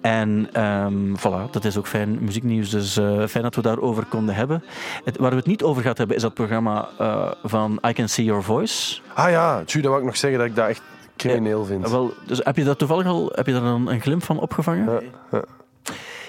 [0.01, 2.69] En ehm, voilà, dat is ook fijn muzieknieuws.
[2.69, 4.63] Dus eh, fijn dat we daarover konden hebben.
[5.03, 6.89] Het, waar we het niet over gaat hebben is dat programma
[7.43, 8.99] van I Can See Your Voice.
[9.13, 10.81] Ah ja, tju, dat wou ik nog zeggen dat ik dat echt
[11.15, 11.89] crimineel vind.
[11.89, 15.01] Wel, dus heb je dat toevallig al heb je daar een, een glimp van opgevangen?
[15.31, 15.41] Ja,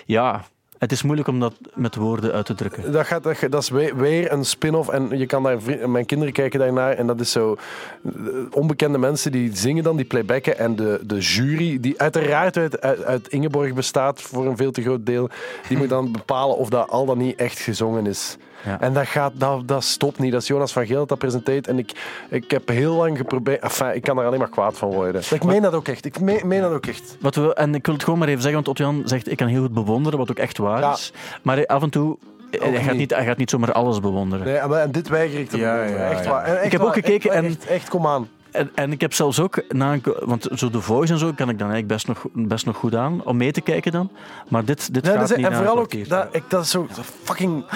[0.07, 0.45] ja.
[0.79, 2.93] Het is moeilijk om dat met woorden uit te drukken.
[2.93, 6.93] Dat, gaat, dat, is weer, een spin-off en je kan daar, mijn kinderen kijken daarnaar
[6.93, 7.57] en dat is zo
[8.05, 8.13] eh,
[8.51, 13.05] onbekende mensen die zingen dan, die playbacken en de, de jury, die uiteraard uit, uit,
[13.05, 15.29] uit Ingeborg bestaat voor een veel te groot deel,
[15.69, 18.37] die moet dan bepalen of dat al dan niet echt gezongen is.
[18.65, 18.81] Ja.
[18.81, 20.33] En dat, gaat, dat, dat stopt niet.
[20.33, 21.67] Dat is Jonas van Geel dat dat presenteert.
[21.67, 21.93] En ik,
[22.29, 23.61] ik heb heel lang geprobeerd...
[23.61, 25.23] Enfin, ik kan er alleen maar kwaad van worden.
[25.31, 26.05] Ik meen dat ook echt.
[26.05, 27.17] Ik meen, meen dat ook echt.
[27.21, 29.47] Wat we, en ik wil het gewoon maar even zeggen, want Otto-Jan zegt ik kan
[29.47, 30.93] heel goed bewonderen, wat ook echt waar Ja.
[30.93, 31.13] is.
[31.43, 32.19] Maar hij- af en toe,
[32.51, 32.97] hij gaat, niet.
[32.97, 34.47] niet, hij gaat niet zomaar alles bewonderen.
[34.47, 36.01] Nee, en dit weiger ik te Ja, bewonderen.
[36.05, 36.31] ja, Echt ja.
[36.31, 36.45] waar.
[36.45, 38.29] En echt Ik heb ook gekeken Echt, en- Echt, echt, kom aan.
[38.59, 41.49] En, en ik heb zelfs ook, na een, want zo The Voice en zo kan
[41.49, 44.11] ik dan eigenlijk best nog, best nog goed aan, om mee te kijken dan.
[44.49, 46.71] Maar dit, dit Ja, gaat dat is- niet en vooral ook, dat, ik, dat is
[46.71, 46.87] zo
[47.25, 47.65] fucking...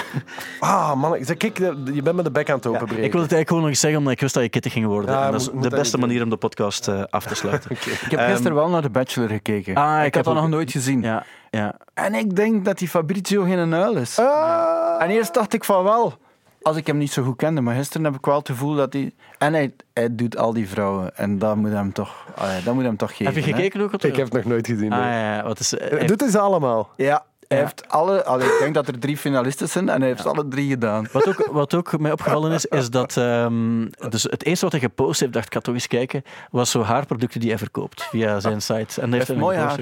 [0.61, 1.15] Ah, man.
[1.15, 1.59] Ik zeg, kijk,
[1.93, 3.05] je bent met de bek aan het openbreken.
[3.05, 4.87] Ik wil het eigenlijk gewoon nog eens zeggen, omdat ik wist dat je kittig ging
[4.87, 5.11] worden.
[5.15, 6.07] Ja, en dat is moet- de beste doen.
[6.07, 7.71] manier om de podcast eh, af te sluiten.
[8.05, 9.75] Ik heb gisteren wel naar The Bachelor gekeken.
[9.75, 11.03] Ah, ik ik heb had dat nog nooit gezien.
[11.03, 11.75] Ja, ja.
[11.95, 14.19] En ik denk dat die Fabrizio geen uil is.
[14.19, 15.03] Ah.
[15.03, 16.15] En eerst dacht ik van wel,
[16.63, 17.61] als ik hem niet zo goed kende.
[17.61, 19.13] Maar gisteren heb ik wel het gevoel dat hij...
[19.39, 21.17] En hij, hij doet al die vrouwen.
[21.17, 23.35] En dat moet hem toch, allee, dat moet hem toch geven.
[23.35, 23.57] Heb je hè.
[23.57, 23.93] gekeken ook?
[23.93, 24.93] Ik heb het nog nooit gezien.
[24.93, 25.09] Ah, nee.
[25.09, 25.75] ja, ja, wat is,
[26.07, 26.91] Doet hij ze allemaal?
[26.97, 27.67] Ja, hij Ja.
[27.67, 28.25] heeft alle...
[28.25, 31.07] allee, ik denk dat er drie finalisten zijn en hij heeft alle drie gedaan.
[31.13, 34.81] Wat ook, wat ook mij opgevallen is, is dat ehm, dus het eerste wat hij
[34.81, 38.41] gepost heeft, dacht ik, ga toch eens kijken, was zo haarproducten die hij verkoopt via
[38.41, 39.01] zijn site.
[39.01, 39.79] En hij heeft heeft mooi een haar.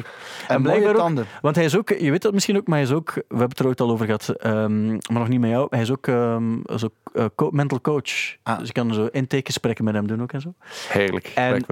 [0.49, 1.27] En ook, tanden.
[1.41, 3.49] want hij is ook, je weet dat misschien ook, maar hij is ook, we hebben
[3.49, 6.07] het er ooit al over gehad, ehm, maar nog niet met jou, hij is ook
[6.77, 6.89] zo,
[7.35, 8.37] co- mental coach.
[8.43, 8.59] Ah.
[8.59, 10.55] Dus je kan zo intakegesprekken met hem doen ook en zo.
[10.89, 11.33] Heerlijk.
[11.35, 11.65] En,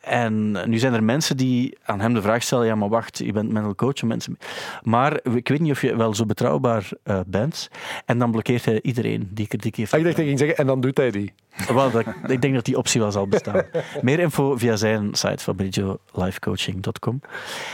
[0.00, 3.32] en nu zijn er mensen die aan hem de vraag stellen: ja, maar wacht, je
[3.32, 4.00] bent mental coach.
[4.00, 4.38] en Mensen.
[4.82, 7.70] Maar ik weet niet of je wel zo betrouwbaar eh, bent.
[8.06, 9.92] En dan blokkeert hij iedereen die kritiek heeft.
[9.92, 11.32] Ah, ik dacht dat ik ging zeggen, en dan doet hij die.
[11.74, 13.62] Wel, dat, ik denk dat die optie wel zal bestaan.
[14.02, 17.20] Meer info via zijn site fabriziolifecoaching.com.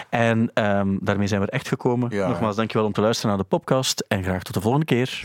[0.09, 2.11] En ehm, daarmee zijn we er echt gekomen.
[2.11, 2.29] Ja.
[2.29, 4.05] Nogmaals, dankjewel om te luisteren naar de podcast.
[4.09, 5.24] En graag tot de volgende keer.